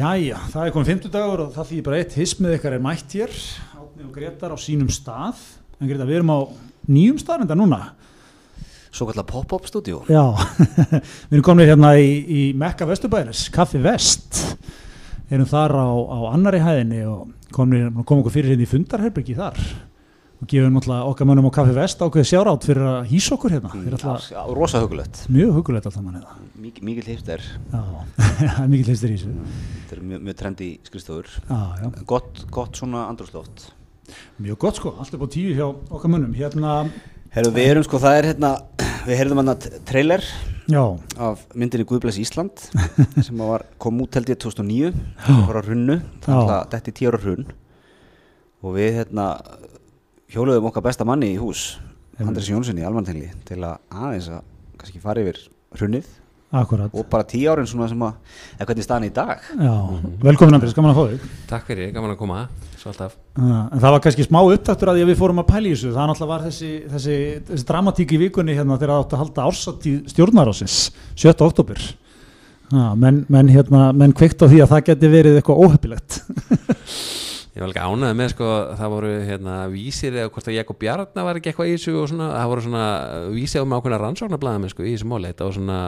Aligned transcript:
Jæja, 0.00 0.38
það 0.48 0.62
er 0.64 0.72
komið 0.72 0.90
50 0.94 1.10
dagur 1.12 1.40
og 1.44 1.48
það 1.52 1.66
þýðir 1.68 1.84
bara 1.84 1.96
eitt. 2.00 2.14
Hismið 2.16 2.54
ykkar 2.56 2.72
er 2.72 2.80
mætt 2.80 3.14
hér 3.18 3.32
Átni 3.76 4.06
og 4.06 4.12
Gretar 4.14 4.54
á 4.54 4.56
sínum 4.56 4.88
stað. 4.88 5.42
En 5.76 5.90
Greta, 5.90 6.06
við 6.08 6.20
erum 6.20 6.32
á 6.32 6.38
nýjum 6.88 7.18
stað 7.20 7.44
enda 7.44 7.56
núna. 7.58 7.80
Svo 8.88 9.10
kallar 9.10 9.26
pop-up 9.28 9.68
stúdíu 9.68 10.00
Já, 10.08 10.22
við 11.28 11.36
erum 11.36 11.44
komin 11.44 11.68
hérna 11.68 11.92
í, 12.00 12.08
í 12.24 12.46
Mekka 12.56 12.88
Vesturbæðinis, 12.88 13.44
Kaffi 13.52 13.82
Vest. 13.84 14.40
Erum 15.28 15.50
þar 15.50 15.76
á, 15.76 15.88
á 15.92 16.18
annari 16.32 16.62
hæðinni 16.64 17.04
og 17.10 17.52
komin, 17.52 17.92
kom 18.00 18.22
okkur 18.22 18.38
fyrir 18.38 18.54
hérna 18.54 18.64
í 18.64 18.72
fundarherbyggi 18.72 19.36
þar 19.36 19.60
og 20.40 20.48
gefum 20.48 20.72
náttúrulega 20.76 21.08
okkar 21.10 21.28
mönnum 21.28 21.48
á 21.48 21.52
Kaffi 21.52 21.74
Vest 21.76 22.00
ákveðið 22.00 22.28
sjárátt 22.30 22.64
fyrir 22.64 22.86
að 22.88 23.10
hýsa 23.10 23.34
okkur 23.36 23.54
hérna. 23.56 23.72
Alltaf 23.76 24.28
Já, 24.32 24.40
rosa 24.56 24.80
hugulegt 24.80 25.20
mjög 25.28 25.52
hugulegt 25.58 25.88
alltaf 25.90 26.04
mann 26.04 26.16
hérna. 26.16 26.36
Mik 26.60 26.80
Mikið 26.84 27.10
hlifter 27.10 27.44
Já, 27.44 27.82
það 28.40 28.62
er 28.64 28.70
mikið 28.72 28.90
hlistir 28.92 29.12
í 29.12 29.18
þessu. 29.18 29.34
Þetta 29.82 29.98
er 29.98 30.02
mjög, 30.12 30.24
mjög 30.28 30.38
trendi 30.40 30.70
skristofur 30.88 31.30
Gott, 32.08 32.44
gott 32.50 32.80
svona 32.80 33.04
andrúsloft 33.10 33.66
Mjög 34.40 34.62
gott 34.64 34.80
sko, 34.80 34.94
allt 34.98 35.14
upp 35.14 35.28
á 35.28 35.28
tíu 35.30 35.52
hjá 35.54 35.66
okkar 35.68 36.10
mönnum. 36.10 36.32
Hérna, 36.34 36.80
Herru, 37.30 37.52
við 37.54 37.74
erum 37.74 37.84
sko, 37.86 38.00
það 38.02 38.16
er 38.22 38.30
hérna 38.32 38.54
Við 39.04 39.16
heyrðum 39.20 39.40
hann 39.40 39.52
að 39.54 39.68
trailer 39.88 40.24
já, 40.70 40.82
af 41.20 41.44
myndinni 41.56 41.86
Guðblæs 41.88 42.18
Ísland 42.20 42.64
sem 43.26 43.40
að 43.40 43.52
var, 43.52 43.64
kom 43.80 44.00
út 44.04 44.16
held 44.16 44.28
ég 44.32 44.40
2009 44.40 44.90
það 45.24 45.40
var 45.48 45.58
á 45.60 45.62
runnu, 45.66 45.96
þetta 46.24 46.80
í 46.92 46.96
tíu 46.96 47.10
ára 47.10 47.20
runn 47.24 47.46
og 48.60 48.76
við 48.76 48.98
hérna 48.98 49.26
hjóluðum 50.30 50.70
okkar 50.70 50.84
besta 50.86 51.06
manni 51.08 51.32
í 51.34 51.38
hús 51.40 51.74
Andris 52.20 52.50
Jónssoni 52.50 52.82
í 52.82 52.86
Almantengli 52.86 53.30
til 53.48 53.60
að 53.64 53.78
aðeins 53.90 54.28
að 54.30 54.42
kannski 54.80 55.00
fara 55.02 55.22
yfir 55.24 55.38
runnið 55.80 56.08
akkurat. 56.50 56.90
Og 56.98 57.06
bara 57.06 57.22
tíu 57.30 57.46
árin 57.52 57.68
svona 57.70 57.86
sem 57.86 58.00
að 58.02 58.16
eða 58.56 58.66
hvernig 58.66 58.84
staðan 58.84 59.06
í 59.06 59.12
dag? 59.14 59.44
Já, 59.54 59.74
velkomin 60.24 60.56
Andris, 60.58 60.74
gaman 60.74 60.90
að 60.90 60.98
fá 60.98 61.12
þig. 61.12 61.28
Takk 61.52 61.68
fyrir, 61.68 61.92
gaman 61.94 62.14
að 62.14 62.18
koma, 62.18 62.40
svo 62.74 62.90
alltaf. 62.90 63.14
Já, 63.36 63.54
En 63.60 63.78
það 63.84 63.94
var 63.94 64.02
kannski 64.06 64.26
smá 64.26 64.40
upptaktur 64.42 64.90
að 64.90 64.98
því 64.98 65.04
að 65.04 65.12
við 65.12 65.20
fórum 65.20 65.42
að 65.44 65.48
pæla 65.52 65.70
í 65.70 65.76
þessu. 65.76 65.92
Það 65.94 66.10
náttúrulega 66.10 66.32
var 66.32 66.44
þessi, 66.48 66.72
þessi, 66.90 67.16
þessi 67.52 67.68
dramatík 67.70 68.16
í 68.16 68.20
vikunni 68.24 68.58
hérna 68.58 68.80
þegar 68.80 68.94
það 68.96 69.04
átti 69.04 69.16
að 69.16 69.22
halda 69.22 69.46
ársatíð 69.46 70.02
stjórnarásins 70.10 70.76
7. 71.14 71.36
oktober 71.46 71.86
Já, 72.70 72.84
menn, 72.98 73.24
menn, 73.30 73.48
hérna, 73.50 73.86
menn 73.94 74.12
kveikt 74.14 74.42
á 74.42 74.50
því 74.50 74.60
að 74.62 74.74
það 74.74 74.84
geti 74.90 75.14
verið 75.14 75.38
eitthvað 75.40 75.62
óheppilegt 75.64 76.20
Ég 77.50 77.64
var 77.64 77.70
líka 77.72 77.82
ánægð 77.82 78.14
með 78.14 78.28
sko, 78.30 78.48
það 78.78 78.92
voru 78.94 79.10
hérna 79.26 79.54
vísir 79.72 80.14
eða 80.14 80.30
hvort 80.30 80.48
að 80.48 80.56
Jakob 80.60 80.78
Bjarnar 80.78 81.26
var 81.26 81.38
ekki 81.40 81.50
eitthvað 81.50 81.70
í 81.70 81.74
þessu 81.74 81.94
og 81.98 82.08
svona, 82.12 82.28
það 82.36 82.50
voru 82.52 82.64
svona 82.66 82.84
vísir 83.34 83.64
um 83.64 83.74
ákveðna 83.74 83.98
rannsóknarblæðum 84.04 84.70
sko, 84.70 84.84
í 84.86 84.92
þessu 84.94 85.08
móli, 85.10 85.32
þetta 85.32 85.48
var 85.48 85.56
svona 85.56 85.78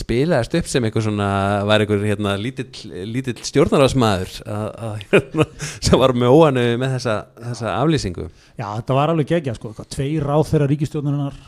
spilaðist 0.00 0.56
upp 0.58 0.68
sem 0.70 0.86
eitthvað 0.86 1.06
svona 1.06 1.28
var 1.66 1.82
eitthvað 1.82 2.04
hérna 2.06 2.34
lítill, 2.38 2.90
lítill 3.10 3.38
stjórnarásmaður 3.46 4.34
að, 4.46 4.66
að, 4.88 5.06
hérna, 5.14 5.46
sem 5.86 6.02
var 6.02 6.14
með 6.18 6.34
óanu 6.34 6.66
með 6.82 6.94
þessa, 6.96 7.16
þessa 7.46 7.72
aflýsingu. 7.78 8.28
Já, 8.58 8.66
þetta 8.66 8.98
var 8.98 9.14
alveg 9.14 9.30
gegja 9.30 9.56
sko, 9.58 9.74
tveir 9.94 10.26
ráð 10.26 10.46
þeirra 10.50 10.70
ríkistjórnarinnar 10.74 11.40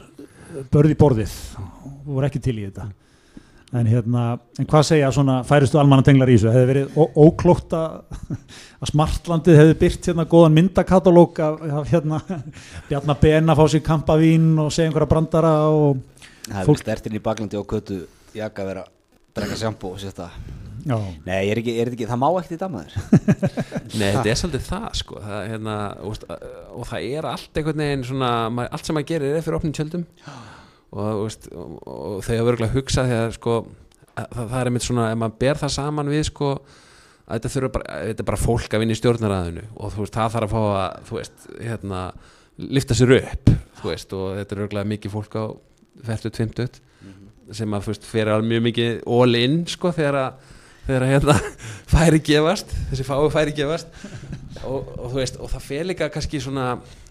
börði 0.71 0.99
borðið 1.03 1.39
og 1.59 2.11
voru 2.13 2.29
ekki 2.29 2.43
til 2.43 2.59
í 2.61 2.67
þetta 2.69 2.91
en 3.73 3.89
hérna, 3.89 4.23
en 4.61 4.67
hvað 4.69 4.83
segja 4.85 5.11
svona 5.15 5.39
færistu 5.49 5.79
almannatenglar 5.81 6.29
í 6.29 6.37
þessu, 6.37 6.51
hefði 6.53 6.69
verið 6.71 6.97
óklókt 7.23 7.73
að 7.79 8.89
smartlandið 8.91 9.61
hefði 9.61 9.77
byrt 9.81 10.09
hérna 10.11 10.27
góðan 10.29 10.57
myndakatalóg 10.59 11.41
af, 11.47 11.61
af 11.81 11.93
hérna 11.93 12.19
Bjarnar 12.91 13.21
Ben 13.23 13.53
að 13.53 13.61
fá 13.63 13.65
sér 13.73 13.85
kampavín 13.87 14.51
og 14.61 14.73
segja 14.75 14.91
einhverja 14.91 15.11
brandara 15.15 15.53
og 15.73 16.03
það 16.49 16.59
er 16.65 16.69
Fólk- 16.69 16.83
stertinn 16.85 17.17
í 17.17 17.23
baklandi 17.25 17.61
og 17.61 17.69
köttu 17.73 18.03
jaka 18.37 18.67
vera 18.69 18.85
að 18.85 18.93
drekka 19.39 19.57
sjampo 19.63 19.95
og 19.95 20.01
sérsta 20.03 20.29
já, 20.83 20.97
Nei, 21.25 21.41
er 21.53 21.61
ekki, 21.63 21.77
er 21.81 21.93
ekki, 21.95 22.09
það 22.11 22.21
má 22.21 22.29
ekkert 22.41 22.57
í 22.57 22.61
damaður 22.61 22.97
Nei, 24.01 24.09
þetta 24.19 24.29
er 24.33 24.39
svolítið 24.41 24.65
það 24.67 24.87
sko. 24.99 25.21
Það, 25.23 25.43
hérna, 25.53 25.77
og, 26.03 26.25
og 26.81 26.87
það 26.89 27.05
er 27.13 27.29
allt 27.29 27.59
einhvern 27.61 27.83
veginn 27.85 28.05
svona, 28.09 28.31
allt 28.67 28.89
sem 28.89 28.97
maður 28.97 29.09
gerir 29.13 29.37
er 29.37 29.45
fyrir 29.45 29.59
opnum 29.59 29.75
tjöldum. 29.77 30.05
Og, 30.25 30.49
og, 30.93 31.25
veist, 31.25 31.49
og, 31.57 31.75
og 31.83 32.23
þau 32.25 32.37
hafa 32.37 32.53
örgulega 32.53 32.77
hugsað 32.77 33.13
þegar 33.13 33.37
sko 33.37 33.57
að, 33.59 34.27
það, 34.27 34.45
það 34.45 34.57
er 34.61 34.71
einmitt 34.71 34.87
svona, 34.87 35.09
ef 35.11 35.21
maður 35.23 35.41
ber 35.45 35.63
það 35.63 35.75
saman 35.79 36.13
við 36.13 36.25
sko 36.29 36.53
að 36.53 37.35
þetta 37.37 37.53
þurfa 37.57 37.73
bara, 37.79 37.99
þetta 38.11 38.25
er 38.25 38.31
bara 38.31 38.43
fólk 38.43 38.77
að 38.77 38.85
vinna 38.85 38.95
í 38.97 39.01
stjórnaræðinu 39.01 39.67
og 39.73 39.93
þú 39.95 40.05
veist, 40.05 40.17
það 40.19 40.33
þarf 40.37 40.49
að 40.49 40.55
fá 40.55 40.63
að 40.85 40.97
þú 41.09 41.19
veist, 41.19 41.45
hérna 41.59 42.07
lifta 42.63 42.97
sér 42.97 43.15
upp, 43.17 43.53
þú 43.81 43.89
veist. 43.89 44.17
Og 44.17 44.35
þetta 44.39 44.55
er 44.55 44.65
örgulega 44.67 44.91
mikið 44.93 45.15
fólk 45.15 45.37
á 45.39 45.45
færtut, 46.07 46.41
fymtut 46.41 46.81
sem 47.53 47.75
að 47.75 47.87
þú 47.87 47.93
veist, 47.93 48.09
fyrir 48.09 48.33
alveg 48.33 48.51
mjög 48.53 48.67
mikið 48.69 49.01
all 49.19 49.39
in 49.39 49.57
sko 49.69 49.93
þegar 49.95 50.19
að 50.21 50.51
þegar 50.87 51.05
að 51.07 51.13
hérna 51.13 51.35
færi 51.93 52.21
gefast 52.27 52.73
þessi 52.91 53.07
fái 53.07 53.17
færi 53.35 53.55
gefast 53.57 53.91
og, 54.69 54.91
og 54.99 55.13
þú 55.13 55.21
veist, 55.21 55.39
og 55.43 55.53
það 55.53 55.69
fer 55.69 55.87
líka 55.89 56.11
kannski 56.13 56.41
svona, 56.43 56.67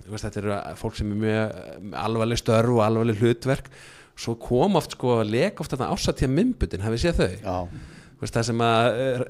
veist, 0.07 0.25
þetta 0.27 0.43
eru 0.43 0.59
fólk 0.81 0.99
sem 0.99 1.15
er 1.15 1.23
mjög 1.23 1.95
alvarleg 2.03 2.41
störf 2.41 2.75
og 2.75 2.83
alvarleg 2.85 3.21
hlutverk. 3.21 3.71
Svo 4.21 4.35
kom 4.37 4.77
oft 4.77 4.93
sko, 4.97 5.21
leka 5.25 5.63
oft 5.63 5.73
þarna 5.73 5.93
ásatíða 5.95 6.35
myndbutin, 6.35 6.83
hafið 6.85 7.03
séð 7.05 7.21
þau? 7.21 7.33
Já, 7.41 7.57
veist, 8.21 8.35
það 8.35 8.47
sem 8.51 8.63
að 8.65 8.87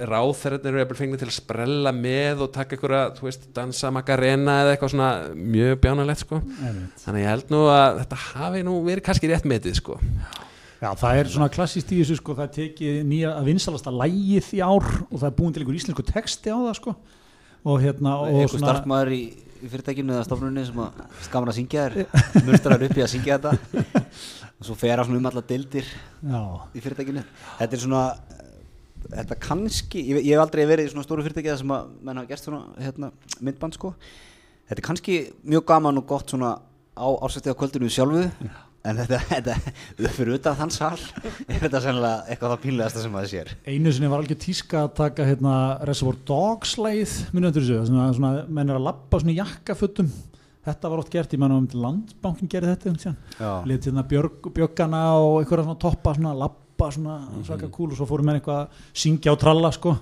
ráþærarnir 0.09 0.71
eru 0.71 0.81
jafnvel 0.81 0.99
fengnir 0.99 1.21
til 1.21 1.29
að 1.29 1.35
sprella 1.37 1.93
með 1.95 2.45
og 2.45 2.51
taka 2.55 2.75
einhverja, 2.75 3.03
þú 3.15 3.27
veist, 3.27 3.45
dansa 3.55 3.91
makarena 3.95 4.57
eða 4.65 4.73
eitthvað 4.75 4.93
svona 4.95 5.11
mjög 5.38 5.79
bjánalegt 5.85 6.25
sko. 6.25 6.41
þannig 7.05 7.11
að 7.13 7.21
ég 7.21 7.31
held 7.31 7.53
nú 7.53 7.61
að 7.71 8.01
þetta 8.01 8.21
hafi 8.25 8.63
nú 8.67 8.77
verið 8.88 9.05
kannski 9.07 9.31
rétt 9.31 9.47
metið 9.47 9.79
sko. 9.79 9.95
já, 10.81 10.89
það 10.97 11.21
er 11.21 11.31
svona 11.38 11.49
klassist 11.53 11.93
í 11.93 12.01
þessu 12.01 12.19
sko, 12.19 12.35
það 12.41 12.53
tekið 12.57 12.99
nýja 13.07 13.31
að 13.38 13.49
vinsalasta 13.53 13.95
lægið 13.95 14.53
í 14.57 14.61
ár 14.65 14.91
og 15.07 15.17
það 15.17 15.29
er 15.29 15.38
búin 15.39 15.55
til 15.55 15.63
einhver 15.63 15.79
íslensku 15.79 16.07
texti 16.11 16.51
á 16.51 16.59
það 16.59 16.77
sko 16.81 16.97
og 17.63 17.81
hérna 17.83 18.17
og 18.22 18.31
einhver 18.31 18.61
starfsmæður 18.61 19.13
í, 19.16 19.22
fyrirtækinu 19.61 20.16
eða 20.16 20.25
stofnunni 20.25 20.63
sem 20.66 20.79
að 20.81 21.01
skaman 21.27 21.51
að 21.51 21.57
syngja 21.59 21.88
þér 21.94 22.45
mörstrar 22.47 22.85
upp 22.88 22.97
í 22.97 23.03
að 23.05 23.11
syngja 23.13 23.38
þetta. 23.38 23.91
Og 24.62 24.68
svo 24.68 24.75
fer 24.77 25.01
svona 25.01 25.18
um 25.18 25.25
alla 25.25 25.41
deildir 25.41 25.88
já, 25.89 26.41
í 26.77 26.81
fyrirtækinu. 26.83 27.21
Þetta 27.57 27.77
er 27.77 27.81
svona 27.81 28.01
þetta 29.07 29.38
kannski, 29.41 30.03
ég, 30.06 30.19
ég 30.21 30.36
hef 30.36 30.44
aldrei 30.44 30.68
verið 30.69 30.89
í 30.89 30.91
svona 30.94 31.06
stóru 31.06 31.25
fyrirtæki 31.25 31.56
sem 31.57 31.74
að 31.74 31.88
menn 32.01 32.21
hafa 32.21 32.30
gert 32.30 32.45
svona 32.45 32.81
hérna, 32.81 33.09
myndband 33.41 33.77
sko. 33.77 33.94
Þetta 34.69 34.77
er 34.77 34.86
kannski 34.86 35.18
mjög 35.41 35.65
gaman 35.71 36.01
og 36.01 36.06
gott 36.09 36.33
svona 36.33 36.53
á 36.94 37.07
ársætti 37.25 37.50
á 37.50 37.57
kvöldinu 37.57 37.89
sjálfu 37.89 38.27
en 38.88 38.98
þetta, 38.98 39.19
þetta 40.00 40.12
fyrir 40.16 40.38
utan 40.39 40.57
þann 40.57 40.74
sal 40.74 40.95
er 41.45 41.60
þetta 41.62 41.81
sennilega 41.83 42.25
eitthvað 42.25 42.54
það 42.54 42.63
pínlegasta 42.66 43.04
sem 43.04 43.13
maður 43.13 43.31
sér. 43.33 43.51
Einu 43.69 43.94
sinni 43.94 44.10
var 44.12 44.24
algjör 44.24 44.39
tíska 44.42 44.86
að 44.86 44.95
taka 44.98 45.28
hérna 45.28 45.56
Reservoir 45.88 46.18
Dogs 46.28 46.75
leið 46.81 47.16
munið 47.36 47.51
eftir 47.51 47.68
þessu, 47.68 47.86
svona, 47.92 48.07
svona 48.18 48.31
menn 48.50 48.74
er 48.74 48.80
að 48.80 48.88
labba 48.89 49.22
svona 49.22 49.36
í 49.36 49.38
jakkafötum. 49.38 50.10
Þetta 50.66 50.92
var 50.94 51.01
oft 51.01 51.13
gert, 51.13 51.31
ég 51.33 51.42
menna 51.42 51.57
um 51.57 51.69
landbankin 51.83 52.50
gerði 52.50 52.75
þetta 52.75 52.92
um 52.92 52.98
tíðan, 53.01 53.22
Já. 53.39 53.51
lit 53.69 53.88
hérna 53.89 54.04
bjöggana 54.06 55.06
og 55.18 55.39
einhverja 55.39 55.66
svona 55.66 55.81
toppa 55.81 56.13
svona 56.18 56.36
labba 56.38 56.92
svona 56.94 57.16
svaka 57.45 57.69
kúl 57.74 57.89
og 57.92 57.98
svo 57.98 58.10
fórum 58.10 58.30
menn 58.30 58.39
eitthvað 58.39 58.68
að 58.68 58.84
syngja 59.04 59.34
og 59.34 59.42
tralla 59.42 59.74
sko. 59.74 59.95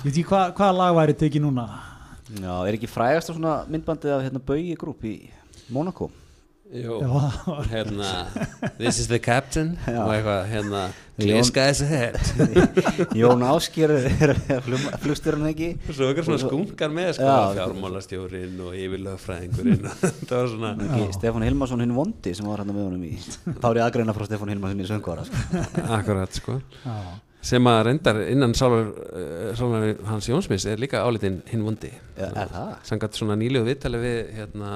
Ég 0.00 0.04
veit 0.04 0.12
ekki 0.12 0.26
hvað, 0.32 0.52
hvaða 0.60 0.76
lag 0.80 0.98
væri 1.00 1.16
tekið 1.24 1.46
núna? 1.46 1.68
Já, 2.34 2.52
er 2.64 2.76
ekki 2.76 2.88
frægast 2.88 3.32
svona 3.32 3.62
myndbandið 3.68 4.16
af 4.16 4.26
hérna 4.28 4.44
Bauji 4.44 4.76
grúp 4.80 5.04
í 5.08 5.16
Monaco 5.72 6.10
Jú, 6.74 6.96
hérna 7.70 8.26
This 8.78 8.98
is 8.98 9.06
the 9.06 9.20
captain 9.22 9.76
og 9.86 10.08
eitthvað 10.10 10.46
hérna 10.50 10.80
Clear 11.14 11.44
skies 11.46 11.82
ahead 11.84 12.16
Jón 13.20 13.44
Ásker 13.46 13.92
er 13.94 14.32
flugstjórun 15.04 15.46
ekki 15.52 15.68
og 15.76 15.92
svo 15.94 16.08
eitthvað 16.08 16.26
svona 16.26 16.40
skunkar 16.42 16.90
með 16.94 17.12
sko, 17.20 17.28
Já. 17.28 17.52
fjármálastjórin 17.60 18.56
og 18.66 18.74
yfirlögfræðingurinn 18.74 19.86
það 20.28 20.34
var 20.34 20.50
svona 20.56 20.72
ekki 20.88 21.04
Stefán 21.14 21.46
Hilmarsson 21.46 21.84
hinn 21.84 21.94
vondi 21.94 22.34
sem 22.34 22.48
var 22.50 22.64
hérna 22.64 22.74
með 22.74 22.88
honum 22.88 23.06
í 23.06 23.60
Tári 23.62 23.84
aðgreina 23.84 24.16
frá 24.16 24.26
Stefán 24.26 24.50
Hilmarsson 24.50 24.82
í 24.82 24.88
söngvara 24.90 25.28
sko. 25.28 25.62
akkurat 26.00 26.40
sko 26.40 26.58
já. 26.82 26.98
sem 27.52 27.70
að 27.70 27.80
reyndar 27.92 28.20
innan 28.26 28.58
sálar, 28.58 28.90
uh, 28.90 29.54
sálar 29.54 29.94
hans 30.10 30.32
Jónsmins 30.32 30.66
er 30.66 30.82
líka 30.82 31.06
álitin 31.06 31.38
hinn 31.52 31.62
vundi 31.68 31.94
Já, 32.18 32.32
er 32.32 32.50
það? 32.50 32.76
sangat 32.90 33.22
svona 33.22 33.38
nýlegu 33.38 33.70
viðtali 33.70 34.02
við 34.02 34.20
hérna 34.40 34.74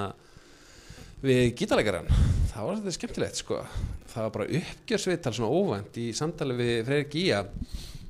við 1.23 1.55
gítarleikaran 1.59 2.11
það 2.59 2.67
var 2.67 2.79
þetta 2.81 2.95
skemmtilegt 2.97 3.39
sko. 3.39 3.61
Það 4.09 4.25
var 4.25 4.33
bara 4.35 4.49
uppgjörsviðtal 4.59 5.33
svona 5.37 5.59
óvænt 5.61 5.99
í 6.01 6.09
samtali 6.17 6.57
við 6.59 6.79
Freyr 6.89 7.05
Gía 7.13 7.43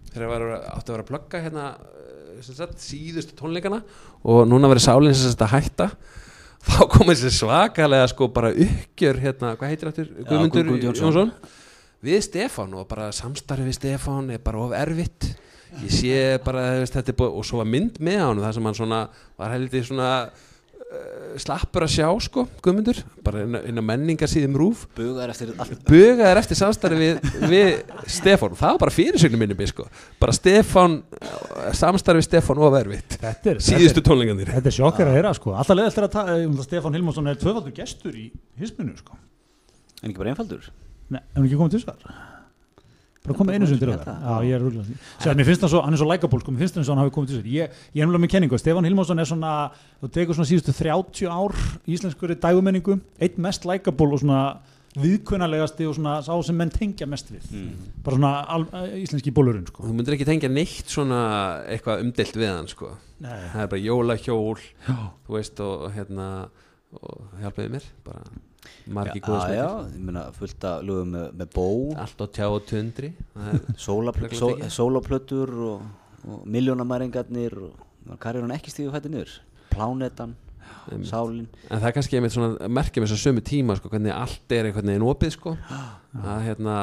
þegar 0.09 0.31
var 0.31 0.45
átti 0.57 0.89
að 0.89 0.95
vera 0.95 1.05
að 1.05 1.11
plugga 1.11 1.43
hérna 1.45 1.65
eh, 1.77 2.39
sagt, 2.47 2.81
síðustu 2.81 3.37
tónleikana 3.37 3.83
og 4.25 4.47
núna 4.49 4.71
verið 4.73 4.87
sálinn 4.87 5.17
sem 5.19 5.35
að 5.37 5.53
hætta. 5.57 5.91
Þá 6.69 6.81
kom 6.91 7.13
þessi 7.13 7.33
svakalega 7.37 8.09
sko 8.11 8.31
bara 8.35 8.51
uppgjör 8.51 9.21
hérna, 9.23 9.53
hvað 9.57 9.71
heitir 9.73 9.91
áttur, 9.93 10.09
Guðmundur 10.27 10.73
Jónsson. 10.83 11.31
Við 12.05 12.19
Stefán 12.25 12.75
og 12.79 12.89
bara 12.91 13.13
samstarfi 13.15 13.67
við 13.67 13.77
Stefán 13.77 14.33
er 14.35 14.43
bara 14.43 14.65
of 14.65 14.75
erfitt. 14.77 15.33
Ég 15.85 15.93
sé 15.93 16.19
bara 16.43 16.87
þetta 16.89 17.13
er 17.13 17.17
búið 17.19 17.37
og 17.37 17.47
svo 17.47 17.61
var 17.61 17.69
mynd 17.69 17.99
með 18.01 18.23
hann 18.25 18.41
það 18.43 18.55
sem 18.57 18.69
hann 18.69 18.79
svona 18.79 19.01
var 19.39 19.53
heldur 19.53 19.85
svona 19.85 20.13
slappur 21.39 21.85
að 21.85 21.91
sjá 21.93 22.07
sko 22.25 22.47
Guðmundur, 22.65 22.97
bara 23.25 23.43
inn, 23.45 23.57
á- 23.59 23.65
inn 23.69 23.77
á 23.77 23.85
menningarsýðum 23.85 24.55
rúf 24.57 24.87
Bugaðar 24.97 25.35
eftir 25.35 25.51
allt. 25.61 25.83
Bugaðar 25.85 26.41
eftir 26.41 26.57
samstarfi 26.57 26.99
við, 27.03 27.19
við 27.51 27.69
Stefán, 28.09 28.55
það 28.57 28.73
var 28.73 28.81
bara 28.87 28.95
fyrirsögnum 28.97 29.43
minni 29.45 29.57
mig 29.59 29.69
sko, 29.69 29.85
bara 30.23 30.33
Stefán 30.33 30.99
eh, 31.21 31.69
samstarfi 31.77 32.23
við 32.23 32.29
Stefán 32.31 32.63
og 32.65 32.79
er, 32.81 33.61
síðustu 33.69 34.05
tónleikandir 34.09 34.49
þetta 34.57 34.73
er 34.73 34.77
sjokkar 34.79 35.13
að 35.13 35.19
heyra 35.21 35.35
sko. 35.37 35.53
Alltaf 35.61 35.77
leðast 35.77 36.01
er 36.01 36.09
að 36.09 36.15
ta- 36.17 36.27
um, 36.39 36.57
Stefán 36.65 36.97
Hilmarsson 36.97 37.29
er 37.29 37.37
tvöfaldur 37.45 37.77
gestur 37.77 38.17
í 38.17 38.31
hisminu 38.59 38.97
sko. 38.97 39.21
En 40.03 40.09
ekki 40.13 40.23
bara 40.25 40.33
einfaldur? 40.33 40.71
Nei, 41.13 41.21
er 41.21 41.37
hann 41.37 41.47
ekki 41.51 41.61
komið 41.61 41.77
til 41.77 41.85
þessar? 41.85 42.19
Bara 43.27 43.37
komið 43.39 43.59
einu 43.59 43.67
sinni 43.69 43.83
til 43.83 43.91
það. 43.93 44.07
Já, 44.23 44.35
ég 44.47 44.55
er 44.57 44.63
rúglega. 44.63 44.97
Sér, 45.19 45.37
mér 45.37 45.49
finnst 45.49 45.65
hann 45.65 45.73
svo, 45.73 45.83
hann 45.85 45.97
er 45.97 46.01
svo 46.01 46.09
likeable 46.09 46.41
sko, 46.41 46.55
mér 46.55 46.63
finnst 46.65 46.79
hann 46.79 46.87
svo 46.87 46.95
hann 46.95 47.03
hafi 47.03 47.15
komið 47.17 47.29
til 47.33 47.37
þessar 47.41 47.53
Ég, 47.53 47.77
ég 47.99 48.05
er 48.05 48.11
mjög 48.13 48.23
með 48.25 48.33
kenningu, 48.35 48.61
Stefán 48.63 48.87
Hilmarsson 48.89 49.19
er 49.21 49.29
svona 49.29 49.53
þú 50.01 50.11
tekur 50.15 50.39
svona 50.39 50.49
síðustu 50.53 50.75
30 50.79 51.29
ár 51.35 51.57
í 51.85 51.97
íslenskur 51.99 52.33
dægumenningu, 52.39 52.99
eitt 53.21 53.41
mest 53.43 53.67
likeable 53.69 54.15
og 54.15 54.23
svona 54.23 54.43
viðkunnalegasti 54.99 55.87
og 55.87 55.97
svona 55.99 56.15
sá 56.25 56.33
sem 56.47 56.57
menn 56.57 56.73
tengja 56.73 57.07
mest 57.11 57.29
við. 57.31 57.51
Bara 58.07 58.17
svona 58.17 58.33
al, 58.55 58.65
íslenski 58.99 59.35
bólurinn 59.35 59.67
sko. 59.69 59.85
þú 59.85 59.93
myndir 59.99 60.17
ekki 60.17 60.27
tengja 60.29 60.49
neitt 60.51 60.89
svona 60.91 61.21
eitthvað 61.69 62.07
umdelt 62.07 62.39
við 62.41 62.51
hann 62.55 62.71
sko. 62.71 62.95
Nei. 63.19 63.35
það 63.53 63.63
er 63.65 63.71
bara 63.73 63.83
jólahjól 63.83 64.61
Já. 64.87 64.97
þú 65.27 65.35
veist 65.35 65.61
og, 65.65 65.89
og 65.89 65.95
hérna 65.97 66.27
og 66.95 67.41
hjálpaði 67.43 67.73
mér 67.75 67.89
bara 68.07 68.23
margi 68.95 69.21
Já, 69.21 69.25
góða 69.27 69.47
já, 69.55 69.69
ég 69.93 70.03
meina 70.09 70.25
fullt 70.37 70.67
af 70.69 70.83
lögum 70.87 71.15
með, 71.15 71.29
með 71.41 71.53
bó. 71.55 71.69
Allt 72.05 72.25
á 72.25 72.27
tjá 72.39 72.47
og 72.49 72.67
tundri. 72.69 73.13
Sólaplötur 74.79 75.55
og, 75.69 75.89
og 76.29 76.45
miljónamæringarnir 76.49 77.57
er 78.09 78.41
hann 78.43 78.55
ekki 78.57 78.75
stíðu 78.75 78.95
fætti 78.95 79.13
niður. 79.13 79.35
Plánetan, 79.73 80.37
Einmitt. 80.89 81.11
Sálin. 81.11 81.49
En 81.69 81.83
það 81.83 81.91
er 81.91 81.99
kannski 81.99 82.19
einmitt 82.19 82.35
svona 82.35 82.71
merkjum 82.73 83.05
þess 83.05 83.17
að 83.19 83.27
sömu 83.27 83.45
tíma 83.45 83.77
sko, 83.79 83.91
hvernig 83.93 84.15
allt 84.15 84.57
er 84.57 84.69
einhvern 84.69 84.91
veginn 84.93 85.07
opið 85.09 85.37
sko. 85.37 85.55
að 86.25 86.47
hérna 86.47 86.79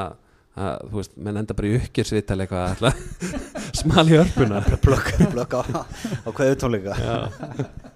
að, 0.55 0.85
þú 0.89 0.99
veist, 0.99 1.17
menn 1.27 1.41
enda 1.41 1.57
bara 1.57 1.69
í 1.69 1.79
uppgjörsvital 1.79 2.37
eitthvað 2.43 2.67
alltaf 2.69 3.33
smal 3.81 4.05
í 4.07 4.17
örpuna 4.19 4.61
Plökk, 4.83 5.57
á, 5.59 5.61
á 6.23 6.29
hverju 6.31 6.59
tónleika 6.61 6.95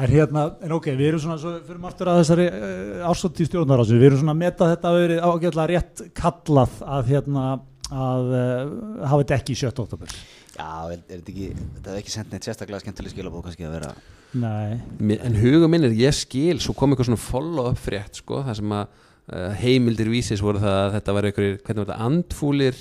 en 0.00 0.10
hérna, 0.10 0.44
en 0.62 0.74
ok, 0.76 0.90
við 0.94 1.08
erum 1.08 1.22
svona 1.22 1.38
svo 1.40 1.56
fyrir 1.66 1.88
aftur 1.90 2.10
að 2.12 2.20
þessari 2.22 2.46
uh, 2.50 3.08
ársótt 3.10 3.40
í 3.42 3.48
stjórnarásu 3.48 3.98
við 3.98 4.10
erum 4.10 4.22
svona 4.22 4.36
að 4.36 4.42
meta 4.44 4.70
þetta 4.72 4.92
að 4.92 5.00
verið 5.00 5.24
ágætlega 5.26 5.68
rétt 5.72 6.04
kallað 6.20 6.78
að 6.86 7.10
hérna 7.14 7.44
að 7.90 8.30
uh, 8.30 8.62
hafa 9.02 9.20
þetta 9.24 9.38
ekki 9.40 9.56
í 9.56 9.60
7. 9.64 9.74
oktober 9.84 10.14
Já, 10.60 10.70
er, 10.92 10.98
er 11.08 11.20
þetta 11.20 11.32
ekki, 11.34 11.50
þetta 11.76 11.92
er 11.92 12.00
ekki 12.00 12.14
sendt 12.14 12.34
neitt 12.34 12.46
sérstaklega 12.46 12.82
skemmtileg 12.84 13.14
skilabóð 13.14 13.46
kannski 13.48 13.66
að 13.66 13.76
vera 13.78 13.92
Nei, 14.40 14.78
en 15.18 15.38
hugum 15.40 15.72
minn 15.72 15.88
er 15.88 15.94
ég 15.98 16.14
skil 16.14 16.60
svo 16.62 16.76
kom 16.78 16.92
eitthvað 16.94 17.08
svona 17.10 17.22
follow-up 17.24 17.80
frétt 17.82 18.20
sko, 18.20 18.44
það 18.46 18.60
sem 18.60 18.74
að 18.76 18.84
heimildir 19.60 20.10
vísis 20.12 20.42
voru 20.42 20.62
það 20.62 20.78
að 20.84 20.94
þetta 20.98 21.16
var 21.16 21.28
einhverjir, 21.28 21.60
hvernig 21.64 21.84
var 21.84 21.90
þetta 21.92 22.08
andfúlir 22.08 22.80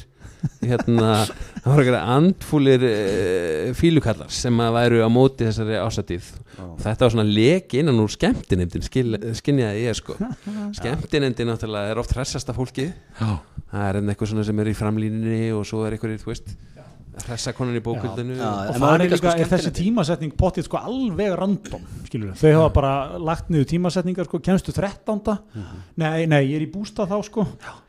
hérna, 0.63 1.10
það 1.62 1.69
var 1.69 1.81
einhverjir 1.84 2.13
andfúlir 2.16 2.86
uh, 2.90 3.72
fílukallar 3.78 4.31
sem 4.34 4.63
að 4.63 4.78
væru 4.80 5.04
á 5.06 5.10
móti 5.12 5.48
þessari 5.50 5.80
ásatíð 5.81 6.31
þetta 6.80 7.06
var 7.06 7.13
svona 7.13 7.28
leki 7.28 7.81
innan 7.81 8.01
úr 8.04 8.12
skemmtinemdin 8.13 8.86
skinniði 8.86 9.84
ég 9.84 9.98
sko. 9.98 10.16
Skemmtinemdin 10.78 11.50
náttúrulega 11.50 11.94
er 11.94 12.01
oft 12.01 12.16
hressasta 12.16 12.56
fólkið. 12.56 12.92
Það 13.19 13.86
er 13.86 14.00
enn 14.00 14.12
eitthvað 14.12 14.34
svona 14.34 14.46
sem 14.48 14.62
er 14.63 14.72
í 14.72 14.75
framlínunni 14.78 15.42
og 15.56 15.66
svo 15.68 15.86
er 15.86 15.96
einhverjir, 15.96 16.22
þú 16.24 16.34
veist 16.34 16.54
hressakonan 17.26 17.78
í 17.78 17.82
bókuldinu 17.84 18.36
Já, 18.38 18.50
og 18.70 18.78
það 18.78 18.94
er 18.94 19.04
líka 19.04 19.20
sko 19.20 19.32
er 19.34 19.50
þessi 19.52 19.72
tímasetning 19.80 20.36
pottið 20.40 20.68
sko 20.70 20.82
alveg 20.82 21.34
random 21.40 21.88
skilur 22.08 22.36
þau 22.40 22.52
hafa 22.56 22.70
bara 22.76 22.94
lagt 23.30 23.50
niður 23.54 23.70
tímasetningar 23.74 24.30
sko, 24.30 24.42
kemstu 24.46 24.76
13. 24.76 25.38
nei, 26.00 26.28
nei, 26.30 26.42
ég 26.46 26.60
er 26.60 26.68
í 26.68 26.70
bústa 26.72 27.08
þá 27.10 27.18
sko 27.28 27.48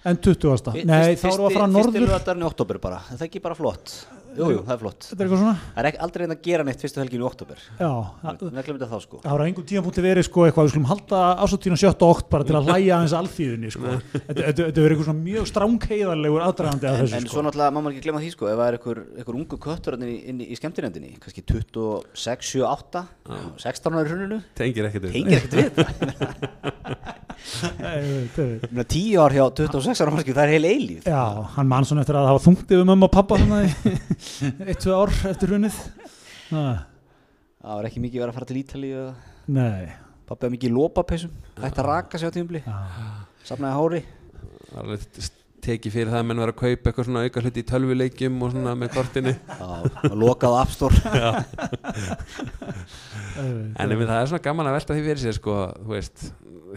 en 0.08 0.20
20. 0.24 0.72
nei, 0.88 1.14
þá 1.20 1.28
við 1.28 1.44
að 1.46 1.58
fara 1.58 1.68
norður. 1.70 2.06
lögadarinn 2.06 2.46
í 2.46 2.48
oktober 2.48 2.80
bara, 2.82 3.02
er 3.10 3.20
það 3.20 3.28
ekki 3.28 3.44
bara 3.44 3.58
flott 3.58 3.94
Jú, 4.30 4.46
jú, 4.54 4.60
það 4.62 4.74
er 4.74 4.80
flott. 4.80 5.00
Þetta 5.10 5.20
er 5.20 5.26
eitthvað 5.26 5.40
svona. 5.42 5.54
Það 5.74 5.80
er 5.80 5.86
ekki 5.90 6.00
aldrei 6.04 6.20
reynd 6.22 6.34
að 6.36 6.42
gera 6.46 6.64
neitt 6.68 6.80
fyrstu 6.84 7.00
helgin 7.02 7.20
í 7.20 7.26
oktober 7.26 7.58
já, 7.80 7.90
það 8.22 8.32
Við 8.40 8.64
glemum 8.66 8.78
þetta 8.80 8.88
þá 8.90 9.00
sko. 9.04 9.16
það 9.24 9.30
hafa 9.32 9.46
einhvern 9.48 9.68
tímapunkti 9.70 10.04
verið 10.04 10.24
sko 10.28 10.44
eitthvað, 10.46 10.64
við 10.66 10.72
skulum 10.74 10.88
halda 10.90 11.20
ásóttíðan 11.44 11.80
7. 11.82 12.06
okt 12.10 12.26
bara 12.30 12.44
til 12.46 12.56
að 12.60 12.68
hlæja 12.70 12.92
aðeins 13.00 13.14
alþýðinni 13.20 13.70
sko. 13.74 13.86
Þetta 13.90 14.38
þetta- 14.40 14.66
þetta 14.70 14.80
verið 14.84 14.94
eitthvað 14.94 15.08
svona 15.10 15.24
mjög 15.26 15.44
stránkeiðarlegur 15.50 16.44
aðdragandi 16.46 16.86
að 16.90 16.94
þessu 17.00 17.16
En 17.20 17.26
sko. 17.26 17.32
svo 17.34 17.42
náttúrulega 17.48 17.74
má 17.74 17.80
maður 17.80 17.94
ekki 17.96 18.04
glemma 18.06 18.22
því 18.22 18.30
sko 18.36 18.44
ef 18.50 18.56
það 18.60 18.68
er 18.70 18.74
einhver, 18.78 19.34
ungu 19.40 19.56
köttur 19.66 19.92
inn 19.98 20.06
í, 20.06 20.46
í 20.46 20.54
skemmtinendinni 20.60 21.10
kannski 21.20 21.42
26, 21.42 22.54
7, 22.54 22.62
8 22.70 23.04
16 23.58 23.94
ára 23.98 24.06
í 24.06 24.10
hruninu. 24.14 24.38
Tengir 24.54 24.86
ekkert 24.90 25.04
við 25.10 25.14
10 28.90 29.18
ár 29.20 29.32
hjá 29.34 29.44
26 29.56 30.02
ára 30.04 30.12
það 30.20 30.42
er 30.44 30.52
heil 30.54 30.66
eilíf 30.68 31.06
Já, 31.08 31.20
hann 31.56 31.68
mann 31.70 31.86
svona 31.88 32.02
eftir 32.04 32.18
að 32.20 32.28
hafa 32.30 32.42
þungt 32.44 32.66
yfir 32.74 32.86
mömmu 32.88 33.08
og 33.08 33.14
pappa 33.14 33.38
svona 34.20 34.66
í 34.66 34.70
eitt, 34.70 34.80
tvö 34.84 34.96
ár 35.00 35.12
eftir 35.32 35.54
hunnið 35.56 35.80
Það 36.50 37.74
var 37.76 37.88
ekki 37.90 38.02
mikið 38.04 38.22
verið 38.22 38.32
að 38.32 38.38
fara 38.38 38.48
til 38.50 38.60
Ítali 38.60 38.92
Nei. 39.50 39.90
Pappi 40.28 40.46
var 40.46 40.54
mikið 40.54 40.70
í 40.70 40.74
lópapeysum 40.76 41.34
Hætti 41.60 41.82
að 41.82 41.88
raka 41.90 42.20
sig 42.20 42.30
á 42.30 42.34
tímubli 42.36 42.62
Já. 42.64 42.78
Safnaði 43.48 43.76
hári. 43.80 44.00
Það 44.70 44.74
var 44.76 44.82
alveg 44.84 45.30
tekið 45.64 45.94
fyrir 45.96 46.12
það 46.12 46.22
að 46.22 46.28
menn 46.30 46.42
var 46.42 46.52
að 46.52 46.60
kaupa 46.60 46.90
eitthvað 46.90 47.08
svona 47.08 47.24
auka 47.26 47.44
hluti 47.44 47.62
í 47.62 47.68
tölvuleikjum 47.70 48.44
og 48.44 48.54
svona 48.54 48.76
með 48.78 48.92
kortinu. 48.96 49.34
Já, 49.60 49.70
og 50.10 50.16
lokað 50.20 50.58
Store. 50.76 50.98
En 53.40 53.92
ef 53.94 54.00
það. 54.02 54.16
er 54.18 54.28
svona 54.28 54.44
gaman 54.44 54.68
að 54.68 54.74
velta 54.76 54.96
því 54.96 55.04
fyrir 55.06 55.20
sér 55.22 55.36
sko, 55.36 55.54
þú 55.80 55.94
veist, 55.94 56.24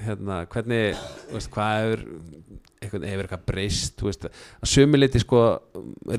hérna 0.06 0.38
hvernig, 0.54 1.02
þú 1.28 1.36
veist, 1.36 1.50
hvað 1.54 1.74
hefur 1.82 2.04
eitthvað, 2.84 3.06
hefur 3.10 3.28
eitthvað 3.28 3.46
breyst 3.48 3.96
þú 4.00 4.10
veist, 4.10 4.28
að 4.64 4.72
sömuleiti 4.74 5.22
sko 5.24 5.42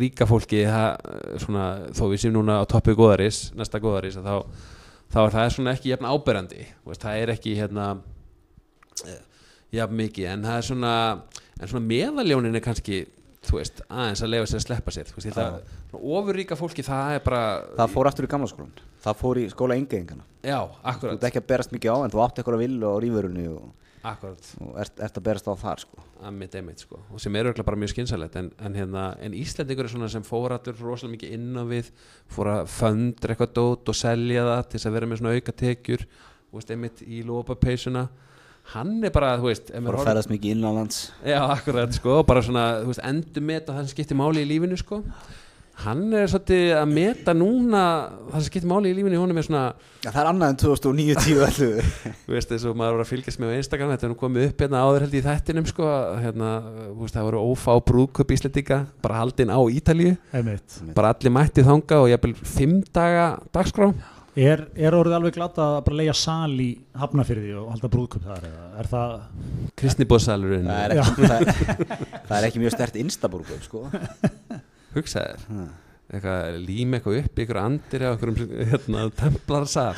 ríka 0.00 0.28
fólki, 0.28 0.64
það, 0.68 1.12
svona, 1.44 1.66
þó 1.96 2.02
við 2.12 2.24
séum 2.24 2.36
núna 2.38 2.60
á 2.60 2.64
toppi 2.70 2.96
góðaris, 2.96 3.46
næsta 3.58 3.80
góðaris 3.82 4.18
að 4.20 4.28
þá, 4.28 4.64
þá 5.14 5.20
er 5.24 5.36
það 5.36 5.52
svona 5.56 5.76
ekki 5.76 5.92
jafn 5.92 6.10
áberandi, 6.10 6.66
þú 6.82 6.92
veist, 6.92 7.04
það 7.04 7.22
er 7.22 7.34
ekki 7.34 7.56
hérna 7.60 7.88
eh, 9.06 9.22
jafn 9.74 10.00
mikið, 10.00 10.30
en 10.32 10.46
það 10.48 10.60
er 10.60 10.68
svona 10.70 10.94
en 11.60 11.70
svona 11.70 11.86
meðaljónin 11.86 12.58
er 12.58 12.64
kannski 12.64 13.04
þú 13.44 13.58
veist, 13.58 13.84
aðeins 13.92 14.24
að 14.24 14.32
lefa 14.32 14.48
sér 14.50 14.60
að 14.60 14.66
sleppa 14.66 14.94
sér 14.94 15.10
þú 15.10 15.20
veist, 15.20 15.36
það, 15.36 15.56
ofurríka 16.00 16.58
fólki, 16.58 16.84
það 16.86 17.18
er 17.18 17.24
bara 17.24 17.44
Það 17.76 17.94
fór 17.94 18.10
aftur 18.10 18.26
í 18.26 18.32
gamla 18.32 18.50
skólan 18.50 18.74
Það 19.04 19.18
fór 19.20 19.40
í 19.40 19.46
skóla 19.52 19.78
engeðingana 19.78 20.26
já, 20.44 20.60
Þú 21.00 21.10
ert 21.12 21.26
ekki 21.28 21.42
að 21.42 21.48
berast 21.52 21.74
mikið 21.74 21.92
á 21.92 21.98
en 22.00 22.14
þú 22.14 22.22
átt 22.24 22.40
eitthvað 22.40 22.58
að 22.58 22.64
vilja 22.64 22.92
á 22.92 22.96
rífurunni 23.04 23.46
og, 23.52 23.70
og 24.04 24.78
ert, 24.80 24.98
ert 25.06 25.20
að 25.20 25.26
berast 25.28 25.48
á 25.48 25.52
þar 25.60 25.84
sko. 25.84 26.04
Einmitt, 26.24 26.56
einmitt, 26.56 26.84
sko. 26.84 27.00
og 27.12 27.20
sem 27.20 27.36
er 27.36 27.50
örgulega 27.50 27.68
bara 27.68 27.80
mjög 27.80 27.92
skynsalegt 27.94 28.36
en, 28.40 28.50
en, 28.64 28.76
hérna, 28.80 29.06
en 29.20 29.36
Íslendingur 29.36 29.88
er 29.88 29.92
svona 29.92 30.10
sem 30.12 30.24
fór 30.24 30.56
allur 30.56 30.76
rosalega 30.80 31.18
mikið 31.18 31.34
inn 31.36 31.60
á 31.60 31.64
við 31.68 31.90
fór 32.32 32.52
að 32.54 32.70
föndra 32.72 33.34
eitthvað 33.34 33.56
dót 33.60 33.92
og 33.92 33.98
selja 33.98 34.46
það 34.48 34.62
til 34.64 34.78
þess 34.78 34.90
að 34.90 34.96
vera 34.98 35.10
með 35.10 35.20
svona 35.20 35.34
auka 35.36 35.56
tekjur 35.64 36.06
og 36.06 36.58
veist, 36.58 36.72
einmitt 36.72 37.04
í 37.04 37.20
lópapeysuna 37.28 38.06
hann 38.72 38.96
er 39.04 39.10
bara, 39.14 39.36
þú 39.38 39.50
veist 39.50 39.70
að 39.74 39.86
horfir- 39.90 40.08
ferðast 40.08 40.30
mikið 40.32 40.56
innanlands. 40.56 41.00
Já, 41.26 41.40
akkurat, 41.52 41.92
sko, 41.94 42.22
bara 42.26 42.40
svona 42.42 42.66
þú 42.82 42.92
veist, 42.94 43.04
endur 43.04 43.42
meta 43.42 43.72
það 43.76 43.84
sem 43.84 43.92
skiptir 43.98 44.16
máli 44.16 44.44
í 44.44 44.48
lífinu 44.48 44.78
sko. 44.80 45.02
hann 45.74 46.12
er 46.14 46.28
svolítið 46.30 46.68
að 46.78 46.90
meta 46.94 47.32
núna 47.34 47.80
það 48.30 48.34
sem 48.38 48.44
skiptir 48.46 48.68
máli 48.70 48.92
í 48.92 48.94
lífinu 48.94 49.18
honum 49.18 49.40
er 49.40 49.42
svona 49.42 49.62
Já, 50.04 50.10
það 50.14 50.18
er 50.20 50.28
annað 50.30 50.52
en 50.52 50.58
2009, 50.62 51.16
10, 51.18 51.40
11 51.48 52.14
þú 52.28 52.34
veist 52.36 52.52
eins 52.54 52.66
og 52.70 52.76
maður 52.78 52.94
var 52.94 53.02
að 53.02 53.10
fylgjast 53.10 53.40
með 53.42 53.50
á 53.50 53.58
Instagram 53.58 53.90
þetta 53.90 54.06
er 54.06 54.12
nú 54.12 54.18
komið 54.20 54.46
upp 54.52 54.62
hérna 54.62 54.82
áður 54.86 55.02
held 55.04 55.16
ég 55.18 55.24
í 55.24 55.26
þættinum 55.26 55.66
sko, 55.66 55.88
hérna, 56.22 56.50
þú 56.94 57.00
veist, 57.02 57.16
það 57.18 57.26
voru 57.26 57.42
ófá 57.50 57.74
brúðköp 57.90 58.34
Íslendinga, 58.36 58.78
bara 59.02 59.18
haldin 59.18 59.50
á 59.50 59.58
Ítalíu. 59.66 60.14
Einmitt. 60.32 60.78
Bara 60.94 61.10
allir 61.10 61.34
mætti 61.34 61.66
þanga 61.66 61.98
og 62.04 62.12
dagskrá 63.50 63.90
Er, 64.34 64.64
er 64.74 64.94
orðið 64.98 65.14
alveg 65.14 65.34
glatt 65.36 65.58
að 65.62 65.76
bara 65.86 65.96
leia 66.00 66.14
sal 66.18 66.50
í 66.58 66.68
hafnafyrði 66.98 67.52
og 67.60 67.68
halda 67.70 67.90
brúðköp 67.92 68.24
þar 68.26 68.46
er 68.80 68.88
það, 68.90 69.12
kristnibóðsalurinn 69.78 70.66
það 70.66 70.80
er 70.82 70.94
ekki, 70.96 71.28
það, 71.30 71.50
það 72.26 72.36
er 72.40 72.46
ekki 72.48 72.62
mjög 72.64 72.74
stert 72.74 72.98
instabúrgum 72.98 73.60
sko. 73.62 73.84
hugsaðir 74.96 75.44
Ha. 75.54 75.66
eitthvað 76.10 76.56
lím 76.66 76.96
eitthvað 76.98 77.20
upp 77.22 77.38
ykkur 77.44 77.60
andir 77.62 78.06
eða 78.08 78.16
okkur 78.18 78.34
hérna, 78.72 79.04
templarsal 79.22 79.94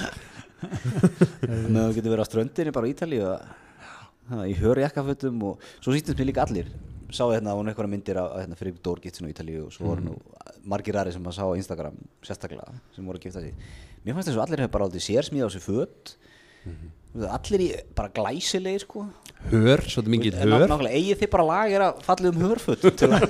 með 0.60 1.80
þú 1.80 1.94
getur 1.96 2.12
verið 2.12 2.24
á 2.24 2.28
ströndinni 2.28 2.74
bara 2.76 2.88
á 2.88 2.92
Ítali 2.92 3.22
og 3.24 4.44
í 4.50 4.54
hör 4.60 4.80
jakkafötum 4.84 5.42
og 5.48 5.64
svo 5.80 5.92
sýttist 5.94 6.18
mér 6.18 6.30
líka 6.32 6.44
allir. 6.46 6.68
Sáðu 7.14 7.36
hérna 7.36 7.52
á 7.54 7.56
einhverja 7.60 7.90
myndir 7.92 8.18
af 8.18 8.32
hérna, 8.40 8.56
fyrir 8.58 8.78
Dórgitsin 8.82 9.28
á 9.28 9.30
Ítali 9.30 9.54
og 9.62 9.68
svo 9.74 9.92
voru 9.92 10.02
nú 10.08 10.14
margir 10.66 10.96
aðri 10.98 11.12
sem 11.14 11.22
maður 11.22 11.36
sá 11.38 11.44
á 11.46 11.58
Instagram 11.60 12.00
sérstaklega 12.26 12.72
sem 12.96 13.06
voru 13.06 13.20
að 13.20 13.28
gifta 13.28 13.44
sig 13.44 13.54
mér 14.06 14.16
fannst 14.16 14.30
þess 14.30 14.38
að 14.38 14.44
allir 14.46 14.62
hefur 14.64 14.74
bara 14.76 14.86
aldrei 14.88 15.02
sér 15.02 15.26
smíða 15.26 15.48
á 15.48 15.54
sig 15.54 15.64
föt. 15.64 16.14
Allir 17.26 17.64
í 17.64 17.68
bara 17.96 18.12
glæsilegir 18.14 18.84
sko. 18.84 19.06
Hör, 19.50 19.82
svolítið 19.86 20.12
mikið 20.14 20.38
hör. 20.40 20.64
nákvæmlega, 20.66 21.00
eigið 21.00 21.20
þið 21.22 21.30
bara 21.34 21.46
lag 21.50 21.74
er 21.76 21.84
að 21.86 22.00
fallið 22.06 22.32
um 22.32 22.44
hörföt 22.46 22.86
til 22.98 23.10
að 23.12 23.26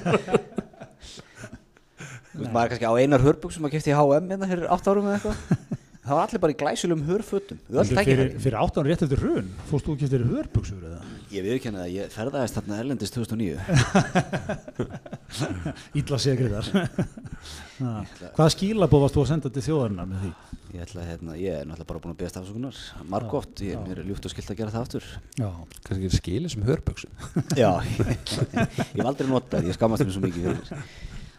Þú 2.36 2.42
veist, 2.42 2.52
maður 2.52 2.66
er 2.66 2.70
kannski 2.72 2.88
á 2.88 3.00
einar 3.00 3.22
hörbuxum 3.24 3.66
að 3.66 3.72
kefti 3.76 3.92
í 3.92 3.96
H&M 3.96 4.26
hérna 4.28 4.48
fyrir 4.50 4.66
8 4.74 4.90
árum 4.92 5.06
eða 5.08 5.16
eitthvað. 5.16 5.36
Það 6.06 6.18
var 6.18 6.26
allir 6.26 6.42
bara 6.42 6.52
í 6.52 6.58
glæsilegum 6.60 7.04
hörfötum. 7.08 7.60
Öll 7.72 7.92
fyrir, 7.96 8.28
fyrir 8.44 8.56
áttan 8.60 8.86
rétt 8.86 9.04
eftir 9.06 9.22
hrun 9.22 9.48
fórst 9.70 9.88
þú 9.88 9.94
ekki 9.96 10.06
eftir 10.10 10.26
hörbuxur 10.28 10.84
eða 10.84 11.00
Ég 11.34 11.42
viðurkenni 11.42 11.80
að 11.82 11.88
ég 11.90 12.12
ferðaðist 12.14 12.54
þarna 12.54 12.76
Erlendis 12.78 13.10
2009 13.10 13.58
ítla 15.98 16.18
segriðar 16.22 16.68
hvaða 18.36 18.52
skilabóð 18.54 19.02
varst 19.02 19.16
þú 19.16 19.24
að 19.24 19.30
senda 19.32 19.50
til 19.50 19.64
þjóðarinnar 19.66 20.06
með 20.12 20.22
því? 20.22 20.30
Ég, 20.76 20.84
ætla, 20.84 21.06
hérna, 21.08 21.34
ég 21.40 21.56
er 21.56 21.66
náttúrulega 21.66 21.88
bara 21.90 22.02
búin 22.04 22.12
að 22.12 22.20
beðast 22.20 22.38
afsökunar. 22.40 22.78
Margótt, 23.10 23.62
ég, 23.64 23.78
mér 23.86 24.00
er 24.02 24.08
ljúft 24.10 24.26
og 24.28 24.32
skilt 24.32 24.50
að 24.52 24.58
gera 24.60 24.74
það 24.74 24.84
aftur. 24.84 25.06
Já, 25.40 25.46
kannski 25.86 26.10
skilir 26.12 26.52
sem 26.52 26.66
hörböksum 26.66 27.12
Já, 27.62 27.70
ég 27.96 28.10
hef 28.92 29.06
aldrei 29.06 29.30
notað 29.30 29.70
ég 29.70 29.78
skammast 29.78 30.04
mér 30.04 30.14
svo 30.14 30.24
mikið 30.26 30.50
fyrir, 30.50 30.90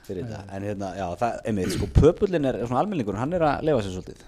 fyrir 0.08 0.25
þetta. 0.25 0.41
En 0.58 0.67
hérna, 0.67 0.94
já, 0.98 1.06
það, 1.22 1.38
einmitt, 1.51 1.75
sko, 1.75 1.91
pöpullin 2.00 2.50
er 2.50 2.60
svona 2.65 2.82
almenningur, 2.84 3.20
hann 3.20 3.36
er 3.38 3.46
að 3.51 3.67
lefa 3.70 3.86
sér 3.86 3.96
svolítið 4.00 4.25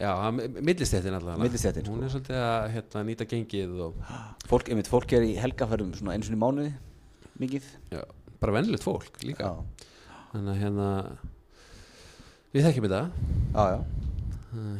já, 0.00 0.10
millistéttin 0.32 1.16
allavega. 1.16 1.42
Millistéttin, 1.42 1.88
hún 1.90 2.00
sko. 2.00 2.06
er 2.06 2.14
svolítið 2.14 2.40
að 2.42 2.66
hérna, 2.74 3.04
nýta 3.10 3.28
gengið 3.30 3.78
og 3.86 4.00
fólk, 4.50 4.70
einmitt, 4.72 4.90
fólk 4.92 5.16
er 5.16 5.26
í 5.26 5.36
helgaferðum 5.40 5.94
svona 5.98 6.16
eins 6.16 6.30
og 6.30 6.36
í 6.36 6.40
mánuði 6.40 6.72
mikið. 7.42 7.70
Já, 7.94 8.02
bara 8.42 8.56
venlulegt 8.58 8.86
fólk 8.86 9.22
líka. 9.24 9.52
Já, 9.52 9.86
þannig 10.34 10.52
að 10.52 10.60
hérna 10.64 10.90
við 12.52 12.68
þekkjum 12.68 12.88
þetta. 12.88 13.02
Já, 13.56 13.64
já. 13.76 13.80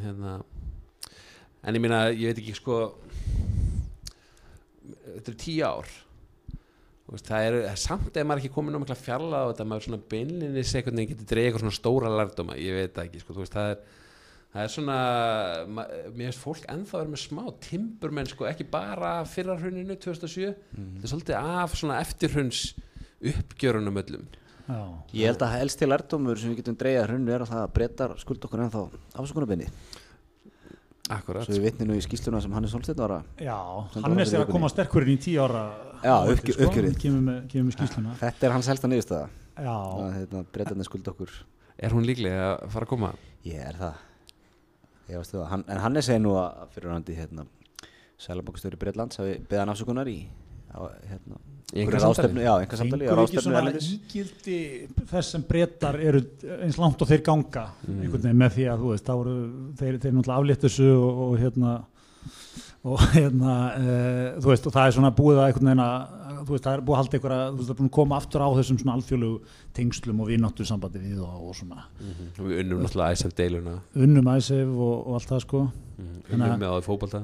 Hérna 0.05 0.37
en 1.67 1.77
ég 1.77 1.83
meina, 1.83 2.01
ég 2.15 2.31
veit 2.31 2.41
ekki 2.41 2.57
sko 2.57 2.81
þetta 5.17 5.33
eru 5.33 5.39
tíu 5.41 5.67
ár. 5.67 5.93
Það 7.07 7.47
er 7.47 7.79
samt 7.79 8.17
ef 8.19 8.27
maður 8.27 8.43
ekki 8.43 8.55
komin 8.55 8.75
á 8.75 8.83
mikla 8.83 8.97
fjalla 8.99 9.45
og 9.47 9.53
þetta 9.53 9.67
maður 9.71 9.87
svona 9.87 10.07
beinlinni 10.11 10.65
sekundin 10.67 11.07
getur 11.07 11.29
dreigð 11.31 11.49
eitthvað 11.49 11.63
svona 11.63 11.77
stóra 11.77 12.11
lærdóma 12.11 12.57
ég 12.59 12.75
veit 12.81 12.97
það 12.97 13.05
ekki, 13.07 13.21
sko, 13.23 13.37
þú 13.37 13.45
veist, 13.45 13.55
það 13.55 13.71
er 13.75 13.85
það 14.57 14.63
er 14.65 14.73
svona, 14.73 14.97
mér 15.77 16.31
finnst 16.31 16.43
fólk 16.43 16.65
ennþá 16.73 17.01
verið 17.03 17.13
með 17.13 17.23
smá 17.23 17.43
timburmenn 17.67 18.31
sko, 18.31 18.47
ekki 18.49 18.67
bara 18.73 19.13
fyrra 19.29 19.57
hruninu 19.61 19.97
2007 20.01 20.49
þetta 20.49 21.05
er 21.05 21.13
svolítið 21.13 21.39
af 21.41 21.77
svona 21.77 22.01
eftirhruns 22.03 22.63
uppgjörunum 23.27 24.01
öllum. 24.03 24.27
Já, 24.67 24.81
Ég 25.15 25.29
held 25.31 25.43
að 25.47 25.53
helst 25.61 25.79
til 25.79 25.87
lærdómur 25.93 26.41
sem 26.41 26.51
við 26.51 26.59
getum 26.65 26.77
dreigað 26.81 27.05
hrunnu 27.13 27.31
er 27.37 27.45
að 27.45 27.53
það 27.53 27.69
breytar 27.77 28.17
skuld 28.19 28.43
okkur 28.49 28.65
ennþá 28.65 28.81
afsökunarbenni 29.23 29.69
akkurat, 31.15 31.47
svo 31.47 31.55
við 31.55 31.69
vitninu 31.69 31.95
í 31.95 32.03
skýsluna 32.03 32.41
sem 32.43 32.51
Hannes 32.57 32.73
Solsteinn 32.75 32.99
var 32.99 33.13
að 33.21 33.45
já 33.47 33.55
Hannes 34.03 34.33
er 34.35 34.43
að 34.43 34.51
koma 34.51 34.71
sterkurinn 34.73 35.13
í 35.15 35.21
tíu 35.23 35.39
ára 35.45 35.61
Já, 36.03 36.17
áætlun, 36.19 36.33
uppgjö- 36.35 36.57
uppgjörið. 36.67 36.97
kemur 37.05 37.23
með, 37.29 37.39
kemur 37.53 37.69
með 37.69 37.77
skýsluna 37.79 38.17
þetta 38.25 38.49
er 38.49 38.55
hans 38.57 38.71
helsta 38.73 38.91
já, 38.91 39.77
að 39.77 40.11
hérna, 40.19 40.43
breytarnir 40.53 40.89
skuld 40.89 41.13
okkur 41.15 41.31
er 41.79 41.95
hún 41.95 42.09
líklega 42.09 42.49
að 42.57 42.67
fara 42.75 42.89
að 42.89 42.91
koma? 42.91 43.13
Ég 43.47 43.63
er 43.71 43.79
það 43.79 44.03
Ég 45.09 45.17
varstu 45.21 45.39
það, 45.39 45.49
hann, 45.53 45.65
en 45.71 45.79
Hannes 45.85 46.07
segir 46.09 46.23
nú 46.25 46.33
að 46.41 46.65
fyrir 46.75 46.91
hann 46.91 47.05
hérna 47.07 47.45
Sælabankastöri 48.19 48.79
Breitlands 48.81 49.21
hafi 49.21 49.37
beðan 49.51 49.71
afsökunar 49.75 50.09
í 50.11 50.17
á, 50.73 50.81
hérna, 51.07 51.37
einkasamtali? 51.77 52.01
ráðstefnu- 52.03 52.45
Já, 52.47 52.53
einhver 52.63 52.81
samtali, 52.81 53.07
Fengur 53.07 53.23
ekki 53.23 53.37
ráðstefnu 53.37 53.43
svona 53.45 53.73
ígildi 53.77 54.59
þess 55.11 55.31
sem 55.35 55.43
breytar 55.47 55.99
eru 56.01 56.23
eins 56.63 56.79
langt 56.81 57.03
og 57.03 57.09
þeir 57.11 57.23
ganga 57.27 57.67
Mm. 57.87 58.01
einhvern 58.03 58.23
veginn 58.27 58.41
með 58.41 58.51
því 58.57 58.65
að 58.73 58.81
þú 58.83 58.91
veist, 58.95 59.05
þá 59.07 59.15
eru 59.21 59.37
þeir, 59.79 59.99
þeir 60.01 60.13
náttúrulega 60.17 60.41
afléttu 60.41 60.67
þessu 60.69 60.89
og, 60.97 61.21
og 61.27 61.39
hérna 61.45 61.75
og 62.87 62.99
hérna 63.17 63.55
e, 63.77 64.41
þú 64.41 64.47
veist, 64.53 64.67
og 64.67 64.73
það 64.73 64.87
er 64.87 64.93
svona 64.97 65.11
búið 65.17 65.39
að 65.43 65.47
einhvern 65.51 65.71
veginn 65.71 65.85
að 65.87 66.26
þú 66.43 66.55
veist, 66.57 66.65
það 66.67 66.75
er 66.77 66.83
búið 66.87 66.97
að 66.97 67.01
halda 67.03 67.17
einhverja 67.19 67.47
þú 67.47 67.57
veist, 67.57 67.69
það 67.69 67.75
er 67.75 67.81
búið 67.81 67.89
að 67.91 67.95
koma 67.97 68.19
aftur 68.21 68.45
á 68.45 68.49
þessum 68.59 68.79
svona 68.83 68.95
alþjóðlegu 68.99 69.39
tengslum 69.79 70.21
og 70.25 70.31
vinnáttu 70.33 70.67
sambandi 70.69 71.03
við 71.03 71.23
og, 71.25 71.35
og 71.51 71.57
svona. 71.59 71.87
Og 72.37 72.45
við 72.51 72.61
unnum 72.65 72.85
náttúrulega 72.85 73.17
æsef 73.19 73.35
deiluna. 73.39 73.77
Unnum 74.07 74.31
æsef 74.37 74.69
og, 74.77 74.95
og 75.07 75.19
allt 75.21 75.33
það 75.33 75.43
sko. 75.47 75.63
Unnum 75.97 76.23
Þannig 76.31 76.49
að- 76.53 76.63
með 76.65 76.71
á 76.71 76.77
því 76.77 76.87
fótbolta 76.91 77.23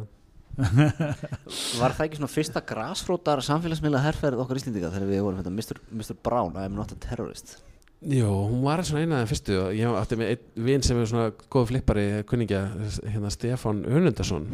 Var 1.81 1.95
það 1.97 2.03
ekki 2.07 2.19
svona 2.21 2.29
fyrsta 2.29 2.61
grasfrótar 2.69 3.41
samfélagsmiðla 3.47 4.03
herrferð 4.05 4.43
okkar 4.45 4.59
Íslendinga 4.61 4.91
þegar 4.93 5.09
við 5.09 5.23
vorum 5.25 5.39
hérna 5.41 5.53
Mr. 5.57 5.79
Mr. 5.97 6.17
Brown, 6.25 6.57
I 6.61 6.67
am 6.69 6.75
not 6.77 6.93
a 6.93 6.99
terrorist? 7.01 7.55
Jó, 8.03 8.29
hún 8.51 8.65
var 8.67 8.83
svona 8.85 9.05
eina 9.07 9.21
af 9.23 9.29
þeim 9.29 9.31
fyrstu. 9.31 9.57
Og 9.63 9.77
ég 9.79 9.97
átti 9.97 10.19
með 10.19 10.33
einn 10.35 10.65
vin 10.67 10.83
sem 10.85 10.99
er 11.01 11.07
svona 11.09 11.29
góð 11.55 11.69
flippari 11.71 12.05
kunningja, 12.29 12.65
hérna 13.15 13.31
Stefán 13.33 13.85
Önundarsson 13.87 14.49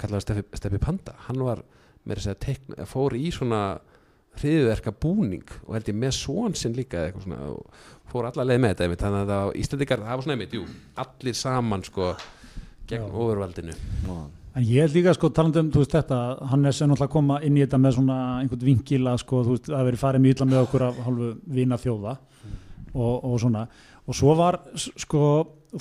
kallaði 0.00 0.24
Steffi, 0.26 0.44
Steffi 0.58 0.80
Panda. 0.82 1.14
Hann 1.28 1.38
var 1.46 1.62
með 2.04 2.20
þess 2.20 2.32
að 2.32 2.38
teikna, 2.44 2.86
fór 2.90 3.16
í 3.18 3.26
svona 3.34 3.62
hriðverka 4.40 4.92
búning 4.98 5.50
og 5.64 5.74
held 5.76 5.90
ég 5.92 5.98
með 5.98 6.16
svon 6.18 6.56
sinn 6.58 6.74
líka 6.76 6.98
eða 6.98 7.10
eitthvað 7.10 7.26
svona 7.26 7.50
og 7.54 7.82
fór 8.10 8.30
alla 8.30 8.46
leið 8.48 8.62
með 8.62 8.72
þetta 8.72 8.86
einmitt, 8.86 9.02
þannig 9.04 9.20
að 9.20 9.32
það 9.32 9.44
var 9.48 9.60
Íslandikar, 9.62 10.02
það 10.04 10.16
var 10.16 10.24
svona 10.26 10.36
einmitt, 10.38 10.56
jú 10.58 10.64
allir 11.04 11.38
saman 11.38 11.84
sko 11.86 12.08
gegn 12.88 13.04
Já. 13.04 13.10
ofurvaldinu. 13.10 13.76
Nú, 14.08 14.16
En 14.54 14.62
ég 14.62 14.84
held 14.84 14.94
líka 14.94 15.14
sko 15.16 15.32
talandi 15.34 15.58
um, 15.64 15.70
þú 15.74 15.80
veist 15.82 15.94
þetta, 15.96 16.16
Hannes 16.46 16.78
er 16.78 16.86
náttúrulega 16.86 17.08
að 17.08 17.14
koma 17.16 17.38
inn 17.42 17.56
í 17.58 17.62
þetta 17.64 17.78
með 17.82 17.96
svona 17.96 18.18
einhvern 18.38 18.66
vinkil 18.68 19.00
að 19.10 19.16
sko, 19.24 19.40
þú 19.42 19.56
veist, 19.56 19.70
að 19.74 19.88
veri 19.88 19.98
farið 19.98 20.22
mjög 20.22 20.36
illa 20.36 20.46
með 20.50 20.60
okkur 20.60 20.84
af 20.86 21.00
hálfu 21.06 21.30
vina 21.56 21.78
þjóða 21.82 22.12
og, 22.94 23.16
og 23.16 23.34
svona, 23.42 23.64
og 24.06 24.18
svo 24.20 24.36
var 24.38 24.60
sko, 24.78 25.22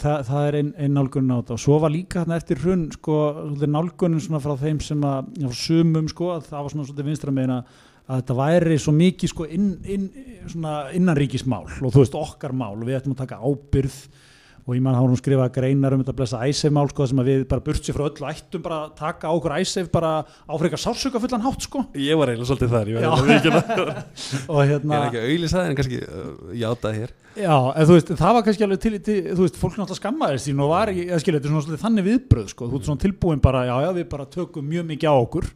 það, 0.02 0.20
það 0.28 0.48
er 0.48 0.58
ein, 0.60 0.70
ein 0.86 0.94
nálgun 0.98 1.32
á 1.32 1.38
þetta. 1.38 1.56
Og 1.56 1.64
svo 1.64 1.80
var 1.84 1.94
líka 1.94 2.22
þarna 2.24 2.38
eftir 2.42 2.62
hrun 2.64 2.84
sko, 2.94 3.18
nálgunin 3.64 4.24
svona 4.24 4.42
frá 4.44 4.54
þeim 4.60 4.82
sem 4.84 5.08
að, 5.08 5.32
já, 5.44 5.50
sumum 5.64 6.12
sko, 6.12 6.30
að 6.36 6.48
það 6.50 6.60
var 6.60 6.76
svona 6.76 6.88
svolítið 6.90 7.10
vinstra 7.12 7.36
meina 7.36 7.62
að 8.04 8.20
þetta 8.20 8.38
væri 8.42 8.78
svo 8.84 8.94
mikið 8.98 9.32
sko 9.32 9.48
inn, 9.48 9.70
inn, 9.88 10.08
svona 10.52 10.76
innanríkismál 10.98 11.66
og 11.70 11.94
þú 11.94 12.02
veist 12.02 12.20
okkar 12.20 12.56
mál. 12.58 12.76
Og 12.76 12.88
við 12.88 13.00
ættum 13.00 13.16
að 13.16 13.24
taka 13.24 13.40
ábyrð 13.44 14.00
og 14.64 14.78
ég 14.78 14.84
man 14.84 14.96
þá 14.96 15.02
hún 15.04 15.20
skrifað 15.20 15.50
greinar 15.58 15.96
um 15.96 16.04
þetta 16.04 16.16
blessa 16.16 16.40
æsef 16.48 16.72
mál 16.72 16.88
sko 16.92 17.08
sem 17.10 17.20
að 17.20 17.30
við 17.32 17.42
bara 17.52 17.64
burt 17.66 17.84
sér 17.84 17.98
frá 17.98 18.06
öllu 18.08 18.28
ættum 18.30 18.64
bara 18.64 18.78
að 18.86 18.94
taka 19.02 19.28
á 19.28 19.36
okkur 19.36 19.56
æsef 19.58 19.90
bara 19.92 20.12
áfrika 20.48 20.80
sársöka 20.80 21.20
fullan 21.20 21.44
hátt 21.44 21.66
sko. 21.68 21.84
Ég 22.00 22.16
var 22.20 22.32
eiginlega 22.32 22.48
svolítið 22.48 22.72
þar, 22.72 22.92
ég 22.94 23.02
var 23.02 23.34
eiginlega 23.34 24.04
og 24.54 24.62
hérna 24.64 24.94
Ég 24.94 25.02
er 25.02 25.10
ekki 25.10 25.20
að 25.20 25.28
auðlýsa 25.34 25.58
það 25.58 25.68
en 25.68 25.80
kannski 25.82 26.00
uh, 26.06 26.54
játaði 26.62 27.02
hér? 27.04 27.14
Já, 27.34 27.56
en 27.74 27.90
þú 27.90 27.98
veist, 27.98 28.14
það 28.20 28.38
var 28.38 28.46
kannski 28.46 28.66
alveg 28.68 28.82
til, 28.84 28.94
til 29.04 29.18
þú 29.34 29.42
veist, 29.42 29.60
fólk 29.60 29.76
náttúrulega 29.76 30.00
skammaði 30.00 30.42
sín 30.44 30.64
og 30.64 30.72
var 30.72 30.92
eða 30.94 31.20
skilja, 31.20 31.42
þetta 31.42 31.50
er 31.50 31.54
svona 31.54 31.66
svolítið 31.66 31.84
þannig 31.84 32.08
viðbröð 32.08 32.50
sko, 32.54 32.68
þú 32.70 32.78
veist 32.78 32.90
svona 32.92 33.04
tilbúin 33.04 33.42
bara, 33.44 33.64
já, 33.66 33.74
já, 33.84 33.90
við 33.98 34.06
bara 34.12 34.28
tökum 34.38 34.68
mjög 34.70 34.86
mikið 34.92 35.10
á 35.10 35.16
okkur 35.18 35.48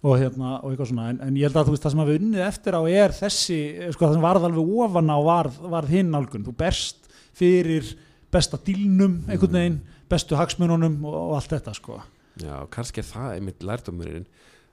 og 0.00 0.14
hérna, 0.16 0.54
og 0.64 0.70
eitthvað 0.70 0.88
svona, 0.94 1.08
en, 1.12 1.18
en 1.26 1.36
ég 1.36 1.44
held 1.44 1.58
að 1.60 1.68
þú 1.68 1.74
veist, 1.74 1.84
það 1.84 1.92
sem 1.92 2.00
að 2.00 2.10
við 2.10 2.22
unnið 2.22 2.44
eftir 2.46 2.78
á 2.80 2.82
er 2.88 3.16
þessi, 3.18 3.58
sko, 3.92 4.06
það 4.06 4.16
sem 4.16 4.24
varð 4.24 4.46
alveg 4.48 4.72
ofan 4.86 5.12
á 5.12 5.18
varð, 5.28 5.58
varð 5.76 5.92
hinn 5.92 6.14
nálgun, 6.14 6.46
þú 6.46 6.54
berst 6.56 7.10
fyrir 7.36 7.92
besta 8.32 8.58
dílnum 8.66 9.20
einhvern 9.28 9.56
veginn, 9.58 9.80
bestu 10.10 10.36
hagsmununum 10.38 10.98
og, 11.04 11.14
og 11.30 11.34
allt 11.38 11.54
þetta, 11.56 11.74
sko. 11.76 12.00
Já, 12.40 12.54
kannski 12.72 13.02
er 13.02 13.08
það 13.10 13.34
einmitt 13.36 13.64
lærdómurinn. 13.66 14.26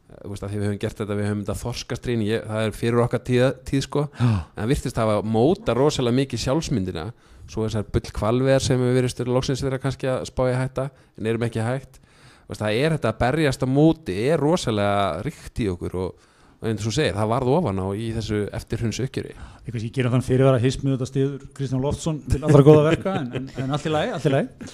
Eh, 0.07 0.19
Þú 0.23 0.29
veist 0.33 0.43
að 0.45 0.51
því 0.53 0.59
við 0.61 0.67
höfum 0.69 0.81
gert 0.83 1.01
þetta, 1.01 1.17
við 1.19 1.27
höfum 1.27 1.41
þetta 1.43 1.57
þorskastrín, 1.63 2.21
ég, 2.27 2.45
það 2.47 2.67
er 2.67 2.75
fyrir 2.77 3.01
okkar 3.03 3.23
tíð, 3.27 3.47
tíð 3.67 3.81
sko, 3.87 4.05
Já. 4.19 4.29
en 4.55 4.69
virtist 4.71 4.99
hafa 5.01 5.17
móta 5.25 5.75
rosalega 5.77 6.19
mikið 6.21 6.43
sjálfsmyndina. 6.45 7.07
Svo 7.47 7.63
þessar 7.63 7.85
bull 7.95 8.11
kvalvegar 8.11 8.63
sem 8.63 8.79
við 8.81 8.97
verið 8.97 9.11
styrir 9.13 9.31
loksins 9.35 9.61
vera 9.63 9.79
kannski 9.79 10.07
að 10.11 10.25
spá 10.27 10.41
í 10.49 10.51
að 10.51 10.61
hætta 10.65 10.89
en 11.17 11.29
erum 11.31 11.45
ekki 11.47 11.63
hægt. 11.63 11.99
Þú 12.47 12.51
veist, 12.51 12.61
það 12.63 12.79
er 12.81 12.95
þetta 12.95 13.11
að 13.13 13.19
berjast 13.21 13.63
á 13.63 13.67
móti, 13.71 14.15
er 14.31 14.39
rosalega 14.43 14.97
ríkt 15.23 15.61
í 15.63 15.67
okkur 15.71 15.95
og, 16.05 16.25
og 16.57 16.69
eins 16.71 16.85
og 16.89 16.95
segir, 16.95 17.13
það 17.13 17.29
varð 17.33 17.51
ofan 17.53 17.81
á 17.83 17.87
í 17.93 18.07
þessu 18.15 18.39
eftirhunds 18.57 19.01
uppgjöri. 19.03 19.35
Ég 19.67 19.75
kannski 19.75 19.91
gerum 19.93 20.15
þann 20.15 20.25
fyrirvara 20.25 20.61
hismið 20.61 20.95
þetta 20.95 21.09
stiður 21.11 21.51
Kristján 21.57 21.83
Loftsson 21.83 22.23
til 22.25 22.41
allra 22.41 22.63
góða 22.65 22.87
verka 22.87 23.13
en, 23.19 23.27
en, 23.37 23.51
en 23.61 23.75
allt 23.77 23.85
í 23.85 23.93
lagi, 23.93 24.15
allt 24.15 24.25
í 24.25 24.33
lagi. 24.33 24.71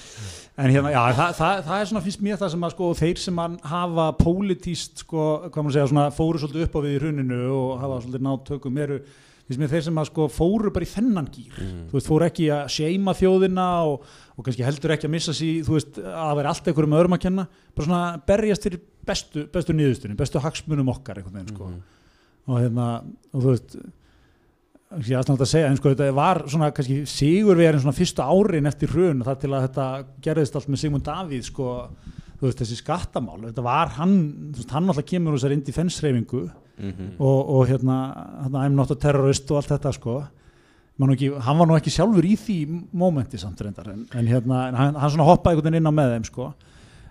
En 0.54 0.70
hérna, 0.70 0.92
já, 0.94 1.00
það, 1.18 1.30
það, 1.34 1.60
það 1.66 1.80
er 1.82 1.88
svona 1.90 2.02
finnst 2.04 2.20
mér 2.22 2.36
það 2.38 2.50
sem 2.52 2.64
að 2.64 2.74
sko 2.76 2.88
þeir 2.94 3.20
sem 3.24 3.38
að 3.42 3.54
hafa 3.72 4.04
pólitíst 4.20 5.02
sko, 5.02 5.24
hvað 5.48 5.60
maður 5.60 5.76
segja, 5.76 5.86
svona 5.90 6.04
fóru 6.14 6.40
svolítið 6.40 6.66
upp 6.68 6.76
á 6.78 6.80
við 6.84 6.94
í 6.94 7.00
hruninu 7.02 7.40
og 7.50 7.72
hafa 7.82 7.96
svolítið 8.04 8.26
nátt 8.28 8.44
tökum 8.52 8.78
eru 8.84 9.00
mér 9.60 9.68
þeir 9.74 9.82
sem 9.84 9.98
að 10.00 10.06
sko 10.08 10.26
fóru 10.32 10.70
bara 10.72 10.86
í 10.86 10.88
þennan 10.88 11.26
gýr 11.34 11.58
Mm. 11.60 11.80
þú 11.90 11.98
veist, 11.98 12.08
fóru 12.08 12.24
ekki 12.24 12.46
að 12.48 12.70
seima 12.72 13.12
þjóðina 13.18 13.66
og, 13.90 14.06
og 14.38 14.44
kannski 14.46 14.64
heldur 14.64 14.94
ekki 14.96 15.06
að 15.08 15.12
missa 15.16 15.34
sí 15.36 15.50
þú 15.66 15.74
veist, 15.76 15.98
að 16.00 16.14
það 16.16 16.38
væri 16.38 16.48
allt 16.52 16.70
einhverjum 16.70 16.96
öðrum 16.98 17.16
að 17.18 17.22
kenna. 17.26 17.44
Bara 17.74 17.86
svona 17.86 18.04
berjast 18.26 18.62
fyrir 18.64 18.80
bestu, 19.04 19.44
bestu 19.52 19.76
niðurstunni, 19.76 20.16
bestu 20.16 20.40
hagsmunum 20.40 20.88
okkar 20.94 21.20
veginn, 21.22 21.48
sko. 21.52 21.68
Mhm. 21.68 21.82
og 22.48 22.58
hérna, 22.60 22.86
og 23.34 23.42
þú 23.42 23.52
veist 23.52 23.76
ég 24.94 25.16
aðstæðan 25.18 25.40
að 25.42 25.50
segja, 25.50 25.68
en 25.70 25.76
sko 25.76 25.90
þetta 25.94 26.08
var 26.14 26.42
svona 26.46 26.70
kannski 26.74 26.98
sigur 27.08 27.56
við 27.58 27.68
erum 27.68 27.80
svona 27.82 27.96
fyrstu 27.98 28.22
árin 28.24 28.66
eftir 28.70 28.88
hrun 28.92 29.22
það 29.26 29.40
til 29.42 29.50
að 29.50 29.64
þetta 29.68 29.86
gerðist 30.22 30.54
allt 30.56 30.68
með 30.70 30.78
Sigmund 30.84 31.04
Davíð 31.04 31.42
sko, 31.48 31.88
þú 32.38 32.46
veist, 32.48 32.60
þessi 32.62 32.78
skattamál 32.78 33.40
þetta 33.48 33.64
var 33.64 33.88
hann, 33.98 34.14
þú 34.54 34.60
veist, 34.62 34.70
hann 34.76 34.88
alltaf 34.92 35.04
kemur 35.08 35.34
úr 35.34 35.40
þessar 35.40 35.52
indi 35.56 35.72
fensreifingu 36.78 36.94
Mhm. 36.94 37.16
og, 37.20 37.48
og 37.50 37.66
hérna, 37.68 37.96
hérna 38.44 38.64
I'm 38.66 38.74
not 38.74 38.90
a 38.90 38.94
terrorist 38.96 39.50
og 39.50 39.56
allt 39.62 39.68
þetta 39.68 39.92
sko. 39.94 40.24
Ekki, 41.00 41.28
hann 41.42 41.58
var 41.58 41.66
nú 41.66 41.74
ekki 41.76 41.90
sjálfur 41.90 42.22
í 42.24 42.36
því 42.38 42.84
mómenti 42.94 43.38
samt 43.38 43.58
reyndar 43.60 43.88
en, 43.92 44.06
en 44.14 44.26
hérna, 44.26 44.72
hann, 44.74 44.94
hann 44.94 45.10
svona 45.10 45.24
hoppaði 45.26 45.56
einhvern 45.56 45.72
veginn 45.72 45.80
inn 45.82 45.90
á 45.90 45.94
með 45.94 46.12
þeim 46.14 46.24
sko. 46.28 46.54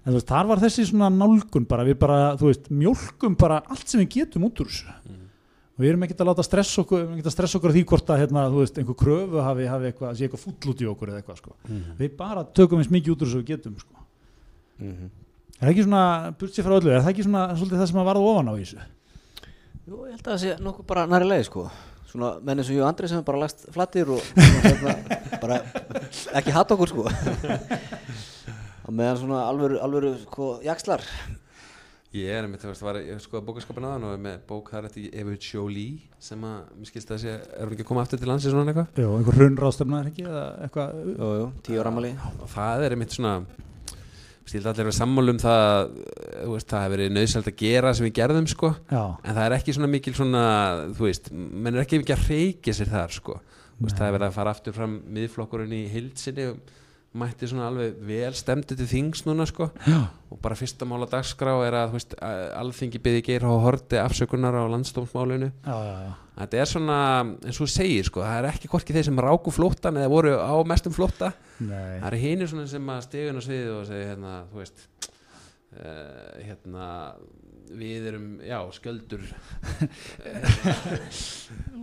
En 0.05 0.12
þú 0.12 0.15
veist, 0.20 0.27
þar 0.27 0.48
var 0.48 0.58
þessi 0.60 0.86
svona 0.88 1.10
nálgun 1.12 1.65
bara, 1.67 1.84
við 1.84 1.98
bara, 2.00 2.36
þú 2.39 2.48
veist, 2.51 2.70
mjólkum 2.72 3.36
bara 3.39 3.62
allt 3.70 3.88
sem 3.88 4.00
við 4.01 4.10
getum 4.17 4.43
út 4.48 4.60
úr 4.63 4.67
þessu. 4.67 4.88
Og 5.74 5.79
við 5.84 5.89
erum 5.89 6.03
ekkert 6.05 6.20
að 6.22 6.27
láta 6.29 6.43
stressa 6.46 6.82
okkur, 6.84 6.98
við 7.00 7.03
erum 7.08 7.13
ekkert 7.17 7.27
að 7.32 7.36
stressa 7.36 7.58
okkur 7.60 7.72
því 7.74 7.84
hvort 7.89 8.10
að, 8.13 8.20
hérna, 8.24 8.43
þú 8.51 8.60
veist, 8.62 8.77
einhver 8.77 8.96
kröfu 9.00 9.41
hafi, 9.43 9.65
hafi 9.67 9.86
eitthvað, 9.91 10.15
sé 10.15 10.27
eitthvað 10.27 10.43
fúll 10.43 10.72
út 10.74 10.82
í 10.84 10.89
okkur 10.91 11.08
eða 11.10 11.22
eitthvað 11.24 11.38
sko, 11.39 11.55
Mhm. 11.67 11.98
við 12.00 12.17
bara 12.17 12.43
tökum 12.46 12.79
eins 12.79 12.91
mikið 12.91 13.12
út 13.15 13.22
úr 13.24 13.27
þessu 13.27 13.41
við 13.43 13.48
getum 13.48 13.75
sko. 13.79 13.96
Mhm. 14.79 15.10
er 15.62 15.67
það 15.67 15.72
ekki 15.74 15.84
svona, 15.84 16.38
burt 16.38 16.51
sér 16.53 16.63
frá 16.63 16.75
öllu, 16.79 16.91
er 16.91 17.01
það 17.01 17.13
ekki 17.13 17.24
svona 17.24 17.55
svolítið 17.55 17.79
það 17.79 17.88
sem 17.88 18.00
að 18.00 18.08
varða 18.10 18.27
ofan 18.32 18.48
á 18.48 18.53
þessu 18.60 18.77
Jú, 19.83 20.05
ég 20.07 20.15
held 20.15 20.23
að 20.23 20.31
það 20.31 20.41
sé 20.45 20.55
nokkuð 20.63 20.87
bara 20.87 21.03
næri 21.11 21.25
leið 21.27 21.45
sko. 21.49 21.65
Svona 22.07 22.33
menn 22.39 22.61
eins 22.61 22.69
og 22.71 22.77
ég 22.77 22.83
og 22.85 22.87
Andri 22.87 23.09
sem 23.11 23.19
er 23.19 23.25
bara 23.27 23.41
lagst 23.41 23.65
flattir 23.73 24.11
og 24.13 24.21
svona, 24.23 24.61
hérna, 24.63 25.37
bara 25.41 25.57
ekki 26.39 26.53
hatt 26.55 26.71
okkur 26.75 26.91
sko. 26.93 27.05
Og 28.83 28.91
meðan 28.95 29.19
svona 29.19 29.41
alvöru, 29.49 29.79
alvöru 29.83 30.13
sko, 30.21 30.53
jakslar 30.63 31.03
Ég 32.13 32.29
er 32.29 32.45
einmitt, 32.45 32.61
þú 32.61 32.69
veist, 32.69 32.83
var 32.85 32.97
ég 33.01 33.21
skoða 33.23 33.41
bókaskapin 33.47 33.87
aðan 33.89 34.03
og 34.05 34.11
er 34.13 34.19
með 34.21 34.41
bók 34.45 34.67
þar 34.69 34.85
eftir 34.85 35.07
Evu 35.17 35.33
Jolie 35.41 36.03
sem 36.21 36.43
að, 36.45 36.67
mér 36.77 36.89
skilst 36.91 37.13
að 37.15 37.21
sé, 37.23 37.31
er 37.41 37.65
hún 37.65 37.73
ekki 37.73 37.87
að 37.87 37.89
koma 37.89 38.03
aftur 38.05 38.21
til 38.21 38.29
landsins 38.29 38.53
svona 38.53 38.69
eitthvað? 38.69 39.01
Jú, 39.01 39.15
einhver 39.17 39.39
hrunráðstöfna 39.39 40.01
er 40.03 40.11
ekki 40.11 40.27
eða 40.27 40.43
eitthvað? 40.67 40.99
Jú, 41.09 41.31
jú, 41.39 41.47
tíu 41.65 41.87
ramali 41.87 42.11
og 42.37 42.51
það 42.53 42.85
er 42.85 42.93
einmitt 42.93 43.15
svona 43.17 43.33
stíl 44.50 44.67
allir 44.67 44.89
að 44.91 44.95
sammála 44.97 45.33
um 45.33 45.39
það 45.41 45.71
veist, 46.51 46.67
það 46.69 46.83
hefur 46.83 46.93
verið 46.97 47.12
nöðsælt 47.15 47.50
að 47.50 47.57
gera 47.63 47.93
sem 47.95 48.07
við 48.07 48.15
gerðum 48.19 48.47
sko, 48.51 48.71
Já, 48.91 49.03
en 49.23 49.38
það 49.38 49.43
er 49.45 49.55
ekki 49.57 49.75
svona 49.77 49.91
mikil 49.93 50.13
svona, 50.17 50.43
þú 50.97 51.07
veist, 51.07 51.29
menn 51.33 51.73
er 51.77 51.83
ekki 51.85 52.01
mikið 52.01 52.15
að 52.17 52.29
reykja 52.33 52.77
sér 52.79 52.91
þar 52.93 53.15
sko, 53.15 53.38
veist, 53.79 53.97
það 53.97 54.07
er 54.07 54.15
verið 54.17 54.27
að 54.27 54.38
fara 54.38 54.55
aftur 54.57 54.75
fram 54.75 54.97
miðflokkurinn 55.15 55.77
í 55.77 55.83
hildsinni 55.93 56.50
og 56.51 56.73
mætti 57.13 57.50
svona 57.50 57.67
alveg 57.70 58.00
vel 58.08 58.34
stemdi 58.38 58.77
til 58.79 58.88
þings 58.89 59.22
núna 59.27 59.46
sko. 59.50 59.67
Já, 59.86 60.00
og 60.34 60.39
bara 60.41 60.58
fyrsta 60.58 60.88
mála 60.89 61.05
dagskrá 61.12 61.53
er 61.67 61.77
að, 61.84 61.93
veist, 61.98 62.15
alþingi 62.24 63.01
byggði 63.03 63.25
geir 63.27 63.46
og 63.50 63.62
horti 63.67 64.00
afsökunar 64.01 64.58
á 64.58 64.63
landstómsmálinu 64.74 65.51
þetta 66.34 66.63
er 66.63 66.72
svona, 66.72 66.98
eins 67.46 67.60
og 67.60 67.67
þú 67.67 67.70
segir 67.75 68.10
sko, 68.10 68.24
það 68.25 68.39
er 68.39 68.50
ekki 68.50 68.72
hvorki 68.72 68.96
þeir 68.96 69.05
sem 69.12 69.22
ráku 69.22 69.53
flóttan 69.53 70.00
eða 70.01 70.10
voru 70.10 70.34
á 70.41 70.55
mestum 70.65 70.96
flótta. 70.96 71.29
Nei, 71.62 72.00
það 72.01 72.10
eru 72.10 72.24
hinir 72.25 72.50
svona 72.50 72.65
sem 72.74 72.89
að 72.96 73.05
stigun 73.05 73.38
á 73.38 73.41
sviðið 73.46 73.77
og 73.77 73.86
segja 73.91 74.10
hérna, 74.10 74.34
þú 74.50 74.63
veist 74.63 74.88
uh, 75.77 76.41
hérna 76.41 76.89
við 77.74 78.08
erum, 78.12 78.25
já, 78.46 78.58
sköldur 78.75 79.24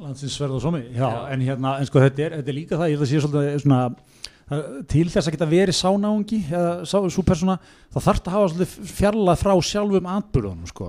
landsins 0.00 0.36
sverð 0.36 0.58
og 0.58 0.62
somi 0.62 0.82
já, 0.92 1.06
Já. 1.06 1.26
en 1.34 1.44
hérna, 1.44 1.76
en 1.80 1.88
sko 1.88 2.02
þetta 2.04 2.26
er, 2.26 2.36
þetta 2.40 2.52
er 2.52 2.58
líka 2.58 2.78
það 2.80 2.92
ég 2.92 2.98
held 2.98 3.06
að 3.06 3.10
sé 3.10 3.22
svolítið 3.24 3.62
svona 3.64 3.80
til 4.90 5.04
þess 5.06 5.28
að 5.28 5.34
geta 5.36 5.46
verið 5.46 5.76
sánáungi 5.78 6.40
eða 6.50 7.22
persóna, 7.22 7.54
þá 7.92 7.98
þarf 8.02 8.22
það 8.24 8.30
að 8.30 8.34
hafa 8.34 8.48
svolítið 8.50 8.94
fjarlað 8.96 9.42
frá 9.44 9.52
sjálfum 9.62 10.08
atbyrðunum 10.10 10.70
sko. 10.70 10.88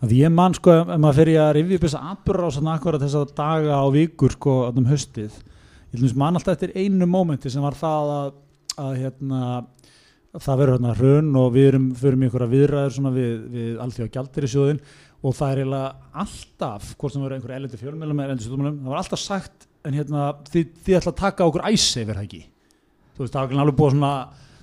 að 0.00 0.14
ég 0.16 0.32
man 0.32 0.54
sko, 0.56 0.76
ef 0.80 0.92
maður 0.96 1.18
fer 1.18 1.30
í 1.32 1.36
að 1.36 1.52
rifja 1.58 1.76
upp 1.76 1.84
þessa 1.84 2.04
atbyrður 2.12 2.48
á 2.48 2.50
svona 2.56 2.76
akkurat 2.78 3.02
þessa 3.04 3.24
daga 3.36 3.82
og 3.84 3.92
vikur 3.98 4.32
sko, 4.32 4.54
um 4.72 4.88
haustið 4.88 5.36
ég 5.92 6.00
held 6.00 6.08
að 6.08 6.22
man 6.22 6.40
alltaf 6.40 6.56
eftir 6.56 6.72
einu 6.72 7.06
mómenti 7.06 7.52
sem 7.52 7.64
var 7.64 7.76
það 7.76 8.12
að, 8.16 8.30
að 8.80 8.94
hérna 9.02 9.42
það 10.40 10.62
verður 10.62 10.78
hérna 10.78 10.94
hrun 10.96 11.34
og 11.36 11.50
við 11.52 11.68
erum 11.68 11.90
fyrir 11.98 12.16
mig 12.16 12.30
ykkur 12.30 12.46
að 12.46 12.54
viðræður 12.56 12.94
svona 12.96 13.12
við, 13.12 13.34
við 13.52 13.82
alþjóða 13.84 14.14
gjaldir 14.14 14.46
í 14.46 14.52
sjóðin 14.54 14.80
og 15.22 15.36
það 15.36 15.52
er 15.52 15.60
eiginlega 15.60 15.90
alltaf, 16.24 16.94
hvort 16.96 17.12
sem 17.12 17.22
verður 17.22 17.36
einhver 17.36 17.54
elendi 17.58 17.82
fjölmjölum 17.82 18.22
eða 18.22 18.30
elendi 18.30 18.46
stjórnmjölum, 18.46 18.80
það 18.80 18.94
var 18.94 19.02
alltaf 19.02 19.22
sagt 19.22 19.68
en 19.84 19.98
hérna, 19.98 20.30
þið, 20.48 20.72
þið 20.86 20.98
ætla 20.98 21.12
að 21.12 21.20
taka 21.20 21.50
okkur 21.50 21.66
æsi 21.68 22.06
það 22.08 22.22
ekki 22.24 22.42
þú 23.16 23.24
veist, 23.24 23.34
það 23.34 23.52
var 23.52 23.62
alveg 23.64 23.76
búið 23.78 23.88
að 23.90 23.96
svona 23.96 24.12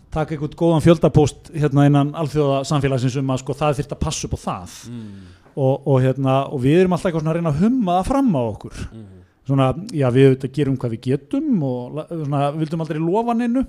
taka 0.09 0.33
einhvern 0.35 0.57
góðan 0.57 0.81
fjöldapóst 0.85 1.51
hérna 1.53 1.85
innan 1.85 2.13
alþjóða 2.17 2.63
samfélagsins 2.65 3.17
um 3.21 3.29
að 3.33 3.41
sko 3.43 3.55
það 3.59 3.75
þyrft 3.79 3.93
að 3.93 4.01
passa 4.05 4.25
upp 4.27 4.33
á 4.33 4.39
það. 4.45 4.77
Mm, 4.89 5.09
og, 5.55 5.87
og 5.93 5.99
hérna, 6.01 6.35
og 6.49 6.63
við 6.63 6.79
erum 6.81 6.95
alltaf 6.97 7.09
eitthvað 7.11 7.23
svona 7.25 7.33
að 7.35 7.39
reyna 7.39 7.53
að 7.53 7.63
humma 7.63 7.97
það 7.99 8.07
fram 8.09 8.31
á 8.33 8.41
okkur. 8.41 8.79
Mm, 8.89 9.07
svona, 9.49 9.67
já 9.93 10.07
við 10.15 10.29
auðvitað 10.29 10.53
gerum 10.57 10.77
hvað 10.81 10.95
við 10.95 11.03
getum 11.09 11.63
og 11.69 11.99
svona, 12.09 12.41
vildum 12.57 12.85
aldrei 12.85 13.01
lofa 13.03 13.35
neinu. 13.37 13.65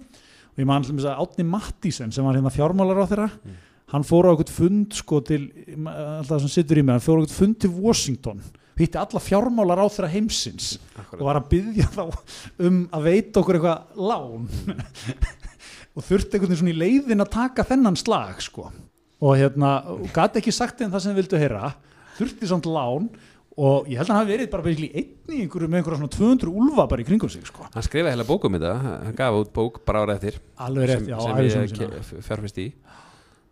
Og 0.50 0.62
ég 0.62 0.66
man 0.68 0.80
alltaf 0.80 1.04
að 1.04 1.20
Átni 1.26 1.44
Mattísen 1.46 2.10
sem 2.14 2.24
var 2.26 2.38
hérna 2.38 2.52
fjármálar 2.54 3.04
á 3.04 3.10
þeirra 3.10 3.28
Mm. 3.40 3.58
hann 3.92 4.04
fór 4.06 4.26
á 4.26 4.30
eitthvað 4.32 4.50
fund 4.54 4.92
sko 4.94 5.20
til 5.26 5.50
alltaf 5.84 6.40
sem 6.40 6.48
sittur 6.52 6.78
í 6.78 6.82
mig, 6.84 6.94
hann 6.94 7.02
fór 7.04 7.18
á 7.18 7.20
eitthvað 7.24 7.38
fund 7.40 7.56
til 7.58 7.70
Washington 7.70 8.40
hitti 8.84 9.00
alla 9.00 9.22
fjármálar 9.22 9.82
á 9.82 9.86
þeirra 9.86 10.10
heimsins 10.12 10.72
og 10.78 11.02
akkurat 11.02 11.24
var 11.26 11.40
að 11.40 11.48
byggja 11.54 11.88
þá 11.94 12.04
um 12.68 12.78
að 12.96 13.06
veita 13.08 13.42
okkur 13.42 13.58
eitthvað 13.58 14.06
lán. 14.10 14.48
Og 15.98 16.04
þurfti 16.06 16.36
einhvern 16.36 16.52
veginn 16.52 16.60
svona 16.60 16.72
í 16.72 16.78
leiðin 16.78 17.24
að 17.24 17.32
taka 17.34 17.64
þennan 17.66 17.96
slag 17.98 18.38
sko. 18.44 18.68
Og 19.20 19.34
hérna, 19.36 19.72
og 19.90 20.06
gæti 20.14 20.38
ekki 20.40 20.54
sagt 20.54 20.78
þeim 20.78 20.92
það 20.92 21.02
sem 21.02 21.12
þið 21.12 21.18
vildu 21.20 21.40
heyra. 21.42 21.72
Þurfti 22.20 22.48
samt 22.48 22.68
lán 22.70 23.08
og 23.60 23.88
ég 23.90 23.98
held 23.98 24.06
að 24.06 24.14
hann 24.14 24.20
hafi 24.22 24.32
verið 24.32 24.50
bara 24.52 24.64
basically 24.64 24.88
einn 24.94 25.34
í 25.34 25.42
einhverju 25.42 25.68
með 25.68 25.80
einhverja 25.80 25.98
svona 26.00 26.14
200 26.14 26.52
úlfa 26.62 26.86
bara 26.92 27.02
í 27.02 27.06
kringum 27.08 27.32
sig 27.32 27.44
sko. 27.48 27.66
Hann 27.74 27.84
skrifaði 27.84 28.14
heila 28.14 28.28
bók 28.28 28.46
um 28.46 28.56
þetta. 28.56 28.74
Hann 28.86 29.18
gaf 29.18 29.40
út 29.40 29.52
bók 29.56 29.80
bara 29.88 30.04
ára 30.04 30.16
eftir 30.16 30.38
alveg 30.62 30.92
rétt, 30.92 31.10
já, 31.10 31.18
sem 31.20 31.42
ævisöguna 31.42 31.90
ég 31.98 32.28
fjárfest 32.30 32.62
í 32.62 32.68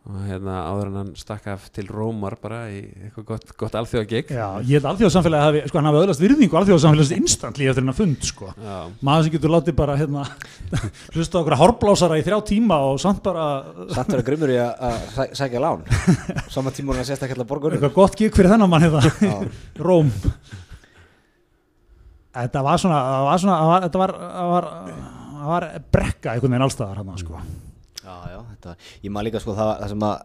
og 0.09 0.23
hérna 0.25 0.55
áður 0.71 0.87
en 0.89 0.95
hann 1.03 1.09
stakk 1.21 1.47
af 1.53 1.67
til 1.77 1.85
Rómar 1.93 2.39
bara 2.41 2.63
í 2.73 2.79
eitthvað 3.05 3.25
gott, 3.29 3.51
gott 3.61 3.75
alþjóða 3.77 4.07
gig 4.09 4.31
Já, 4.33 4.47
ég 4.65 4.79
held 4.79 4.87
alþjóðsamfélagi 4.89 5.45
hafi, 5.45 5.61
sko, 5.69 5.79
hann 5.83 5.89
hafi 5.91 6.01
öðlast 6.01 6.23
virðingu 6.25 6.57
alþjóðsamfélagist 6.63 7.17
instantly 7.19 7.67
eftir 7.69 7.85
hennar 7.85 7.97
fund, 7.99 8.25
sko. 8.25 8.49
já, 8.57 8.79
Maður 9.05 9.27
sem 9.29 9.35
getur 9.37 9.53
látið 9.53 9.77
bara, 9.83 9.97
hérna, 10.01 10.25
hlusta 11.13 11.43
okkur 11.43 11.59
hárblásara 11.61 12.17
í 12.17 12.25
þrjá 12.25 12.39
tíma 12.55 12.81
og 12.89 12.97
samt 13.05 13.21
bara 13.27 13.45
Samt 13.93 14.15
vera 14.17 14.25
grimmur 14.31 14.55
í 14.55 14.57
að- 14.65 14.81
að 14.89 15.37
sækja 15.43 15.61
lán 15.67 15.85
Saman 16.57 16.73
tíma 16.79 16.95
hún 16.97 17.03
að 17.05 17.11
sést 17.13 17.29
ekki 17.29 17.37
alltaf 17.37 17.53
borgunum 17.53 17.77
eitthvað 17.77 17.97
gott 18.01 18.17
gig 18.23 18.33
fyrir 18.33 18.55
þennan 18.57 18.73
mann, 18.73 18.89
hérna, 18.89 19.05
Já, 19.21 19.37
Róm. 19.91 20.09
Þetta 22.39 22.61
var 22.65 22.81
svona, 22.81 22.99
það 23.13 23.25
var 23.29 23.41
svona, 23.45 23.61
það 23.61 23.71
var, 23.75 23.85
þetta 23.89 24.01
var, 24.07 24.17
það 24.25 24.51
var, 24.57 24.67
það 25.39 25.49
var 25.53 25.69
brekka 25.99 26.33
einhvern 26.37 26.53
veginn 26.55 26.67
allstaðar, 26.71 27.01
hérna, 27.03 27.17
sko. 27.21 27.41
Já, 28.09 28.17
já 28.33 28.39
þetta, 28.55 28.75
Ég 29.05 29.13
maður 29.15 29.29
líka 29.29 29.43
sko 29.45 29.55
það, 29.59 29.73
það 29.83 29.95
sem 29.95 30.07
að 30.09 30.17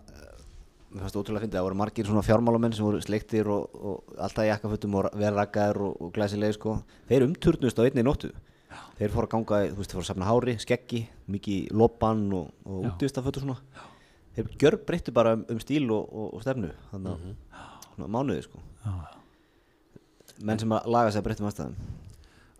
Mér 0.93 1.07
fannst 1.07 1.15
ótrúlega 1.17 1.39
að 1.39 1.45
fyndi, 1.47 1.57
það 1.57 1.63
voru 1.65 1.77
margir 1.79 2.05
svona 2.05 2.21
fjármálamenn 2.21 2.73
sem 2.77 2.85
voru 2.85 2.99
sleiktir 3.01 3.47
og, 3.49 3.77
og 3.81 4.17
alltaf 4.21 4.45
jakkafötum 4.45 4.97
og 4.99 5.07
vel 5.17 5.31
raggaðir 5.33 5.79
og, 5.87 5.95
og 6.05 6.11
glæsilegi 6.13 6.53
sko. 6.53 6.75
Þeir 7.09 7.25
umturnust 7.25 7.81
á 7.81 7.85
einni 7.87 8.03
nóttu. 8.05 8.29
Þeir 8.99 9.15
fóru 9.15 9.25
að 9.25 9.31
ganga, 9.31 9.61
þú 9.71 9.79
veist, 9.79 9.89
þeir 9.89 9.97
fóru 9.97 10.03
að 10.03 10.09
safna 10.11 10.27
hári, 10.29 10.55
skeggi, 10.61 11.01
mikið 11.33 11.73
lopan 11.81 12.21
og, 12.37 12.53
og 12.69 12.85
Já. 12.85 12.91
útivistafötu 12.91 13.41
svona. 13.41 13.57
Þeir 14.37 14.53
gjör 14.61 14.77
breyttu 14.85 15.15
bara 15.17 15.33
um, 15.39 15.47
um 15.49 15.65
stíl 15.65 15.89
og, 15.97 16.37
stefnu 16.45 16.69
Þannig 16.91 17.11
að 17.17 17.83
svona 17.87 18.13
mánuði 18.13 18.45
sko. 18.45 18.61
Já, 18.85 18.93
Menn 20.45 20.61
sem 20.61 20.77
að 20.77 20.93
laga 20.93 21.09
sig 21.09 21.23
að 21.23 21.27
breyttum 21.31 21.49
aðstæðum 21.49 21.75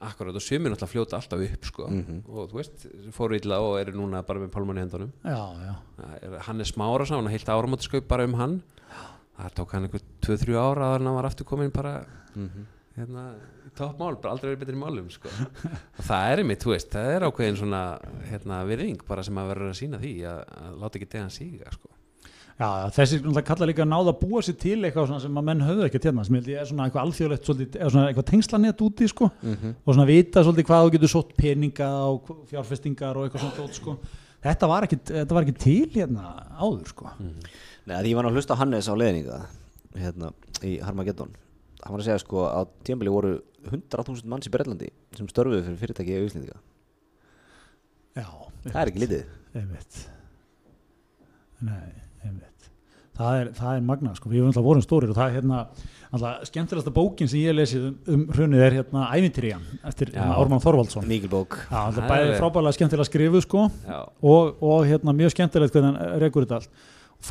akkurat 0.10 0.36
og 0.36 0.44
sumir 0.44 0.72
náttúrulega 0.74 0.92
fljóta 0.94 1.18
alltaf 1.20 1.40
upp 1.48 1.66
sko. 1.70 1.88
Mhm. 1.90 2.20
og 2.28 2.52
þú 2.52 2.60
veist, 2.60 2.86
fóru 3.16 3.36
illa 3.40 3.60
og 3.64 3.80
eru 3.80 3.94
núna 3.98 4.22
bara 4.26 4.40
með 4.44 4.52
pálmann 4.52 4.78
í 4.82 4.84
hendunum 4.86 5.12
já, 5.24 5.40
já. 5.68 5.74
Er, 6.22 6.38
hann 6.50 6.60
er 6.62 6.70
smára 6.70 7.06
sá, 7.08 7.16
hann 7.16 7.28
heilt 7.32 7.50
áramótaskaup 7.50 8.08
bara 8.08 8.26
um 8.28 8.34
hann 8.40 8.62
það 9.40 9.54
tók 9.58 9.72
hann 9.74 9.88
einhver 9.88 10.04
2-3 10.22 10.56
ára 10.60 10.92
að 10.92 10.98
hann 11.00 11.14
var 11.16 11.26
aftur 11.32 11.46
komin 11.50 11.72
bara 11.74 12.06
Mhm. 12.36 12.66
hérna, 12.98 13.24
í 13.66 13.70
toppmál, 13.78 14.20
bara 14.22 14.34
aldrei 14.36 14.54
verið 14.56 14.60
betri 14.66 14.76
í 14.76 14.82
málum 14.84 15.10
sko. 15.10 15.30
og 15.30 16.06
það 16.06 16.32
er 16.34 16.38
einmitt, 16.44 16.62
þú 16.62 16.74
veist 16.76 16.90
það 16.94 17.10
er 17.16 17.26
ákveðin 17.30 17.58
svona 17.58 17.82
hérna, 18.30 18.60
virðing 18.70 19.02
bara 19.08 19.24
sem 19.24 19.36
að 19.42 19.50
verður 19.54 19.70
að 19.74 19.80
sína 19.82 20.00
því 20.02 20.14
að, 20.30 20.44
að 20.68 20.80
láta 20.82 21.00
ekki 21.00 21.10
degan 21.16 21.34
síga 21.34 21.72
sko. 21.74 21.90
Já, 22.54 22.68
þessi 22.94 23.18
náttúrulega 23.20 23.48
kalla 23.48 23.68
líka 23.70 23.82
að 23.84 23.90
náða 23.90 24.12
að 24.14 24.20
búa 24.22 24.42
sér 24.46 24.58
til 24.62 24.76
eitthvað 24.86 25.14
sem 25.24 25.40
að 25.40 25.48
menn 25.50 25.64
höfðu 25.66 25.86
ekki 25.88 26.02
hérna 26.04 26.26
sem 26.28 26.36
ég 26.38 26.44
held 26.44 26.52
ég 26.54 26.60
er 26.62 26.70
svona 26.70 26.86
eitthvað 26.88 27.08
alþjóðlegt 27.08 27.48
svolítið, 27.50 27.88
svona 27.90 28.04
eitthvað 28.12 28.28
tengslanett 28.30 28.84
úti 28.86 29.08
sko. 29.10 29.30
Mhm. 29.42 29.72
og 29.86 29.96
svona 29.96 30.06
vita 30.10 30.44
svolítið 30.46 30.68
hvað 30.70 30.84
þú 30.84 30.92
getur 30.98 31.14
sótt 31.14 31.34
peninga 31.38 31.90
og 32.12 32.30
fjárfestingar 32.52 33.18
og 33.18 33.26
eitthvað 33.26 33.46
svona 33.46 33.58
tótt 33.58 33.80
sko. 33.80 33.98
Þetta 34.44 34.68
var 34.70 34.86
ekki, 34.86 35.00
þetta 35.08 35.34
var 35.34 35.48
ekki 35.48 35.58
til 35.58 35.90
hérna 35.96 36.34
áður 36.60 36.88
sko. 36.92 37.10
Nei, 37.20 37.96
að 37.98 38.10
ég 38.12 38.16
var 38.16 38.24
nú 38.24 38.30
að 38.30 38.38
hlusta 38.38 38.56
Hannes 38.60 38.88
á 38.92 38.94
leðninga 38.96 39.40
hérna, 39.98 40.34
í 40.62 40.78
Harmageddon. 40.84 41.34
Hann 41.84 41.92
var 41.96 42.00
að 42.00 42.06
segja 42.08 42.22
sko 42.22 42.46
á 42.48 42.62
tímabili 42.86 43.12
voru 43.12 43.34
100.000 43.72 44.28
manns 44.30 44.48
í 44.48 44.54
Berlandi 44.54 44.90
sem 45.18 45.28
störfuðu 45.32 45.64
fyrir 45.66 45.80
fyrirtæki 45.82 46.16
í 46.16 46.24
Íslendinga 46.28 46.60
Já, 48.20 48.28
það 52.24 53.40
er 53.40 53.50
Það 53.54 53.76
er, 53.78 53.84
magna, 53.86 54.14
sko, 54.18 54.30
við 54.32 54.42
höfum 54.42 54.50
alltaf 54.50 54.66
vorum 54.66 54.84
stórir 54.84 55.12
og 55.14 55.18
það 55.20 55.28
er 55.28 55.36
hérna, 55.38 55.60
alltaf 56.16 56.48
skemmtilegasta 56.50 56.94
bókin 56.96 57.30
sem 57.30 57.44
ég 57.44 57.52
hef 57.52 57.58
lesið 57.60 57.84
um, 57.86 57.98
um 58.16 58.24
hrunið 58.34 58.64
er 58.66 58.78
hérna 58.80 59.04
Ævintýrian 59.14 59.68
eftir 59.86 60.10
Já. 60.10 60.18
hérna, 60.18 60.40
Ármann 60.42 60.64
Þorvaldsson. 60.64 61.06
Mikil 61.10 61.30
bók. 61.30 61.60
Já, 61.70 61.78
alltaf 61.84 62.10
bæði 62.10 62.34
frábæðlega 62.40 62.78
skemmtilega 62.80 63.10
skrifuð 63.12 63.46
sko 63.46 63.68
og, 63.70 64.64
og 64.66 64.90
hérna 64.90 65.14
mjög 65.20 65.36
skemmtilegt 65.36 65.78
hvernig 65.78 65.94
hann 65.94 66.18
rekur 66.24 66.48
þetta 66.48 66.62
allt. 66.64 66.84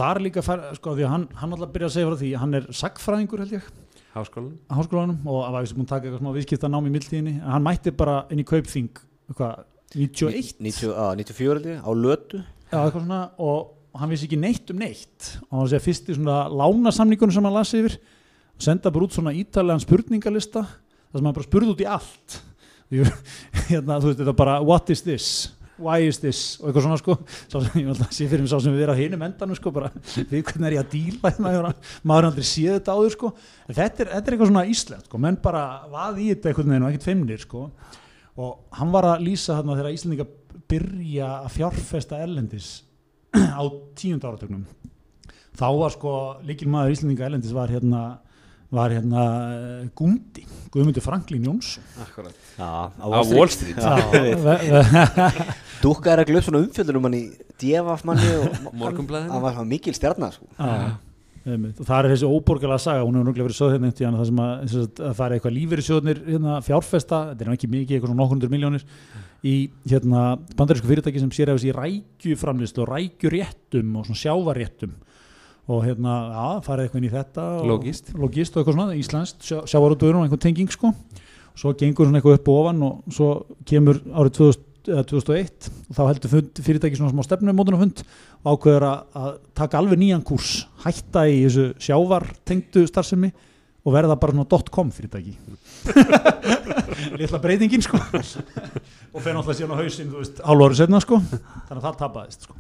Er 0.03 0.23
líka, 0.25 0.47
fær, 0.47 0.63
sko, 0.79 0.95
því 0.97 1.09
að 1.09 1.13
hann, 1.17 1.27
hann 1.43 1.57
alltaf 1.59 1.75
byrja 1.75 1.91
að 1.91 1.97
segja 1.97 2.13
frá 2.13 2.21
því, 2.23 2.31
hann 2.45 2.57
er 2.61 2.71
sagfræðingur 2.79 3.43
held 3.43 3.59
ég. 3.59 3.67
Háskólan 4.15 4.55
á 4.71 4.73
háskólanum 4.77 5.27
og 5.27 5.43
hann 5.47 5.55
var 5.57 5.67
vissi 5.67 5.77
búin 5.77 5.89
að 5.89 5.93
taka 5.97 6.09
eitthvað 6.09 6.23
smá 6.23 6.35
viðskipta 6.37 6.71
nám 6.71 6.89
í 6.89 6.95
mildtíðinni 6.95 7.35
en 7.41 7.53
hann 7.57 7.65
mætti 7.65 7.93
bara 7.97 8.17
inn 8.33 8.43
í 8.43 8.47
kaupþing 8.49 8.91
eitthvað, 9.33 9.63
91 9.97 10.59
90, 10.61 10.93
á, 10.93 11.07
94 11.17 11.55
held 11.57 11.71
ég, 11.71 11.79
á 11.81 11.91
lötu. 11.97 12.43
Já, 12.73 12.81
svona 12.93 13.21
og 13.41 13.73
hann 13.99 14.13
vissi 14.13 14.29
ekki 14.29 14.41
neitt 14.41 14.71
um 14.73 14.81
neitt. 14.81 15.33
Og 15.51 15.61
hann 15.61 15.71
segja 15.71 15.85
fyrst 15.85 16.11
í 16.11 16.17
svona 16.17 16.45
lánasamningunum 16.49 17.35
sem 17.35 17.49
hann 17.49 17.57
lasi 17.57 17.81
yfir 17.83 17.99
og 18.53 18.65
senda 18.65 18.93
bara 18.93 19.07
út 19.07 19.17
svona 19.17 19.35
ítalegan 19.37 19.83
spurningalista 19.83 20.65
þar 20.65 21.19
sem 21.19 21.27
hann 21.29 21.37
bara 21.37 21.49
spurði 21.49 21.75
út 21.75 21.83
í 21.83 21.89
allt. 21.89 22.39
Hérna, 23.71 23.99
þú 24.01 24.11
veist, 24.11 24.21
þetta 24.21 24.37
bara 24.37 24.59
what 24.65 24.91
is 24.93 25.01
this, 25.05 25.29
why 25.81 26.05
is 26.05 26.21
this? 26.21 26.43
Og 26.61 26.69
eitthvað 26.69 26.87
svona 26.87 27.01
sko. 27.01 27.17
Sem 27.53 27.81
ég 27.81 27.91
alltaf 27.93 28.13
sé 28.13 28.29
fyrir 28.29 28.45
mig 28.45 28.53
sá 28.53 28.59
sem 28.61 28.75
við 28.75 28.85
erum 28.87 28.97
á 28.97 29.01
hinum 29.01 29.25
endanum 29.29 29.59
sko 29.59 29.73
bara 29.75 29.91
við 30.33 30.45
hvernig 30.49 30.69
er 30.69 30.77
ég 30.77 30.85
að 30.85 30.93
díla 30.93 31.33
hérna, 31.33 31.73
maður 32.09 32.31
aldrei 32.31 32.47
séð 32.49 32.79
þetta 32.79 32.97
áður 32.99 33.17
sko. 33.17 33.33
Þetta 33.71 33.89
er, 33.89 34.13
þetta 34.13 34.23
er 34.23 34.37
eitthvað 34.37 34.53
svona 34.53 34.69
íslenskt 34.73 35.11
sko. 35.11 35.21
Menn 35.25 35.41
bara 35.45 35.67
vaði 35.93 36.29
í 36.29 36.31
þetta 36.35 36.53
eitthvað 36.53 36.73
neginn 36.73 36.87
og 36.87 36.95
ekkert 36.95 37.09
feimnir 37.11 37.45
sko. 37.45 37.67
Og 38.43 38.79
hann 38.79 38.95
var 38.95 39.11
að 39.11 39.27
lýsa 39.27 39.59
hérna 39.59 39.77
þegar 39.77 39.93
Íslendinga 39.93 40.29
byrja 40.73 41.29
að 41.43 41.53
fjárfesta 41.59 42.21
erlendis 42.25 42.71
á 43.61 43.63
tíund 43.99 44.25
áratögnum 44.25 44.65
þá 45.59 45.67
var 45.79 45.95
sko 45.95 46.13
líkil 46.49 46.69
maður 46.73 46.95
Íslendinga 46.97 47.27
erlendis 47.29 47.55
var 47.57 47.73
hérna 47.73 48.03
var 48.73 48.93
hérna 48.95 49.23
eh, 49.53 49.89
Gundi 49.97 50.47
Guðmundur 50.73 51.05
Franklín 51.05 51.45
Jónsson 51.45 51.85
Akkurat 52.01 52.33
Já, 52.57 52.89
á 52.89 53.07
Wall 53.09 53.49
Street. 53.53 53.77
Dúkka 55.83 56.13
er 56.15 56.23
að 56.23 56.31
glöf 56.31 56.47
svona 56.47 56.61
umfjöldunum 56.65 57.09
hann 57.09 57.17
í 57.17 57.23
Djefaf 57.61 58.05
manni 58.09 58.29
og 58.39 58.73
Morgunblaðinu. 58.77 59.33
hann 59.33 59.43
var 59.45 59.65
mikil 59.69 59.95
stjarnar 59.97 60.33
sko. 60.37 60.49
Já. 60.57 60.97
Og 61.43 61.87
það 61.89 61.97
er 61.99 62.09
þessi 62.13 62.29
óborgarlega 62.29 62.83
saga 62.83 63.03
hún 63.03 63.17
hefur 63.19 63.27
náttúrulega 63.27 63.49
verið 63.49 63.59
sögð 63.59 63.73
hérna 63.75 63.95
tíðan 63.99 64.19
það 64.21 64.29
sem 64.29 64.43
að, 64.45 64.75
að 65.09 65.15
fara 65.19 65.37
eitthvað 65.37 65.57
lífeyrissjóðnir 65.57 66.21
hérna, 66.29 66.59
fjárfesta, 66.63 67.23
þetta 67.33 67.43
er 67.43 67.51
nú 67.51 67.57
ekki 67.57 67.71
mikið 67.73 67.97
eitthvað 67.97 68.13
svona 68.13 68.23
nokkur 68.23 68.37
hundur 68.37 68.53
miljónir 68.53 68.85
í 69.43 69.55
hérna, 69.91 70.27
bandarísku 70.55 70.87
fyrirtæki 70.87 71.23
sem 71.23 71.33
sér 71.35 71.51
efis 71.51 71.67
í 71.67 71.75
rækjuframlist 71.75 72.79
og 72.79 72.93
rækjuréttum 72.93 73.99
og 73.99 74.07
svona 74.07 74.23
sjávaréttum 74.23 74.95
og 75.71 75.85
hérna, 75.87 76.15
já, 76.31 76.47
farið 76.67 76.87
eitthvað 76.87 77.01
inn 77.01 77.09
í 77.09 77.13
þetta 77.13 77.47
og, 77.59 77.69
logist 78.19 78.57
og 78.57 78.63
eitthvað 78.63 78.79
svona, 78.79 78.97
íslenskt 78.99 79.47
sjá, 79.47 79.59
sjávarútuður 79.71 80.19
og 80.19 80.27
einhvern 80.27 80.43
tenging 80.43 80.73
sko. 80.75 80.91
Og 81.53 81.61
svo 81.61 81.73
gengur 81.79 82.09
svona 82.09 82.19
eitthvað 82.19 82.39
upp 82.41 82.51
og 82.51 82.61
ofan 82.63 82.85
og 82.87 83.15
svo 83.15 83.29
kemur 83.69 84.01
árið 84.11 84.39
2000, 84.41 84.63
eða 84.63 84.72
2001 84.89 85.69
og 85.91 85.97
þá 85.97 86.03
heldur 86.09 86.33
fund, 86.33 86.61
fyrirtæki 86.67 86.99
svona 86.99 87.13
smá 87.13 87.25
stefnumótunarfund 87.27 88.03
og 88.43 88.57
ákveður 88.57 88.87
að, 88.89 89.39
taka 89.59 89.79
alveg 89.79 90.01
nýjan 90.01 90.25
kúrs 90.27 90.65
hætta 90.85 91.25
í 91.31 91.45
þessu 91.45 91.69
sjávartengdu 91.83 92.85
starfsemi 92.91 93.31
og 93.83 93.95
verða 93.97 94.17
bara 94.19 94.35
svona 94.35 94.63
.com 94.75 94.91
fyrirtæki. 94.95 95.37
Litla 97.19 97.41
breytingin 97.43 97.83
sko. 97.83 97.99
Og 97.99 99.23
fer 99.23 99.35
náttúrulega 99.35 99.57
síðan 99.59 99.75
á 99.75 99.79
veist, 99.83 100.43
hálf 100.47 100.67
ári 100.67 100.79
setna 100.79 101.01
sko. 101.03 101.19
Þannig 101.23 101.79
að 101.79 101.87
það 101.89 101.99
tapaðist 102.03 102.47
sko. 102.47 102.59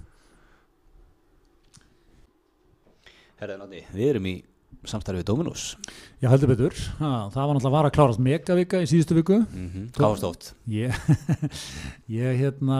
Herra, 3.42 3.58
Noddi, 3.58 3.82
Við 3.90 4.10
erum 4.12 4.26
í 4.30 4.36
samstarfið 4.88 5.26
Dominus 5.28 5.64
Já, 6.22 6.28
heldur 6.30 6.52
betur, 6.52 6.76
ha, 6.98 7.10
það 7.32 7.48
var 7.48 7.56
náttúrulega 7.56 7.70
að 7.70 7.76
vara 7.76 7.90
að 7.90 7.96
klárast 7.96 8.22
megavika 8.22 8.82
í 8.82 8.88
síðustu 8.90 9.16
viku. 9.18 9.40
Mm 9.42 9.70
-hmm. 9.72 10.28
Oft? 10.28 10.54
ég, 10.70 10.94
ég 12.20 12.38
hérna 12.40 12.78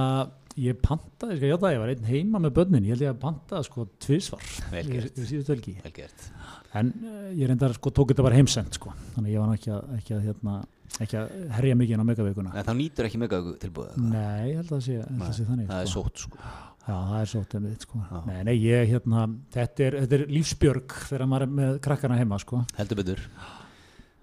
ég 0.59 0.77
pantaði, 0.85 1.39
sko, 1.39 1.49
ég 1.49 1.61
það, 1.63 1.73
ég 1.75 1.83
var 1.83 1.93
einn 1.95 2.09
heima 2.11 2.41
með 2.43 2.55
börnin, 2.59 2.85
ég 2.85 2.95
held 2.95 3.07
ég 3.07 3.15
að 3.15 3.23
pantaði 3.23 3.69
sko 3.69 3.87
tvisvar 4.03 4.45
Vel 4.73 4.85
í, 4.85 4.93
gert. 4.93 5.17
í 5.19 5.29
síðustu 5.31 5.55
helgi. 5.55 5.75
Vel 5.83 5.95
gert. 5.97 6.29
En 6.75 6.93
uh, 7.05 7.31
ég 7.37 7.49
reyndar 7.49 7.75
sko 7.77 7.91
tók 7.91 8.13
þetta 8.13 8.27
bara 8.27 8.39
heimsend 8.39 8.77
sko, 8.79 8.93
þannig 9.17 9.35
ég 9.35 9.41
var 9.45 9.55
ekki 9.57 9.73
að, 9.73 9.95
ekki 9.99 10.17
að 10.17 10.27
hérna, 10.29 10.59
ekki 11.01 11.19
að 11.21 11.33
herja 11.57 11.79
mikið 11.81 11.97
inn 11.97 12.05
á 12.05 12.11
megavikuna 12.11 12.53
En 12.53 12.67
þá 12.67 12.75
nýtur 12.77 13.09
ekki 13.09 13.21
mega 13.23 13.41
tilbúið 13.63 13.97
Nei, 13.97 14.51
ég 14.51 14.61
held 14.61 14.69
að 14.69 14.75
það 14.75 14.83
sé, 14.85 14.97
sé 15.39 15.47
þannig 15.49 15.71
Það 15.71 15.81
er 15.81 15.89
sko. 15.89 16.03
sótt 16.03 16.25
sko 16.27 16.39
Já, 16.83 16.95
það 16.97 17.19
er 17.21 17.29
sótt 17.31 17.53
einmitt 17.55 17.85
sko. 17.87 18.01
Já. 18.11 18.21
Nei, 18.27 18.39
nei, 18.49 18.55
ég 18.59 18.89
hérna 18.91 19.27
þetta 19.55 19.85
er, 19.87 19.97
þetta 20.03 20.17
er 20.19 20.25
lífsbjörg 20.35 20.95
þegar 21.07 21.29
maður 21.31 21.45
er 21.47 21.53
með 21.61 21.77
krakkana 21.85 22.17
heima 22.19 22.39
sko. 22.43 22.63
Heldur 22.79 22.99
betur 22.99 23.23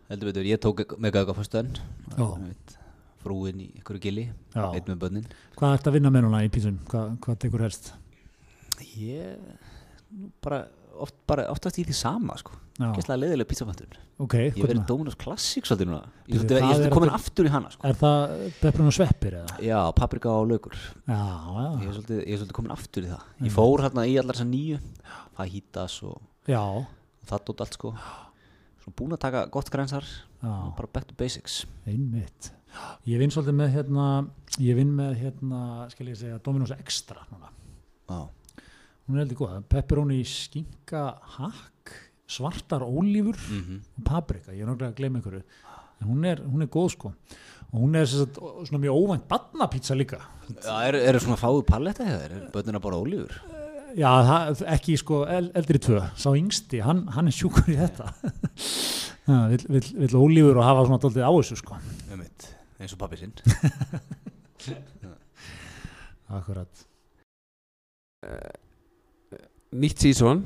Heldur 0.10 0.32
betur, 0.32 0.50
ég 0.50 0.60
tók 0.60 0.84
eitthvað 0.84 1.32
fyrstun 1.38 1.72
Já. 2.18 2.28
Frúin 3.20 3.60
í 3.64 3.70
ykkur 3.80 3.98
gili. 4.00 4.30
Einn 4.56 4.86
með 4.88 5.00
börnin 5.02 5.26
Hvað 5.60 5.74
ert 5.78 5.88
að 5.90 5.96
vinna 5.98 6.12
með 6.12 6.26
núna 6.28 6.44
í 6.44 6.52
písun? 6.52 6.78
Hvað, 6.92 7.16
hvað 7.24 7.40
tekur 7.46 7.64
helst? 7.64 7.94
Ég 8.96 9.40
bara, 10.44 10.66
oft, 11.06 11.16
bara 11.28 11.48
oftast 11.52 11.80
í 11.82 11.86
því 11.88 11.96
sama 11.98 12.36
sko. 12.40 12.52
Gæslega 12.80 13.20
leiðilega 13.20 13.50
pizzafattur 13.50 13.98
ok, 14.24 14.34
Ég 14.40 14.56
hvernig? 14.60 14.86
Dominus 14.88 15.16
Classic 15.20 15.66
svolítið 15.68 15.90
núna. 15.90 16.10
Ég 16.28 16.40
svolítið, 16.40 16.60
það 16.60 16.70
svolítið 16.70 16.86
er 16.90 16.94
komin 16.96 17.12
aftur- 17.16 17.48
í 17.48 17.52
hana 17.54 17.72
sko. 17.74 17.88
Er 17.88 17.98
það 18.00 18.34
pepprun 18.60 18.88
og 18.92 18.96
sveppir 18.96 19.36
eða? 19.40 19.58
Já, 19.64 19.80
paprika 19.96 20.30
og 20.32 20.48
laukur. 20.50 20.76
Já, 21.08 21.20
já, 21.20 21.92
svolítið, 21.92 22.22
ég 22.24 22.34
er 22.34 22.40
svolítið 22.42 22.58
komin 22.60 22.72
aftur 22.76 23.04
í 23.04 23.12
það. 23.12 23.24
Mm. 23.40 23.46
Ég 23.48 23.56
fór 23.56 23.84
hérna 23.86 24.06
í 24.08 24.16
allar 24.20 24.36
þessar 24.40 24.50
nýju. 24.52 24.80
Fajitas 25.40 25.98
og 26.04 26.22
já, 26.48 26.64
það 27.32 27.46
dótt 27.50 27.62
allt 27.66 27.78
sko. 27.80 27.94
Svo 28.84 28.94
búin 28.96 29.16
að 29.16 29.24
taka 29.28 29.46
gott 29.52 29.70
grænsar 29.72 30.04
já, 30.04 30.76
Bara 30.76 30.88
back 30.94 31.08
to 31.08 31.16
basics. 31.20 31.66
Einmitt. 31.88 32.52
Ég 33.08 33.18
vinn 33.20 33.32
svolítið 33.34 33.56
með 33.60 33.74
hérna, 33.76 34.08
ég 34.60 34.76
vinn 34.76 34.92
með 34.96 35.16
hérna, 35.20 35.90
skal 35.92 36.08
ég 36.08 36.16
segja, 36.20 36.40
Dominos 36.44 36.72
Extra 36.72 37.24
núna. 37.32 37.50
Já, 38.10 38.30
Hún 39.10 39.18
er 39.18 39.26
heldur 39.26 39.40
góð, 39.40 39.54
pepperoni 39.74 40.20
skinka 40.30 41.04
hakk, 41.40 41.96
svartar 42.30 42.84
ólífur 42.86 43.40
mm 43.42 43.80
og 43.98 44.04
paprika, 44.06 44.54
ég 44.54 44.62
er 44.62 44.70
náttúrulega 44.70 44.94
að 44.94 45.00
gleyma 45.00 45.18
einhverju. 45.18 45.42
En 46.00 46.12
hún 46.12 46.28
er, 46.30 46.44
hún 46.46 46.62
er 46.62 46.70
góð 46.70 46.92
sko. 46.94 47.10
Og 47.72 47.80
hún 47.82 47.98
er 47.98 48.06
sem 48.06 48.22
sagt, 48.22 48.38
svona 48.38 48.84
mjög 48.84 49.00
óvænt 49.02 49.26
badnapizza 49.30 49.98
líka. 49.98 50.22
Já, 50.62 50.76
eru 50.88 51.02
er 51.02 51.20
svona 51.20 51.40
fáið 51.42 51.66
palletta 51.66 52.06
hjá 52.06 52.20
þér? 52.22 52.38
Er 52.38 52.52
börnina 52.54 52.82
bara 52.84 53.02
ólífur? 53.02 53.34
Já, 53.98 54.12
það, 54.30 54.62
ekki 54.76 54.98
sko 55.02 55.24
el, 55.26 55.50
eldri 55.58 55.82
tvö, 55.82 56.04
sá 56.14 56.30
yngsti, 56.38 56.84
hann, 56.86 57.08
hann 57.16 57.30
er 57.30 57.34
sjúkur 57.34 57.66
í 57.74 57.80
þetta. 57.82 58.14
Vill, 59.30 59.66
vill, 59.70 59.90
vill 60.06 60.16
ólífur 60.18 60.58
og 60.58 60.64
hafa 60.66 60.86
svona 60.88 61.02
daldið 61.04 61.26
á 61.26 61.32
þessu 61.34 61.56
sko. 61.60 61.74
Um 62.14 62.22
eins 62.80 62.94
og 62.96 63.00
pappi 63.02 63.18
sinn 63.20 63.34
Akkurat. 66.40 66.74
Nýtt 69.70 70.02
sísón, 70.02 70.40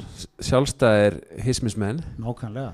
sjálfstæðir 0.44 1.16
hismismenn. 1.46 2.02
Nákvæmlega. 2.20 2.74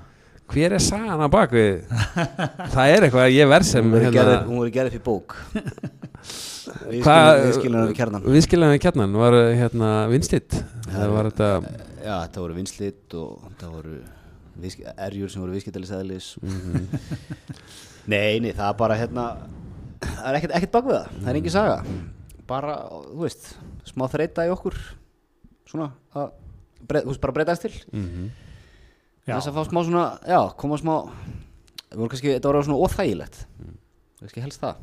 Hver 0.49 0.73
er 0.73 0.81
sagan 0.81 1.21
á 1.21 1.29
bakvið? 1.29 1.83
það 2.73 2.93
er 2.95 3.05
eitthvað 3.05 3.25
að 3.27 3.35
ég 3.35 3.49
verð 3.51 3.67
sem 3.69 3.85
Hún 3.85 3.93
voru 3.93 4.13
gerð- 4.15 4.47
hún 4.47 4.57
voru 4.63 4.71
gerð 4.73 4.95
upp 4.95 4.97
í 4.97 5.03
bók. 5.05 5.35
Hvað- 7.05 7.43
Við 7.43 7.53
skilum 7.59 7.85
við 7.88 7.93
kjarnan 7.97 8.25
Viðskiljaðan 8.25 8.73
við 8.75 8.81
kjarnan 8.83 9.13
var 9.17 9.35
hérna 9.57 9.91
vinslitt 10.12 10.57
Það 10.89 11.13
var 11.15 11.29
þetta 11.29 11.47
Já, 12.03 12.15
þetta 12.25 12.41
voru 12.43 12.57
vinslit 12.57 13.15
og 13.17 13.45
þetta 13.45 13.69
voru 13.71 13.95
viðsk- 14.62 14.91
erjur 15.07 15.31
sem 15.33 15.41
voru 15.45 15.55
viðskiptælisæðlis 15.55 16.27
Mhm. 16.43 16.85
Nei, 18.13 18.39
nei, 18.43 18.51
það 18.57 18.67
er 18.67 18.77
bara 18.81 18.97
hérna 18.99 19.25
Það 20.03 20.27
er 20.33 20.38
ekkert, 20.41 20.55
ekkert 20.59 20.73
bak 20.75 20.85
við 20.89 20.97
það, 20.97 21.09
það 21.23 21.29
er 21.33 21.39
engin 21.41 21.55
saga. 21.55 21.79
Bara, 22.49 22.75
þú 23.13 23.23
veist, 23.25 23.49
smá 23.89 24.05
þreita 24.09 24.45
í 24.49 24.53
okkur 24.53 24.77
Svona, 25.69 25.91
að 26.15 26.29
breyt, 26.89 27.03
þú 27.05 27.12
veist, 27.13 27.21
bara 27.21 27.34
breytast 27.39 27.62
til 27.67 27.73
Mhm. 27.93 28.29
Já. 29.27 29.36
Þess 29.38 29.49
að 29.51 29.58
fá 29.60 29.63
smá 29.69 29.82
svona, 29.86 30.05
já, 30.25 30.39
koma 30.58 30.77
smá 30.82 30.95
Það 31.89 31.97
voru 31.99 32.10
kannski, 32.10 32.32
þetta 32.38 32.49
voru 32.49 32.63
svona 32.65 32.82
óþægilegt 32.86 33.45
Kannski 34.19 34.41
helst 34.41 34.62
það 34.62 34.75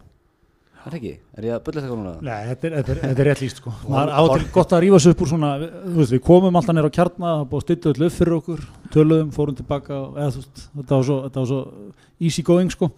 Er 0.87 0.93
það 0.93 0.99
ekki? 1.01 1.13
Er 1.35 1.43
ég 1.49 1.55
að 1.57 1.63
bulla 1.67 1.83
þetta 1.83 1.97
núna? 1.99 2.11
Nei, 2.23 2.43
þetta 2.47 2.67
er, 2.69 2.75
þetta 2.77 2.93
er, 2.95 2.99
þetta 3.03 3.23
er 3.25 3.27
rétt 3.27 3.41
líst 3.43 3.57
sko. 3.59 3.73
Maður 3.91 4.13
á 4.15 4.23
til 4.39 4.45
gott 4.55 4.75
að 4.77 4.83
rífa 4.85 5.01
sig 5.03 5.11
upp 5.17 5.23
úr 5.25 5.31
svona, 5.33 5.49
þú 5.67 5.95
veist, 5.97 6.13
við 6.15 6.21
komum 6.29 6.59
alltaf 6.61 6.77
nýra 6.77 6.87
á 6.87 6.95
kjarna, 6.95 7.27
það 7.33 7.41
er 7.43 7.49
búið 7.51 7.59
að 7.59 7.65
stilla 7.67 7.91
öll 7.97 8.07
upp 8.07 8.15
fyrir 8.15 8.37
okkur, 8.37 8.63
töluðum, 8.95 9.33
fórum 9.35 9.57
tilbaka, 9.59 9.97
og- 9.99 10.15
eða 10.23 10.29
þú 10.37 10.43
veist, 10.45 10.63
þetta 10.77 10.95
var 11.01 11.03
svo, 11.09 11.17
þetta 11.27 11.43
var 11.43 11.49
svo 11.51 11.59
easy 12.21 12.43
going 12.47 12.71
sko. 12.71 12.91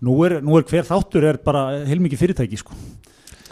Nú 0.00 0.14
er, 0.24 0.40
nú 0.40 0.56
er 0.56 0.64
hver 0.72 0.88
þáttur 0.88 1.28
er 1.28 1.36
bara 1.44 1.66
heilmikið 1.84 2.22
fyrirtæki 2.24 2.56
sko. 2.64 2.72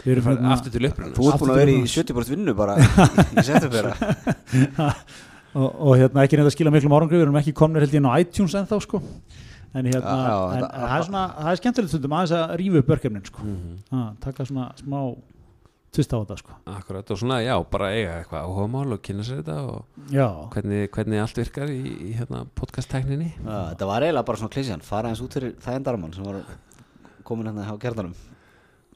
Við 0.05 0.11
erum 0.15 0.27
hérna, 0.29 0.53
Aftur 0.53 0.73
til 0.75 0.85
uppruna 0.89 1.15
Þú 1.17 1.27
ert 1.31 1.41
búin 1.41 1.51
að 1.55 1.59
vera 1.63 1.73
í 1.73 1.79
Aftur 1.81 2.03
70% 2.05 2.35
vinnu 2.35 2.53
bara 2.57 2.75
í 2.77 3.45
september 3.47 3.91
og, 5.55 5.69
og 5.69 5.91
hérna 5.97 6.25
ekki 6.25 6.37
neitt 6.39 6.49
að 6.49 6.55
skila 6.55 6.73
miklum 6.75 6.95
árangri, 6.97 7.17
við 7.19 7.25
erum 7.27 7.39
ekki 7.41 7.53
komnir 7.57 7.85
held 7.85 7.95
ég 7.95 8.01
inn 8.03 8.09
á 8.09 8.13
iTunes 8.21 8.55
ennþá 8.59 8.79
sko. 8.85 9.01
en 9.75 9.87
hérna, 9.91 10.15
Já, 10.15 10.25
já, 10.25 10.35
en, 10.55 10.65
en 10.65 10.83
það 10.85 10.97
er 10.97 11.05
svona 11.09 11.23
það 11.35 11.51
er 11.53 11.61
skemmtilegt 11.61 11.91
stundum 11.93 12.13
aðeins 12.17 12.35
að 12.37 12.53
rífa 12.61 12.81
upp 12.83 12.91
verkefnin 12.93 13.25
sko. 13.27 13.45
Mhm. 13.47 13.79
að 14.01 14.11
taka 14.27 14.45
svona 14.47 14.67
smá 14.79 14.99
tvist 15.95 16.11
á 16.11 16.17
þetta 16.19 16.37
sko. 16.41 16.53
Akkurat 16.75 17.11
og 17.15 17.19
svona, 17.21 17.37
já, 17.43 17.55
bara 17.71 17.89
eiga 17.95 18.13
eitthvað 18.19 18.45
áhugamál 18.49 18.95
og 18.97 19.01
kynna 19.07 19.23
sér 19.23 19.41
þetta 19.41 19.57
og 19.71 20.11
já, 20.11 20.27
hvernig, 20.53 20.89
hvernig 20.95 21.21
allt 21.23 21.39
virkar 21.39 21.71
í, 21.71 21.81
í 22.09 22.13
hérna, 22.19 22.43
podcast-tækninni 22.59 23.29
þetta 23.47 23.89
var 23.89 24.03
eiginlega 24.03 24.27
bara 24.27 24.41
svona 24.43 24.53
klísjan 24.55 24.83
fara 24.83 25.11
eins 25.11 25.23
út 25.23 25.35
fyrir 25.39 25.55
það 25.63 25.79
endarmann 25.79 26.15
sem 26.15 26.27
var 26.27 26.41
komin 27.27 27.47
hérna 27.47 27.67
á 27.71 27.75
gerðanum 27.79 28.15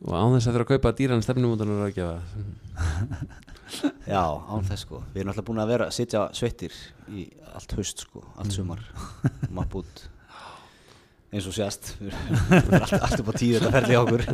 og 0.06 0.16
án 0.16 0.36
þess 0.38 0.48
að 0.48 0.56
þurfa 0.56 0.66
að 0.66 0.72
kaupa 0.74 0.96
dýran 0.96 1.24
stefnumótanar 1.26 1.88
að 1.90 1.96
gefa. 1.98 2.20
Já, 4.10 4.24
án 4.24 4.66
þess 4.66 4.86
sko. 4.86 5.02
Við 5.14 5.22
erum 5.22 5.34
alltaf 5.34 5.48
búin 5.50 5.62
að 5.62 5.74
vera 5.74 5.90
að 5.90 5.98
sitja 5.98 6.24
sveittir 6.36 6.76
í 7.12 7.26
allt 7.54 7.76
haust 7.78 8.06
sko, 8.06 8.24
allt 8.40 8.56
sumar. 8.56 8.82
Mapp 9.56 9.76
út. 9.80 10.04
Eins 11.30 11.46
og 11.46 11.54
sést 11.54 11.94
við 12.00 12.16
erum 12.16 12.80
alltaf, 12.80 13.04
alltaf 13.04 13.24
upp 13.24 13.34
á 13.34 13.36
tíu 13.38 13.60
þetta 13.60 13.74
ferli 13.76 14.00
á 14.00 14.02
okkur. 14.02 14.26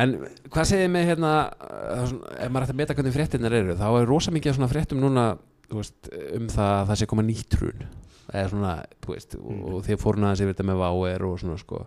En 0.00 0.16
hvað 0.48 0.70
segir 0.70 0.90
með 0.90 1.10
hérna 1.10 1.32
ef 1.52 2.48
maður 2.48 2.64
ætti 2.64 2.74
að 2.74 2.78
meta 2.80 2.96
hvernig 2.96 3.14
fréttinnar 3.14 3.56
eru 3.58 3.76
þá 3.76 3.88
er 3.90 4.08
rosa 4.08 4.32
mikið 4.32 4.56
svona 4.56 4.70
fréttum 4.70 5.02
núna 5.02 5.26
veist, 5.70 6.08
um 6.08 6.48
það 6.50 6.72
að 6.78 6.86
það 6.88 7.00
sé 7.02 7.10
koma 7.10 7.26
nýtt 7.26 7.58
hrun. 7.60 7.84
Eða 8.30 8.48
svona, 8.52 8.72
þú 9.02 9.12
veist 9.12 9.36
og, 9.36 9.60
og 9.60 9.84
þið 9.86 10.00
fórun 10.00 10.26
aðeins 10.26 10.42
yfir 10.44 10.54
þetta 10.54 10.66
með 10.70 10.80
váer 10.80 11.26
og 11.26 11.38
svona 11.42 11.60
sko 11.60 11.84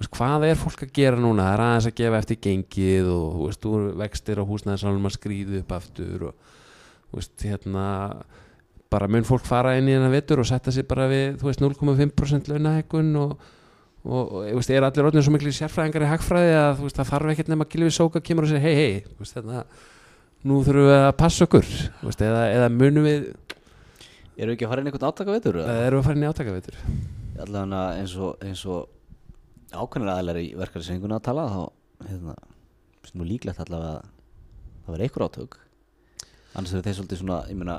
veist, 0.00 0.12
hvað 0.16 0.46
er 0.50 0.60
fólk 0.60 0.84
að 0.86 0.94
gera 0.96 1.20
núna? 1.20 1.46
Það 1.46 1.54
er 1.54 1.64
aðeins 1.66 1.88
að 1.90 1.98
gefa 2.00 2.20
eftir 2.22 2.40
gengið 2.46 3.10
og 3.12 3.26
þú 3.32 3.48
veist, 3.48 3.62
þú 3.62 3.80
vextir 4.02 4.40
á 4.40 4.48
húsnæðisalum 4.50 5.08
að 5.08 5.16
skríðu 5.16 5.60
upp 5.62 5.74
aftur 5.76 6.26
og 6.30 6.54
þú 7.10 7.20
veist, 7.20 7.34
hérna 7.44 7.86
bara 8.92 9.10
mun 9.10 9.26
fólk 9.26 9.46
fara 9.48 9.74
inn 9.80 9.90
í 9.90 9.96
hennar 9.96 10.14
vetur 10.14 10.42
og 10.42 10.48
setja 10.48 10.74
sig 10.74 10.86
bara 10.88 11.08
við, 11.10 11.40
þú 11.40 11.50
veist, 11.50 11.64
0,5% 11.64 12.52
launahækkun 12.52 13.10
og, 13.22 13.34
og, 14.04 14.22
og 14.42 14.46
veist, 14.60 14.70
er 14.70 14.86
allir 14.86 15.08
orðin 15.08 15.26
svo 15.26 15.34
miklu 15.34 15.54
sérfræðingar 15.56 16.06
í 16.06 16.12
hagfræði 16.12 16.54
að 16.60 16.84
veist, 16.84 17.00
það 17.00 17.12
þarf 17.14 17.34
ekkert 17.34 17.52
nema 17.52 17.66
að 17.66 17.74
Gilvi 17.74 17.92
Sóka 17.96 18.22
kemur 18.22 18.46
og 18.46 18.52
segir 18.52 18.66
hei, 18.68 18.76
hei, 18.76 19.16
þú 19.16 19.24
veist, 19.24 19.38
hérna 19.40 19.64
nú 20.46 20.60
þurfum 20.62 20.86
við 20.86 21.00
að 21.00 21.16
passa 21.18 21.46
okkur. 21.48 21.72
Veist, 22.04 22.22
eða, 22.22 22.46
eða 22.54 22.70
munum 22.70 23.08
við 23.08 23.26
Erum 24.36 24.52
við 24.52 24.58
ekki 24.58 24.66
að 24.66 24.72
fara 24.72 24.82
inn 24.82 24.88
í 24.88 24.90
einhvern 24.90 25.08
átaka 25.08 25.32
eða? 25.32 25.62
Erum 25.64 25.96
við 25.96 26.02
að 26.02 26.06
fara 26.06 26.16
inn 26.18 26.24
í 26.24 26.28
átaka 26.28 26.52
vetur 26.52 26.74
Allavega 27.40 27.78
eins 27.96 28.14
og, 28.20 28.42
eins 28.44 28.64
og 28.68 28.82
ákveðnir 29.74 30.12
aðlar 30.12 30.38
í 30.42 30.46
verkefnisenguna 30.58 31.18
að 31.18 31.24
tala 31.28 31.46
þá 31.50 31.62
hérna, 32.10 32.34
finnst 33.02 33.16
nú 33.18 33.26
líklegt 33.26 33.62
allavega 33.64 33.96
að 33.96 34.12
það 34.86 34.92
verði 34.94 35.08
einhver 35.08 35.26
átök. 35.26 35.56
Annars 36.56 36.72
eru 36.76 36.84
þeir 36.86 36.96
svolítið 37.00 37.20
svona 37.22 37.40
ég 37.50 37.58
meina 37.60 37.78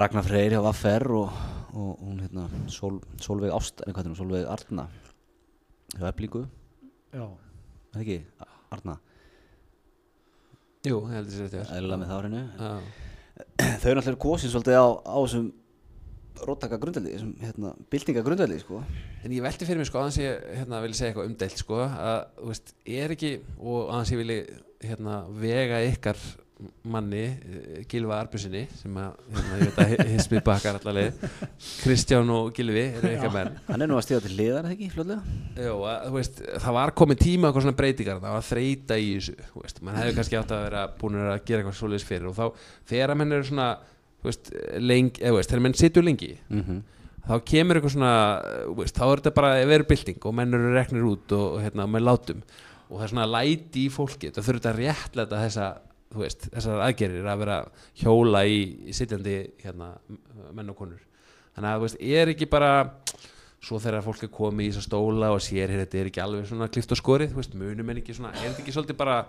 Ragnar 0.00 0.24
Freyr 0.26 0.54
hjá 0.54 0.62
Vaffer 0.64 1.04
og, 1.18 1.36
og 1.74 2.00
hún 2.06 2.20
hérna 2.22 2.46
Sól, 2.70 3.00
Sólveig 3.22 3.52
Ást, 3.54 3.82
en 3.86 3.92
hvað 3.94 4.04
er 4.06 4.10
hún, 4.12 4.18
Sólveig 4.20 4.48
Arna 4.50 4.86
hjá 5.96 6.06
Eblingu, 6.12 6.44
já, 7.10 7.24
er 7.26 7.94
það 7.96 8.02
ekki, 8.04 8.18
A- 8.44 8.50
Arna? 8.76 8.96
Jú, 10.86 11.00
ég 11.10 11.16
held 11.18 11.28
þessi 11.28 11.48
þetta 11.52 11.96
með 12.00 12.06
það 12.08 12.14
á 12.16 12.20
hreinu. 12.22 12.42
Já, 12.56 12.70
þau 13.82 13.90
eru 13.90 13.98
náttúrulega 13.98 14.22
kosin 14.22 14.52
svolítið 14.54 14.78
á, 14.80 14.86
á 15.04 15.16
þessum 15.20 15.48
róttaka 16.46 16.78
grundveldi, 16.80 17.14
þessum 17.16 17.32
hérna, 17.44 17.72
byltinga 17.92 18.24
grundveldi 18.26 18.60
sko. 18.62 18.82
En 19.24 19.34
ég 19.34 19.44
velti 19.44 19.68
fyrir 19.68 19.82
mig 19.82 19.88
sko 19.90 20.02
aðeins 20.02 20.20
ég 20.22 20.44
hérna, 20.60 20.82
vil 20.84 20.94
segja 20.96 21.12
eitthvað 21.12 21.30
umdeilt 21.30 21.60
sko 21.60 21.80
að 21.86 22.20
þú 22.38 22.52
veist, 22.52 22.76
er 23.00 23.16
ekki 23.16 23.32
og 23.58 23.90
aðeins 23.90 24.14
ég 24.14 24.22
vilji 24.22 24.38
hérna, 24.86 25.18
vega 25.40 25.82
ykkar 25.90 26.22
manni 26.84 27.22
eh, 27.24 27.84
Gilva 27.88 28.18
Arbjörnsinni 28.20 28.66
sem 28.76 28.96
að 29.00 29.14
hérna, 29.32 29.58
ég 29.60 29.70
veit 29.70 29.78
að 29.80 30.10
hismið 30.12 30.42
bakkar 30.44 30.78
allaveg 30.80 31.22
Kristján 31.80 32.32
og 32.34 32.50
Gilvi 32.56 32.82
eru 32.98 33.12
ykkar 33.14 33.32
menn. 33.34 33.54
Hann 33.68 33.84
er 33.84 33.90
nú 33.90 33.96
að 33.96 34.06
stíða 34.06 34.24
til 34.26 34.34
hliðar 34.34 34.68
eða 34.68 34.74
ekki, 34.74 34.90
fljóðlega 34.94 35.64
Jó, 35.64 35.76
að, 35.88 36.02
þú 36.06 36.16
veist, 36.18 36.42
það 36.66 36.76
var 36.76 36.94
komið 37.00 37.22
tíma 37.22 37.48
eitthvað 37.48 37.66
svona 37.66 37.78
breytingar, 37.80 38.20
það 38.24 38.36
var 38.36 38.48
þreita 38.50 39.00
í 39.00 39.08
þessu 39.14 39.36
þú 39.46 39.64
veist, 39.64 39.80
mann 39.86 40.00
hefði 40.00 40.16
kannski 40.18 40.40
átt 40.40 40.54
að 40.56 40.66
vera 40.66 40.84
búin 41.00 41.20
að 41.22 41.32
gera 41.48 41.62
eitthvað 41.62 41.78
svoleiðis 41.80 42.08
fyrir 42.10 42.30
og 42.30 42.36
þá 42.36 42.44
þegar 42.92 43.16
menn 43.20 43.38
eru 43.38 43.48
svona 43.48 43.70
veist, 44.24 44.50
lengi, 44.78 45.22
eða 45.22 45.36
veist, 45.38 45.52
þegar 45.52 45.66
menn 45.66 45.78
situr 45.78 46.06
lengi 46.06 46.34
mm 46.48 46.80
þá 47.20 47.34
kemur 47.46 47.76
eitthvað 47.76 47.92
svona 47.92 48.14
veist, 48.78 48.96
þá 48.96 49.04
er 49.04 49.20
þetta 49.20 49.30
bara 49.36 49.50
verið 49.68 49.88
bylting 49.90 50.24
og 50.26 50.32
menn 50.34 50.56
eru 50.56 50.70
reknir 50.72 51.04
út 51.04 51.34
og, 51.36 51.44
og 51.52 51.60
hérna, 51.62 51.84
menn 51.86 52.02
látum 52.02 52.40
og 52.88 52.96
það 52.96 53.04
er 53.04 53.10
svona 53.12 53.26
læti 53.28 53.84
í 53.84 53.90
fólki 53.92 54.30
það 54.32 54.46
þurfa 54.46 54.62
þetta 54.62 54.70
að 54.72 54.80
réttlega 54.80 55.42
þessa 55.44 55.66
þessar 56.10 56.82
aðgerir 56.82 57.28
að 57.28 57.42
vera 57.44 57.58
hjóla 58.00 58.42
í, 58.48 58.62
í 58.90 58.94
sitjandi 58.96 59.36
hérna, 59.62 59.92
menn 60.56 60.72
og 60.72 60.78
konur. 60.78 61.02
Þannig 61.54 61.70
að 61.70 61.84
veist, 61.84 62.00
er 62.00 62.32
ekki 62.32 62.48
bara 62.50 62.72
svo 63.60 63.78
þegar 63.82 64.02
fólk 64.06 64.24
er 64.26 64.32
komið 64.34 64.66
í 64.66 64.72
þessa 64.72 64.88
stóla 64.88 65.30
og 65.34 65.42
sér 65.44 65.70
hér, 65.70 65.84
þetta 65.84 66.00
er 66.00 66.10
ekki 66.10 66.24
alveg 66.24 66.48
svona 66.48 66.70
klift 66.72 66.94
og 66.94 67.00
skorið 67.00 67.36
munum 67.60 67.92
en 67.92 68.00
ekki 68.00 68.16
svona, 68.16 68.32
er 68.34 68.48
þetta 68.48 68.64
ekki 68.64 68.74
svolítið 68.74 68.98
bara 68.98 69.20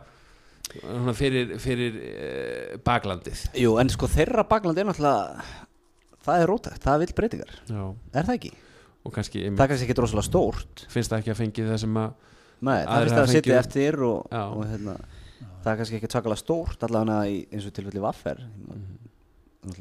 fyrir, 1.18 1.56
fyrir 1.62 1.98
eh, 2.02 2.74
baklandið. 2.86 3.46
Jú, 3.60 3.76
en 3.82 3.92
sko 3.92 4.10
þeirra 4.12 4.46
bakland 4.50 4.80
er 4.82 4.88
náttúrulega 4.90 5.46
það 6.26 6.44
er 6.44 6.52
rótækt, 6.52 6.84
það 6.86 7.00
vil 7.04 7.16
breytingar. 7.18 7.56
Já. 7.70 7.84
er 8.14 8.28
það 8.28 8.36
ekki? 8.38 8.52
kannski, 9.12 9.48
Það 9.50 9.72
kannski 9.72 9.88
ekki 9.88 9.98
rosalega 9.98 10.28
stórt. 10.28 10.84
finnst 10.92 11.12
það 11.12 11.24
ekki 11.24 11.34
að 11.34 11.40
fengi 11.40 11.66
það 11.66 11.80
sem 11.82 11.98
að 11.98 12.12
Nei, 12.62 12.80
það 12.86 13.00
finnst 13.02 13.16
það 13.16 13.24
að 13.24 13.32
sitja 13.34 13.60
eftir 13.60 13.98
og, 14.06 14.28
og 14.30 14.66
hérna, 14.70 14.94
það 15.64 15.72
er 15.72 15.80
kannski 15.80 15.98
ekki 15.98 16.12
tvakalega 16.14 16.42
stórt 16.44 16.84
allavega 16.86 17.24
í, 17.26 17.40
eins 17.50 17.66
og 17.66 17.74
tilfelli 17.74 18.04
vaffer. 18.04 18.44
Mhm. 18.68 19.00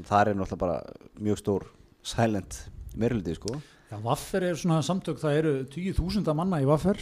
það 0.08 0.20
er 0.20 0.34
náttúrulega 0.38 0.60
bara 0.60 0.80
mjög 1.20 1.42
stór 1.42 1.68
silent 2.02 2.62
meiruliti 2.96 3.36
sko 3.36 3.60
Já, 3.90 3.96
Vaffer 4.04 4.44
er 4.46 4.54
svona 4.60 4.78
samtök, 4.86 5.18
það 5.18 5.36
eru 5.40 5.52
10.000 5.72 6.34
manna 6.38 6.60
í 6.62 6.66
Vaffer 6.68 7.00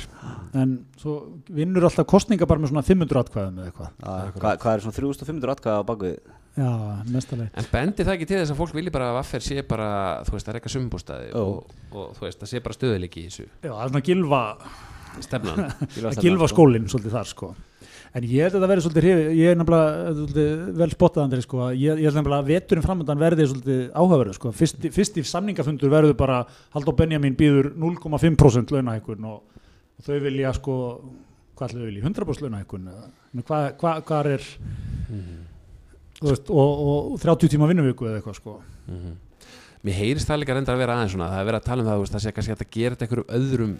en 0.56 0.70
svo 0.96 1.18
vinnur 1.52 1.84
alltaf 1.84 2.06
kostninga 2.08 2.48
bara 2.48 2.62
með 2.62 2.72
svona 2.72 2.84
500 2.86 3.20
atkvæðum 3.26 3.58
eða 3.60 3.68
eitthvað. 3.68 3.90
Að- 4.00 4.30
hvað, 4.38 4.58
hvað 4.62 4.72
er 4.78 4.84
svona 4.86 4.96
3500 4.96 5.54
atkvæða 5.56 5.82
á 5.84 5.88
bakvið 5.90 6.18
Já, 6.58 6.70
mestalegt. 7.06 7.52
En 7.60 7.66
bendi 7.70 8.02
það 8.02 8.14
ekki 8.16 8.26
til 8.26 8.38
þess 8.40 8.50
að 8.50 8.58
fólk 8.58 8.72
vilji 8.74 8.90
bara 8.90 9.10
að 9.12 9.18
vaffer 9.20 9.44
sé 9.46 9.62
bara, 9.68 9.88
þú 10.26 10.32
veist, 10.34 10.46
það 10.48 10.50
er 10.54 10.58
eitthvað 10.58 10.74
sumbústaði 10.74 11.28
og, 11.38 11.74
og 11.92 12.08
þú 12.16 12.24
veist, 12.24 12.40
það 12.40 12.50
sé 12.50 12.62
bara 12.64 12.78
stöðuleiki 12.78 13.20
í 13.22 13.28
þessu 13.28 13.44
Já, 13.62 13.70
það 13.70 13.84
er 13.84 13.92
svona 13.92 14.06
gilva, 14.08 14.40
stefnan 15.28 15.62
að 16.10 16.24
gilva 16.24 16.48
skólinn 16.50 16.88
svolítið 16.90 17.14
þar 17.14 17.30
sko. 17.30 17.52
En 18.16 18.24
ég 18.24 18.46
held 18.46 18.56
að 18.56 18.62
það 18.62 18.70
verði 18.72 18.84
svolítið 18.84 19.04
hrifið, 19.04 19.26
ég 19.36 19.50
er 19.52 19.58
nefnilega 19.58 20.12
svolítið, 20.16 20.52
vel 20.78 20.88
spottað 20.94 21.24
Andri 21.26 21.44
sko, 21.44 21.58
ég, 21.76 21.98
ég 22.00 22.08
held 22.08 22.16
nefnilega 22.16 22.44
að 22.44 22.50
veturinn 22.54 22.84
framöndan 22.86 23.20
verði 23.20 23.46
svolítið 23.50 23.82
áhugaverðu 23.92 24.36
sko. 24.38 24.52
Fyrst, 24.56 24.86
fyrst 24.94 25.18
í 25.20 25.24
samningafundur 25.28 25.92
verður 25.92 26.16
bara 26.16 26.38
Halldór 26.72 26.96
Benjamin 26.96 27.36
býður 27.36 27.68
0,5% 27.76 28.72
launahækkun 28.72 29.28
og, 29.28 29.60
og 29.98 30.08
þau 30.08 30.16
vilja 30.24 30.54
sko, 30.56 30.78
hvað 31.58 31.68
ætlaðu 31.68 31.90
vilja, 31.90 32.06
100% 32.08 32.46
launahækkun 32.46 32.90
eða, 32.94 33.06
en 33.34 33.46
hvað, 33.50 33.68
hvað, 33.82 34.02
hvað 34.08 34.30
er, 34.32 34.48
þú 36.22 36.32
veist, 36.32 36.52
og, 36.64 36.84
og 37.12 37.22
30 37.26 37.54
tíma 37.54 37.68
vinnuviku 37.68 38.08
eða 38.08 38.22
eitthvað 38.22 38.40
sko. 38.40 38.58
Mhm. 38.88 39.16
Mér 39.86 39.94
heyrist 39.94 40.26
það 40.26 40.40
líka 40.42 40.56
reyndar 40.56 40.74
að 40.74 40.80
vera 40.82 40.94
aðeins 40.98 41.12
svona 41.14 41.28
það 41.30 41.40
er 41.40 41.46
verið 41.46 41.60
að 41.60 41.66
tala 41.68 41.84
um 41.84 41.88
það, 41.88 42.00
það 42.10 42.22
sé 42.24 42.30
kannski 42.34 42.54
að 42.54 42.62
þetta 42.64 43.04
einhverjum 43.04 43.28
öðrum 43.36 43.74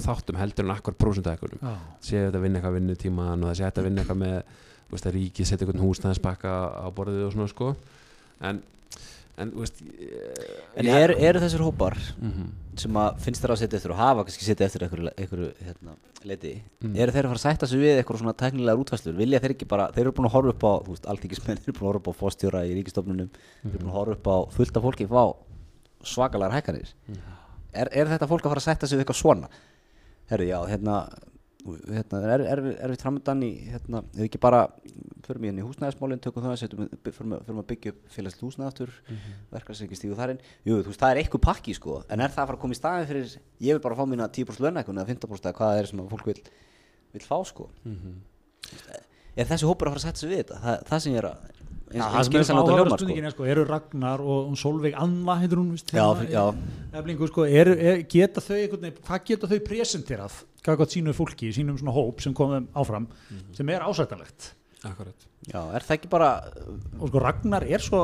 þáttum 0.00 0.38
heldur 0.40 0.64
en 0.66 0.74
akkur 0.76 0.94
prósundahækkunum 1.00 1.60
Já. 1.62 1.72
sé 2.00 2.20
þetta 2.26 2.38
að 2.40 2.44
vinna 2.46 2.60
eitthvað 2.60 2.76
vinnutíman 2.78 3.42
og 3.42 3.50
það 3.50 3.56
sé 3.58 3.64
þetta 3.68 3.82
að 3.82 3.88
vinna 3.90 4.02
eitthvað 4.04 4.20
með 4.22 4.36
þú 4.42 4.96
veist, 4.96 5.06
að 5.08 5.16
ríkið 5.18 5.48
setja 5.48 5.66
einhvern 5.66 5.84
húsnæðispakka 5.86 6.52
á 6.52 6.86
borðið 6.96 7.26
og 7.26 7.32
svona 7.36 7.48
sko. 7.52 7.68
En, 8.42 8.62
en 9.40 9.52
þú 9.52 9.62
veist 9.64 9.82
En 10.76 10.88
eru 10.92 11.16
er 11.18 11.38
þessir 11.42 11.64
hópar 11.64 11.96
mm 12.20 12.50
sem 12.80 12.96
að 12.96 13.18
finnst 13.20 13.42
þér 13.44 13.52
að 13.52 13.58
setja 13.60 13.76
eftir 13.76 13.92
og 13.92 13.98
hafa 14.00 14.22
kannski 14.24 14.46
setja 14.46 14.64
eftir 14.64 14.84
einhverju, 14.86 15.48
hérna, 15.60 15.92
leiti 16.24 16.52
Mm. 16.80 16.94
eru 16.96 17.12
þeir 17.12 17.26
að 17.26 17.28
fara 17.28 17.38
að 17.38 17.42
sætta 17.42 17.66
sig 17.68 17.78
við 17.82 17.98
eitthvað 18.00 18.18
svona 18.22 18.32
tæknilegar 18.32 18.80
útfæslur 18.80 19.14
vilja 19.18 19.40
þeir 19.44 19.52
ekki 19.54 19.68
bara, 19.68 19.90
þeir 19.92 20.06
eru 20.06 20.12
búin 20.16 20.26
að 20.26 20.32
horfa 20.32 20.54
upp 20.54 20.64
á 20.64 20.72
þú 20.86 20.94
veist, 20.94 21.06
alþingismenn, 21.12 21.58
þeir 21.60 21.68
eru 21.68 21.76
búin 21.76 21.84
að 21.84 21.90
horfa 21.92 22.00
upp 22.00 22.08
á 22.08 22.20
fóstjóra 22.22 22.62
í 22.64 22.72
ríkistofnunum, 22.78 23.28
þeir 23.60 23.68
eru 23.74 23.82
búin 23.82 23.92
að 23.92 23.98
horfa 23.98 24.16
upp 24.16 24.26
á 24.32 24.36
fullt 24.56 24.76
af 24.80 24.82
fólki 24.88 25.06
fá 25.12 25.22
svakalar 26.02 26.56
hækkanir 26.56 26.88
er, 27.76 27.88
er 27.92 28.08
þetta 28.08 28.26
fólk 28.32 28.48
að 28.48 28.54
fara 28.54 28.62
að 28.64 28.68
sætta 28.70 28.88
sig 28.88 28.96
við 28.98 29.04
eitthvað 29.04 29.20
svona 29.20 29.52
herru, 30.32 30.48
já, 30.48 30.58
hérna 30.72 30.96
hérna, 31.62 32.20
er, 32.26 32.42
er, 32.42 32.60
er 32.82 32.92
við 32.92 33.02
framöndan 33.02 33.42
í 33.46 33.50
hérna, 33.70 34.02
ef 34.16 34.24
ekki 34.26 34.40
bara 34.42 34.64
förum 35.22 35.44
í 35.46 35.50
henni 35.50 35.64
húsnæðismálin, 35.64 36.20
tökum 36.22 36.44
það, 36.44 36.56
setjum, 36.62 36.88
förum, 37.06 37.36
förum 37.46 37.60
að 37.62 37.68
byggja 37.70 37.92
upp 37.92 38.00
félagslegt 38.16 38.44
húsnæð 38.46 38.68
aftur 38.68 38.90
mm 38.90 39.14
-hmm. 39.16 39.44
verkarsæki 39.52 39.98
stígu 39.98 40.18
þar 40.18 40.34
inn. 40.34 40.42
Jú, 40.66 40.80
þú 40.80 40.90
veist, 40.90 41.00
það 41.00 41.10
er 41.10 41.20
eitthvað 41.22 41.44
pakki 41.46 41.74
sko, 41.74 42.02
en 42.08 42.20
er 42.20 42.30
það 42.30 42.42
að 42.42 42.46
fara 42.50 42.56
að 42.56 42.62
koma 42.62 42.74
í 42.74 42.80
staðin 42.80 43.06
fyrir 43.06 43.38
ég 43.60 43.72
vil 43.72 43.84
bara 43.86 43.94
fá 43.94 44.04
mína 44.06 44.28
10% 44.28 44.60
lönnækun 44.60 44.98
eða 44.98 45.10
15% 45.12 45.46
eða 45.46 45.56
hvað 45.58 45.70
það 45.70 45.78
er 45.78 45.86
sem 45.86 46.08
fólk 46.08 46.26
vil, 46.26 46.40
vil 47.12 47.22
fá 47.22 47.38
sko. 47.44 47.70
Er 49.36 49.46
þessi 49.46 49.66
hópur 49.66 49.86
að 49.86 49.92
fara 49.94 50.00
að 50.02 50.06
setja 50.06 50.20
sig 50.20 50.30
við 50.30 50.38
þetta. 50.42 50.60
Það, 50.60 50.82
það 50.88 50.98
sem 50.98 51.12
ég 51.12 51.18
er 51.18 51.28
að 51.30 51.61
Já, 51.92 52.02
það 52.02 52.12
sem 52.12 52.20
er 52.20 52.28
skynsamlegt 52.28 52.68
að 52.68 52.72
áhugaverða 52.72 52.98
hljómar, 53.02 53.24
er 53.26 53.34
sko, 53.34 53.44
eru 53.54 53.64
Ragnar 53.68 54.20
og 54.20 54.54
Solveig 54.60 54.94
Anna 54.96 55.36
heitir 55.42 55.58
hún 55.60 55.70
vist 55.74 55.92
Já, 55.92 56.04
hérna 56.14 56.30
já. 56.30 56.44
Eflingu, 57.02 57.28
sko, 57.28 57.44
er, 57.48 57.68
er, 57.76 58.02
geta 58.08 58.40
þau 58.40 58.56
veginn, 58.56 58.96
hvað 59.06 59.24
geta 59.32 59.46
þau 59.50 59.58
presenterað 59.68 60.40
hvað 60.62 60.76
gott 60.78 60.92
sínu 60.94 61.12
fólki, 61.16 61.52
sínum 61.52 61.78
svona 61.80 61.92
hóp 61.96 62.20
sem 62.22 62.34
komum 62.34 62.68
áfram, 62.78 63.06
Mhm. 63.30 63.54
sem 63.56 63.68
er 63.68 63.80
ásættanlegt? 63.82 64.52
Akkurat. 64.84 65.14
Já, 65.46 65.60
er 65.74 65.80
það 65.82 65.94
ekki 65.96 66.08
bara 66.10 66.28
og 67.00 67.08
sko 67.08 67.18
Ragnar 67.22 67.62
er 67.66 67.78
svo 67.82 68.00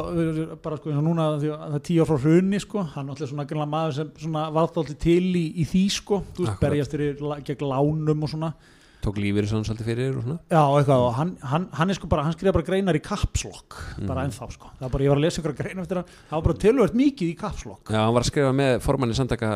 bara 0.63 0.77
sko 0.77 0.91
eins 0.91 0.99
og 0.99 1.05
núna 1.07 1.25
því 1.39 1.49
að 1.55 1.59
það 1.71 1.75
er 1.75 1.85
tíu 1.87 2.03
ár 2.03 2.07
frá 2.11 2.19
hrunni 2.23 2.61
sko, 2.61 2.83
hann 2.83 3.07
er 3.09 3.15
alltaf 3.15 3.29
svona 3.31 3.47
grunlega 3.47 3.71
maður 3.73 3.95
sem 3.95 4.11
svona 4.19 4.45
varðáldi 4.55 4.97
til 4.99 5.23
í, 5.39 5.45
í 5.63 5.65
því 5.67 5.83
sko, 5.91 6.23
þú 6.35 6.47
veist, 6.47 6.61
berjast 6.61 6.95
la- 7.21 7.41
gegn 7.41 7.67
lánum 7.67 8.23
og 8.23 8.29
svona 8.31 8.53
tók 9.05 9.19
lífið 9.23 9.47
svona 9.51 9.69
svolítið 9.69 9.89
fyrir 9.93 10.17
og 10.19 10.25
svona. 10.27 10.39
Já, 10.51 10.63
eitthvað, 10.81 11.05
og 11.05 11.13
hann, 11.19 11.31
hann, 11.53 11.69
hann 11.79 11.93
er 11.93 11.99
sko 11.99 12.09
bara, 12.11 12.25
hann 12.27 12.35
skrifa 12.35 12.55
bara 12.57 12.67
greinar 12.67 12.99
í 12.99 13.03
kapslokk, 13.05 13.79
bara 14.09 14.25
ennþá 14.27 14.49
sko. 14.57 14.73
Það 14.81 14.89
er 14.89 14.93
bara, 14.97 15.07
ég 15.07 15.13
var 15.15 15.21
að 15.21 15.25
lesa 15.29 15.43
ykkur 15.43 15.55
grein 15.61 15.83
eftir 15.85 16.01
hann 16.01 16.11
það 16.19 16.35
var 16.35 16.45
bara 16.49 16.59
tilvægt 16.65 16.99
mikið 16.99 17.31
í 17.31 17.37
kapslokk 17.39 17.93
Já, 17.95 18.01
hann 18.03 18.17
var 18.17 18.27
að 18.27 18.31
skrifa 18.33 18.51
með 18.59 18.75
formanni 18.85 19.17
samtaka 19.19 19.53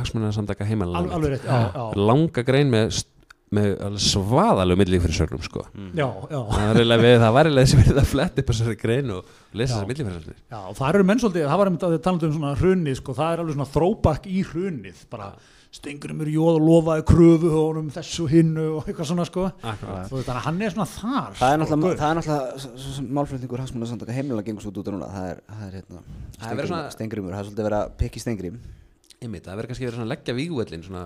hagsmunna 0.00 0.32
samtaka 0.34 0.66
Al, 0.66 0.70
heimalega 0.72 1.16
alveg 1.16 1.34
rétt, 1.36 1.46
já, 1.46 1.60
já, 1.70 1.84
langa 2.10 2.44
grein 2.50 2.72
með, 2.74 2.98
með 3.56 3.70
alveg 3.86 4.04
svaðalegu 4.08 4.80
millík 4.82 5.04
fyrir 5.06 5.18
sögnum 5.20 5.44
sko. 5.46 5.64
já, 5.94 6.06
já, 6.06 6.40
það 6.50 6.82
var 6.90 7.04
við, 7.06 7.14
það 7.22 7.36
var 7.38 7.50
eiginlega 7.50 7.70
þessi 7.70 7.80
verið 7.84 8.02
að 8.02 8.10
fletta 8.10 8.42
upp 8.44 8.52
þessari 8.52 8.80
grein 8.82 9.14
og 9.14 9.32
lesa 9.54 9.72
þessari 9.76 9.90
millík 9.92 10.10
fyrir 10.10 10.26
sögnum 10.26 10.42
já, 10.42 10.60
og 10.60 10.76
það 10.80 10.90
eru 10.92 11.08
menn 11.10 11.22
svolítið, 11.24 11.48
það 11.50 11.62
var 11.62 11.70
einmitt 11.70 11.86
að 11.88 11.96
þið 11.96 12.04
talandi 12.08 12.28
um 12.30 12.36
svona 12.36 12.52
hrunið 12.60 13.00
sko, 13.00 13.16
það 13.20 13.32
er 13.36 13.42
alveg 13.44 13.58
svona 13.58 13.70
throwback 13.74 14.28
í 14.30 14.44
hrunið 14.50 15.02
bara 15.10 15.30
stengurum 15.70 16.20
er 16.24 16.30
jóð 16.34 16.56
og 16.58 16.64
lofaði 16.66 17.04
kröfu 17.06 17.50
og 17.50 17.60
honum 17.68 17.90
þessu 17.94 18.24
hinnu 18.30 18.64
og 18.80 18.88
eitthvað 18.90 19.06
svona 19.12 19.26
sko. 19.28 19.44
Akkurat. 19.62 20.08
Þú 20.10 20.16
veist, 20.18 20.26
þannig 20.26 20.40
að 20.40 20.46
hann 20.48 20.62
er 20.66 20.74
svona 20.74 20.88
þar 20.90 21.36
Það 21.38 21.52
er 21.54 21.62
sko, 21.62 21.78
náttúrulega, 21.78 22.34
er 23.04 23.14
málflutningur 23.20 23.62
hagsmunna 23.62 23.90
samtaka 23.92 24.16
heimilega 24.16 24.48
gengur 24.50 24.64
svo 24.66 24.72
út 24.74 24.90
núna, 24.90 25.10
það 25.14 25.28
er, 25.30 25.42
það 25.46 25.62
er 25.68 25.76
hérna 25.78 26.02
Það 26.40 26.50
er 26.50 26.58
verið 26.60 26.72
svona- 26.72 26.90
Stengrimur, 26.96 27.36
það 27.36 27.40
er 27.44 27.48
svolítið 27.50 27.68
verið 27.70 27.78
að 27.80 27.92
pikki 28.02 28.22
Stengrim 28.24 28.58
Einmitt, 29.20 29.44
það 29.46 29.56
verður 29.60 29.70
kannski 29.70 29.86
verið 29.86 29.98
svona 30.00 30.08
að 30.08 30.12
leggja 30.14 30.36
vígvöllin 30.40 30.84
svona 30.88 31.04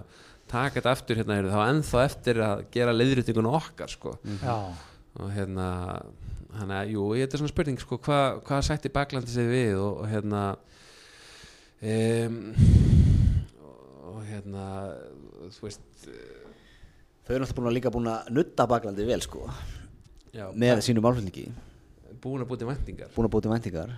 taka 0.48 0.78
þetta 0.80 0.92
aftur 0.94 1.16
hérna 1.20 1.38
þá 1.50 1.60
ennþá 1.68 2.02
eftir 2.04 2.40
að 2.44 2.64
gera 2.74 2.92
leiðréttinguna 2.94 3.54
okkar 3.58 3.90
sko. 3.90 4.16
já, 4.40 4.56
og 5.18 5.30
hérna 5.34 5.68
hann 6.54 6.70
að, 6.70 6.92
jú, 6.94 7.08
þetta 7.18 7.34
er 7.34 7.42
svona 7.42 7.52
spurning 7.52 7.80
sko, 7.82 7.98
hvað 7.98 8.40
hva 8.46 8.60
sætti 8.62 8.92
baklandi 8.94 9.32
sig 9.34 9.48
við 9.50 9.80
og, 9.82 10.04
og 10.04 10.10
hérna 10.12 10.42
um, 11.82 12.93
og 14.14 14.24
hérna 14.28 14.64
þú 15.54 15.66
veist 15.66 16.00
Þau 17.24 17.32
eru 17.32 17.40
náttúrulega 17.40 17.56
búin 17.56 17.70
að 17.70 17.76
líka 17.78 17.90
búin 17.92 18.08
að 18.12 18.26
nutta 18.36 18.64
baklandi 18.68 19.04
vel 19.08 19.22
sko. 19.24 19.46
Já, 20.36 20.50
með 20.52 20.82
sínu 20.84 21.00
málflutningi, 21.00 21.46
búin 22.20 22.42
að 22.44 22.50
búti 22.50 22.66
væntingar. 22.68 23.08
Búin 23.14 23.28
að 23.30 23.32
búti 23.32 23.48
væntingar 23.48 23.94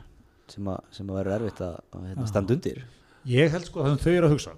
sem 0.52 0.68
að, 0.70 0.84
sem 0.94 1.10
að 1.10 1.18
verður 1.18 1.34
erfitt 1.40 1.62
að, 1.66 1.80
hérna, 2.04 2.26
standa 2.30 2.54
undir. 2.54 2.84
Ég 3.26 3.50
held 3.50 3.66
sko 3.66 3.82
að 3.82 3.88
það 3.88 4.04
þau 4.04 4.12
eru 4.12 4.28
að 4.28 4.34
hugsa 4.36 4.52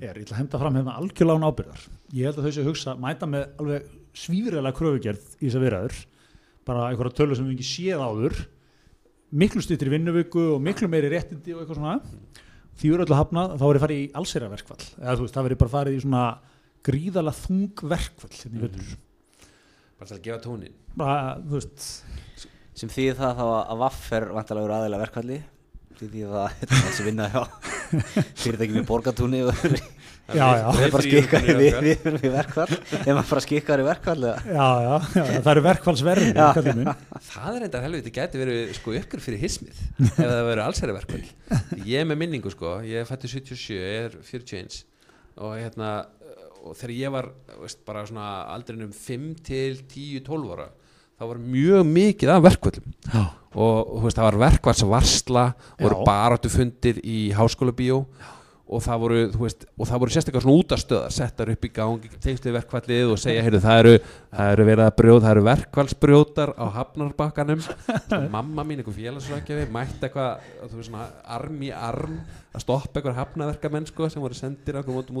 er, 0.00 0.16
ég 0.18 0.24
ætla 0.24 0.36
að 0.36 0.40
henda 0.42 0.60
fram 0.60 0.76
hérna 0.76 0.96
algjörlega 1.00 1.40
án 1.40 1.46
ábyrðar 1.48 1.84
ég 2.16 2.26
held 2.28 2.38
að 2.40 2.46
þau 2.46 2.54
séu 2.54 2.62
að 2.62 2.70
hugsa, 2.70 2.94
mæta 3.00 3.28
með 3.30 3.46
alveg 3.62 3.90
svífriðlega 4.20 4.76
kröfugerð 4.76 5.26
í 5.38 5.46
þess 5.46 5.58
að 5.58 5.64
viðræður 5.64 5.98
bara 6.68 6.86
einhverja 6.90 7.16
tölu 7.20 7.38
sem 7.38 7.48
við 7.48 7.56
ekki 7.56 7.68
séð 7.70 8.04
áður 8.04 8.38
miklu 9.40 9.64
stýttir 9.64 9.92
vinnuviku 9.92 10.46
og 10.56 10.62
miklu 10.64 10.90
meiri 10.90 11.12
réttindi 11.12 11.54
og 11.54 11.62
eitthvað 11.62 11.80
svona 11.80 11.96
því 12.78 12.92
eru 12.94 13.04
öllu 13.04 13.14
að 13.16 13.20
hafna, 13.24 13.42
þá 13.58 13.64
verið 13.66 13.84
farið 13.84 14.00
í 14.04 14.08
allsera 14.20 14.48
verkfall 14.52 14.84
eða 15.00 15.16
þú 15.18 15.24
veist, 15.26 15.34
það 15.36 15.46
verið 15.48 15.60
bara 15.64 15.74
farið 15.74 15.96
í 15.98 16.02
svona 16.04 16.24
gríðalega 16.86 17.40
þung 17.44 17.84
verkfall 17.94 18.34
hérna 18.40 18.58
í 18.58 18.62
veitur 18.66 18.92
bara 20.00 20.08
til 20.10 20.16
að 20.16 20.24
gefa 20.28 20.42
tónin 20.46 20.76
bara, 20.96 21.16
þú 21.44 21.58
veist 21.58 21.88
sem 22.80 22.88
þýðir 22.94 23.18
það 23.20 23.34
þá 23.40 23.44
að- 23.50 23.66
að 23.74 23.82
vaff 23.84 24.12
er 24.16 24.28
vantalega 24.38 24.66
verið 24.68 24.78
aðeila 24.80 25.02
verkvalli 25.04 25.40
því 26.00 26.06
því 26.14 26.22
að 26.24 26.36
það 26.36 26.62
er 26.64 26.70
þessi 26.86 27.04
vinna 27.10 27.26
hjá 27.34 27.42
fyrirtæki 28.40 28.76
með 28.78 28.86
borgatúni 28.88 29.42
og 29.44 29.50
við 30.30 30.40
Já, 30.40 30.48
já. 30.60 30.68
erum 30.80 30.94
bara 30.94 31.04
skikkar 31.06 31.46
við, 31.48 31.60
við 31.86 32.04
erum 32.10 32.26
í 32.26 32.32
verkvall 32.34 32.68
ef 32.70 33.08
maður 33.10 33.30
bara 33.32 33.42
skikkar 33.46 33.82
í 33.82 33.86
verkvall 33.88 34.18
eða? 34.20 34.36
já, 34.46 34.68
já, 34.86 35.24
það 35.44 35.50
eru 35.54 35.64
verkfallsverði 35.66 36.30
Já. 36.30 36.46
kallinn 36.58 36.80
minn. 36.80 36.92
það 37.30 37.58
er 37.60 37.66
enda 37.68 37.82
helviti 37.86 38.14
gæti 38.20 38.40
verið 38.42 38.72
sko 38.78 38.94
uppgjör 39.00 39.24
fyrir 39.26 39.42
hismið 39.44 39.82
ef 40.06 40.20
það 40.20 40.44
verið 40.50 40.64
allsæri 40.66 40.96
verkvöld 40.96 41.84
ég 41.90 42.02
er 42.04 42.08
með 42.10 42.20
minningu 42.24 42.52
sko, 42.54 42.76
ég 42.86 43.02
er 43.02 43.08
fættur 43.10 43.32
77 43.34 43.76
ég 43.76 44.06
er 44.06 44.18
41 44.30 44.80
og 45.40 45.54
hérna 45.58 45.92
og 46.60 46.74
þegar 46.76 46.92
ég 46.98 47.12
var 47.14 47.30
veist, 47.62 47.78
bara 47.88 48.02
svona 48.04 48.26
aldrinum 48.52 48.90
5 48.92 49.28
til 49.46 49.78
10, 49.88 50.20
12 50.26 50.50
ára 50.56 50.66
þá 51.20 51.24
var 51.30 51.38
mjög 51.40 51.86
mikið 51.88 52.32
af 52.34 52.42
verkvöldum 52.44 52.92
Já. 53.14 53.22
og 53.56 54.04
veist, 54.04 54.18
það 54.18 54.26
var 54.28 54.38
verkvallsvarsla 54.44 55.44
voru 55.80 55.98
Já. 56.02 56.04
baráttu 56.08 56.52
fundir 56.52 57.00
í 57.04 57.30
háskóla 57.36 57.72
bíó 57.76 58.02
og 58.04 58.39
voru, 59.02 59.20
og 59.26 59.88
það 59.88 60.02
voru 60.02 60.14
sérstaklega 60.14 60.44
svona 60.44 60.62
útastöðar 60.62 61.14
settar 61.14 61.50
upp 61.50 61.66
í 61.66 61.70
gangi, 61.74 62.10
tengslu 62.22 62.52
verkvallið 62.54 63.14
og 63.14 63.18
segja, 63.18 63.42
heyrðu, 63.46 63.60
það 63.64 63.80
eru, 63.82 63.94
það 64.30 64.52
eru 64.54 64.66
verið 64.68 64.84
að 64.84 64.92
brjóð, 65.00 65.20
það 65.24 65.34
eru 65.34 65.44
verkvallsbrjótar 65.48 66.52
á 66.54 66.64
hafnarbakkanum. 66.76 67.64
Mamma 68.36 68.66
mín, 68.68 68.82
einhver 68.82 68.96
félagsrækjafi 68.96 69.66
mætti 69.74 70.06
eitthvað, 70.06 70.46
þú 70.62 70.78
veist, 70.78 70.90
svona 70.90 71.08
arm 71.38 71.64
í 71.66 71.72
arm 71.74 72.20
að 72.50 72.64
stoppa 72.64 73.00
einhver 73.00 73.18
hafnaverkamenn 73.18 73.88
sko, 73.90 74.10
sem 74.10 74.22
voru 74.22 74.38
sendir 74.38 74.78
á 74.78 74.82
einhver 74.82 74.96
mótum 75.00 75.18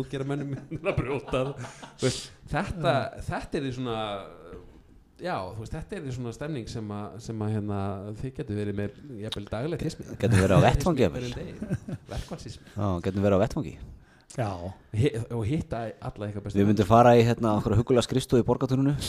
veist, 2.02 2.30
þetta, 2.50 2.94
þetta 3.26 3.58
er 3.58 3.66
því 3.66 3.74
svona 3.80 3.98
já, 5.22 5.36
þú 5.54 5.60
veist, 5.62 5.74
þetta 5.76 5.92
er 5.98 6.02
því 6.06 6.12
svona 6.16 6.32
stemning 6.36 6.66
sem 6.72 6.86
að, 6.96 7.06
sem 7.26 7.38
að 7.46 7.50
hérna, 7.56 7.78
þið 8.20 8.30
getur 8.40 8.56
verið 8.60 8.74
með 8.80 8.90
jafnvel 9.24 9.46
daglegt 9.50 9.84
hismið 9.86 10.06
Getur 10.22 10.38
verið 10.44 10.56
á 10.56 10.60
vettvangi, 10.68 11.02
jafnvel. 11.06 11.30
verkvallsismi 12.10 12.64
Já, 12.76 12.88
getum 13.06 13.22
verið 13.26 13.36
á 13.36 13.42
vettvangi. 13.44 13.74
Já, 14.38 14.48
Hi- 14.94 15.16
og 15.34 15.42
hitta 15.48 15.78
alla 16.06 16.24
eitthvað 16.28 16.44
bestu 16.46 16.58
Við 16.60 16.68
myndum 16.70 16.86
fara 16.86 17.16
í 17.18 17.20
hérna 17.26 17.48
okkur 17.58 17.74
hugulega 17.80 18.04
skrifstofu 18.06 18.42
í 18.44 18.46
borgatúrunu 18.46 18.92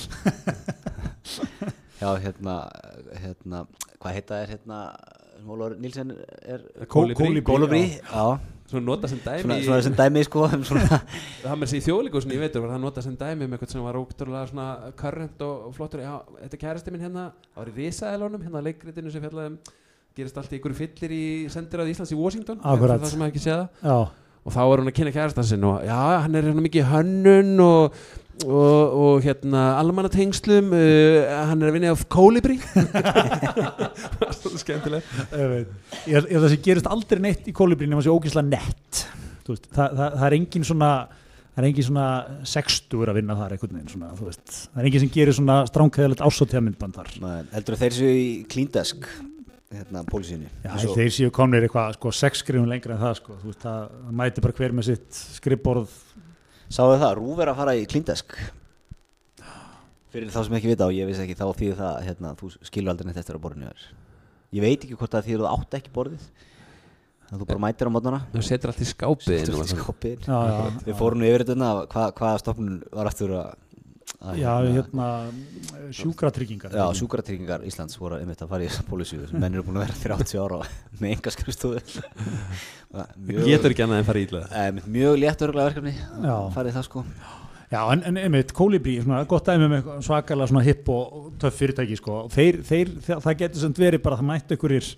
Já, 2.02 2.08
hérna, 2.24 2.56
hérna, 3.22 3.60
hvað 4.02 4.16
heita 4.18 4.34
er 4.42 4.48
hérna, 4.56 4.78
Ólafur 5.50 5.78
Nílsen 5.82 6.14
er 6.46 6.64
já, 7.98 8.26
svona 8.72 8.86
nota 8.86 9.10
sem 9.12 9.20
dæmi 9.24 9.42
svona, 9.44 9.60
svona 9.66 9.82
sem 9.88 9.98
dæmi 9.98 10.24
sko, 10.28 10.46
um 10.48 10.64
svona, 10.68 11.02
það 11.44 11.58
með 11.58 11.68
þessi 11.68 11.84
þjóðleikursin 11.88 12.36
ég 12.36 12.44
veitur 12.46 12.66
var 12.66 12.74
það 12.76 12.84
nota 12.86 13.04
sem 13.06 13.18
dæmi 13.20 13.48
um 13.48 13.56
eitthvað 13.58 13.74
sem 13.76 13.86
var 13.88 14.00
ótrúlega 14.00 14.48
svona 14.52 14.68
current 15.02 15.46
og, 15.48 15.68
og 15.68 15.76
flottur. 15.78 16.04
Já, 16.06 16.16
þetta 16.44 16.58
er 16.58 16.64
kærasti 16.66 16.94
minn 16.94 17.06
hérna, 17.08 17.28
það 17.52 17.64
var 17.64 17.72
í 17.74 17.78
risaðalónum 17.82 18.48
hérna 18.48 18.66
leikritinu 18.70 19.14
sem 19.14 19.24
fjallaði 19.26 19.54
um 19.54 19.60
gerist 20.18 20.40
allt 20.42 20.52
í 20.52 20.60
ykkur 20.60 20.76
fyllir 20.76 21.14
í 21.16 21.26
sendiráð 21.52 21.94
Íslands 21.94 22.12
í 22.12 22.20
Washington 22.20 22.60
Akkurat. 22.60 23.00
það 23.00 23.14
sem 23.14 23.24
hafa 23.24 23.32
ekki 23.32 23.44
séð 23.46 23.62
það. 23.62 23.86
Já, 23.88 24.32
og 24.42 24.56
þá 24.56 24.62
var 24.62 24.82
hún 24.82 24.92
að 24.92 24.98
kynna 24.98 25.14
kærastan 25.16 25.48
sinn 25.48 25.68
og 25.70 25.86
já, 25.88 26.00
hann 26.26 26.36
er 26.36 26.50
hérna 26.50 26.66
mikið 26.66 26.90
hönnun 26.92 27.64
og, 27.64 28.02
og, 28.46 28.98
og 29.02 29.24
hérna 29.26 29.64
almannatengslum 29.80 30.74
uh, 30.74 31.32
hann 31.50 31.62
er 31.62 31.72
að 31.72 31.78
vinna 31.78 31.94
á 31.94 31.98
Kolibri. 32.12 32.58
Skemmtileg 34.62 35.08
ég 35.32 36.18
held 36.18 36.28
að 36.28 36.38
það 36.38 36.52
sem 36.54 36.64
gerist 36.66 36.92
aldrei 36.92 37.24
neitt 37.24 37.50
í 37.50 37.56
kólibri 37.56 37.90
nema 37.90 38.04
sé 38.06 38.14
ógislega 38.14 38.48
nett. 38.50 39.04
Þú 39.46 39.56
veist, 39.56 39.68
það, 39.72 39.98
það, 39.98 40.16
það 40.20 40.28
er 40.28 40.38
engin 40.38 40.68
svona 40.68 40.92
það 41.52 41.64
er 41.64 41.68
engin 41.68 41.88
svona 41.90 42.06
sextur 42.48 43.12
að 43.12 43.20
vinna 43.20 43.36
þar 43.40 43.56
einhvern 43.56 43.76
veginn 43.78 43.92
svona, 43.92 44.14
þú 44.20 44.30
veist. 44.30 44.56
Það 44.70 44.84
er 44.84 44.90
engin 44.90 45.04
sem 45.04 45.12
gerir 45.18 45.38
svona 45.38 45.58
stránkæðilegt 45.70 46.24
ásóttíðamindband 46.28 47.00
þar. 47.00 47.12
Nei, 47.26 47.36
heldur 47.56 47.80
þeir 47.82 47.98
séu 47.98 48.14
í 48.16 48.30
clean-desk 48.52 49.10
hérna, 49.72 50.04
pólisíunni 50.08 50.50
Já, 50.66 50.74
þeir 50.92 51.12
séu 51.16 51.34
komnir 51.34 51.66
eitthvað 51.66 51.96
sko, 51.96 52.12
sex 52.16 52.42
skrifum 52.44 52.68
lengra 52.70 52.96
en 52.96 53.04
það 53.04 53.18
sko. 53.22 53.38
Þú 53.42 53.52
veist, 53.52 53.62
það, 53.64 53.84
það 53.98 54.18
mæti 54.22 54.46
bara 54.46 54.58
hver 54.60 54.76
með 54.78 54.88
sitt 54.90 55.22
skrifborð 55.38 55.94
Sáðu 56.72 57.00
það, 57.02 57.16
Rúf 57.20 57.42
er 57.44 57.52
að 57.52 57.58
fara 57.60 57.74
í 57.76 57.88
clean-desk. 57.90 58.38
Fyrir 60.12 60.32
þá 60.32 60.40
sem 60.46 60.56
ekki 60.58 60.72
vita 60.72 60.88
og 60.88 60.96
ég 60.96 61.08
vissi 61.08 61.24
ekki 61.26 61.36
þá 61.40 61.46
þýðir 61.56 61.78
það 61.80 61.98
hérna, 62.06 62.32
þú 62.40 62.52
skilur 62.68 62.92
aldrei 62.94 63.10
neitt 63.10 63.20
eftir 63.22 63.38
að 63.38 63.44
borðinu 63.46 63.68
er 63.72 63.84
Ég 64.52 64.64
veit 64.66 64.84
ekki 64.84 64.98
hvort 65.00 65.14
það 65.16 65.28
þýðir 65.28 65.44
þú 65.44 65.50
átt 65.52 65.78
ekki 65.78 65.94
borðið. 65.96 66.26
Þannig 67.32 67.38
að 67.38 67.44
þú 67.44 67.48
bara 67.48 67.64
mætir 67.64 67.88
á 67.88 67.92
mótnana 67.96 68.18
þú 68.34 68.42
setur 68.44 68.72
allt 68.74 68.82
í 68.84 68.88
skápið 68.90 70.26
Við 70.84 70.98
fórum 71.00 71.22
nú 71.22 71.30
yfir 71.30 71.46
þetta 71.48 71.70
hvað, 71.94 72.10
hvaða 72.18 72.42
stofnun 72.42 72.82
var 72.92 73.08
aftur 73.08 73.36
að, 73.40 73.54
að 74.22 74.38
já, 74.38 74.52
hérna 74.78 75.08
sjúkratryggingar 75.98 76.76
Já, 76.78 76.84
sjúkratryggingar 77.00 77.64
Íslands 77.66 77.98
voru 77.98 78.20
einmitt 78.22 78.42
að 78.46 78.52
fara 78.54 78.66
í 78.66 78.70
þessa 78.70 78.86
pólisíu 78.86 79.26
sem 79.30 79.42
menn 79.42 79.56
eru 79.58 79.66
búin 79.66 79.80
að 79.82 79.88
vera 79.88 80.18
30 80.22 80.42
ára 80.44 80.60
með 81.02 81.16
enga 81.16 81.34
skrifstofu 81.34 81.82
getur 83.50 83.74
ekki 83.74 83.86
annað 83.88 84.04
en 84.04 84.10
fara 84.12 84.26
ítla 84.26 84.44
Eh, 84.52 84.72
mjög 84.86 85.18
létt 85.22 85.46
örgulega 85.48 85.72
verkefni 85.72 85.96
að 86.22 86.52
fara 86.56 86.70
í 86.72 86.76
það 86.76 86.88
sko. 86.90 87.06
Já, 87.72 87.80
en, 87.94 88.02
en 88.04 88.18
einmitt, 88.20 88.52
Kolibri, 88.52 88.98
svona, 89.00 89.22
gott 89.32 89.48
dæmi 89.48 89.70
með 89.72 89.78
eitthvað 89.78 90.02
svakalega 90.04 90.52
svona 90.52 90.64
hipp 90.66 90.90
og 90.92 91.30
töff 91.40 91.56
fyrirtæki, 91.56 91.96
sko. 92.02 92.18
Þeir, 92.34 92.58
þeir, 92.68 92.90
það, 93.06 93.22
það 93.24 93.38
getur 93.40 93.64
sem 93.64 93.76
verið 93.78 94.02
bara, 94.04 94.18
það 94.20 94.28
mætti 94.28 94.58
einhverjir, 94.58 94.90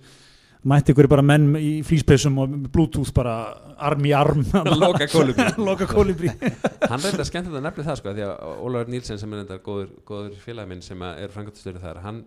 mætti 0.69 0.93
einhverjir 0.93 1.11
bara 1.11 1.25
menn 1.25 1.57
í 1.59 1.71
flýspesum 1.85 2.37
og 2.43 2.53
bluetooth 2.73 3.11
bara 3.15 3.35
arm 3.83 4.05
í 4.07 4.13
arm. 4.15 4.45
Loka 4.83 5.87
Kolibri. 5.89 6.31
hann 6.91 7.03
reynda 7.03 7.25
skemmt 7.27 7.51
að 7.51 7.65
nefna 7.65 7.87
það 7.89 7.99
sko 7.99 8.15
því 8.15 8.25
að 8.29 8.47
Ólafur 8.53 8.93
Nílsen 8.93 9.19
sem 9.21 9.33
er 9.33 9.43
reynda 9.43 9.59
góður, 9.65 9.91
góður 10.07 10.39
félag 10.43 10.71
minn 10.71 10.83
sem 10.85 11.03
er 11.09 11.33
frangatastöru 11.33 11.83
þar 11.83 12.01
hann 12.05 12.23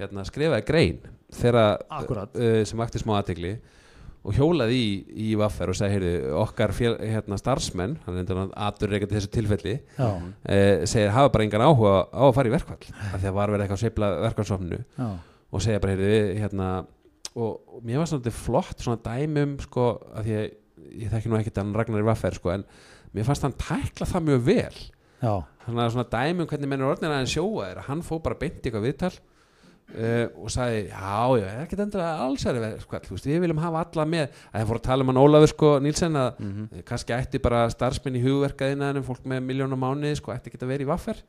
hérna, 0.00 0.24
skrifaði 0.24 0.66
grein 0.68 1.02
Akkúrat. 1.30 2.32
uh, 2.34 2.62
sem 2.66 2.80
vakti 2.80 3.02
smá 3.02 3.18
aðtegli 3.18 3.58
og 4.20 4.36
hjólaði 4.36 4.76
í, 4.76 4.88
í 5.24 5.28
vaffer 5.40 5.70
og 5.72 5.76
sagði, 5.78 5.96
heyrðu, 5.96 6.32
okkar 6.42 6.74
fél, 6.76 6.92
hérna, 7.00 7.38
starfsmenn, 7.40 7.94
hann 8.04 8.18
er 8.18 8.20
endur 8.20 8.40
aður 8.52 8.92
reykjandi 8.92 9.16
þessu 9.16 9.30
tilfelli, 9.32 9.74
eh, 9.96 10.82
segir 10.90 11.14
hafa 11.14 11.30
bara 11.32 11.46
engan 11.46 11.64
áhuga 11.64 11.94
á 12.12 12.24
að 12.26 12.34
fara 12.36 12.50
í 12.50 12.52
verkvall 12.52 12.90
af 12.90 13.14
því 13.14 13.30
að 13.30 13.38
var 13.38 13.54
verið 13.54 13.64
eitthvað 13.64 13.78
að 13.78 13.84
sveifla 13.86 14.10
verkvallsofninu 14.26 14.80
já, 14.82 15.06
og 15.48 15.64
segja 15.64 15.80
bara, 15.80 15.94
heyrðu, 15.96 16.10
við, 16.12 16.28
hérna 16.42 16.68
og, 17.36 17.60
og 17.76 17.82
mér 17.86 18.02
var 18.02 18.10
svona 18.10 18.34
flott 18.34 18.82
svona 18.82 19.00
dæmum, 19.04 19.58
sko, 19.64 19.90
að 20.16 20.32
að 20.34 20.48
ég 21.00 21.12
þekki 21.12 21.30
nú 21.30 21.38
ekkert 21.38 21.60
hann 21.60 21.74
Ragnar 21.76 22.02
í 22.02 22.08
vaffer, 22.08 22.36
sko, 22.38 22.54
en 22.54 22.64
mér 23.14 23.26
fannst 23.28 23.44
hann 23.46 23.58
tækla 23.60 24.08
það 24.08 24.26
mjög 24.28 24.46
vel. 24.48 24.78
Já, 25.20 25.34
þannig 25.66 25.82
að 25.84 25.92
svona 25.96 26.08
dæmi 26.14 26.44
um 26.44 26.48
hvernig 26.48 26.70
menn 26.70 26.80
er 26.80 26.94
orðin 26.94 27.12
að 27.12 27.28
sjóa 27.34 27.66
er 27.68 27.82
að 27.82 27.90
hann 27.90 28.06
fór 28.06 28.22
bara 28.24 28.38
beint 28.40 28.64
eitthvað 28.64 28.86
viðtal 28.86 29.12
uh, 29.12 30.26
og 30.40 30.48
sagði 30.54 30.78
já, 30.86 31.18
já, 31.36 31.44
er 31.50 31.60
ekkert 31.66 31.82
endur 31.84 32.04
að 32.06 32.22
alls 32.24 32.46
er 32.48 32.60
sko, 32.80 33.00
veist, 33.10 33.28
við 33.28 33.44
viljum 33.44 33.60
hafa 33.60 33.84
alla 33.84 34.06
með. 34.08 34.40
Að 34.48 34.62
það 34.62 34.70
fór 34.70 34.80
að 34.80 34.86
tala 34.88 35.04
um 35.04 35.12
hann 35.12 35.20
Ólafur 35.20 35.52
sko, 35.52 35.72
Nílsen 35.84 36.16
að 36.16 36.40
mm 36.40 36.84
kannski 36.88 37.14
ætti 37.14 37.42
bara 37.44 37.66
starfsmenn 37.70 38.16
í 38.16 38.24
hugverkaðina 38.24 38.94
en 38.94 39.04
fólk 39.06 39.26
með 39.28 39.44
miljónum 39.50 39.84
mánuði 39.84 40.16
sko, 40.18 40.32
ætti 40.32 40.50
ekki 40.50 40.62
að 40.64 40.72
vera 40.72 40.86
í 40.86 40.88
vaffer 40.88 41.20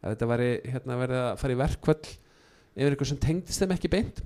að 0.00 0.14
þetta 0.14 0.28
væri 0.30 0.50
hérna, 0.70 1.00
verið 1.02 1.24
að 1.24 1.32
fara 1.42 1.56
í 1.56 1.58
verkvöld 1.60 2.12
yfir 2.76 2.94
eitthvað 2.94 3.10
sem 3.10 3.20
tengdist 3.26 3.64
þeim 3.64 3.74
ekki 3.74 3.90
beint 3.92 4.22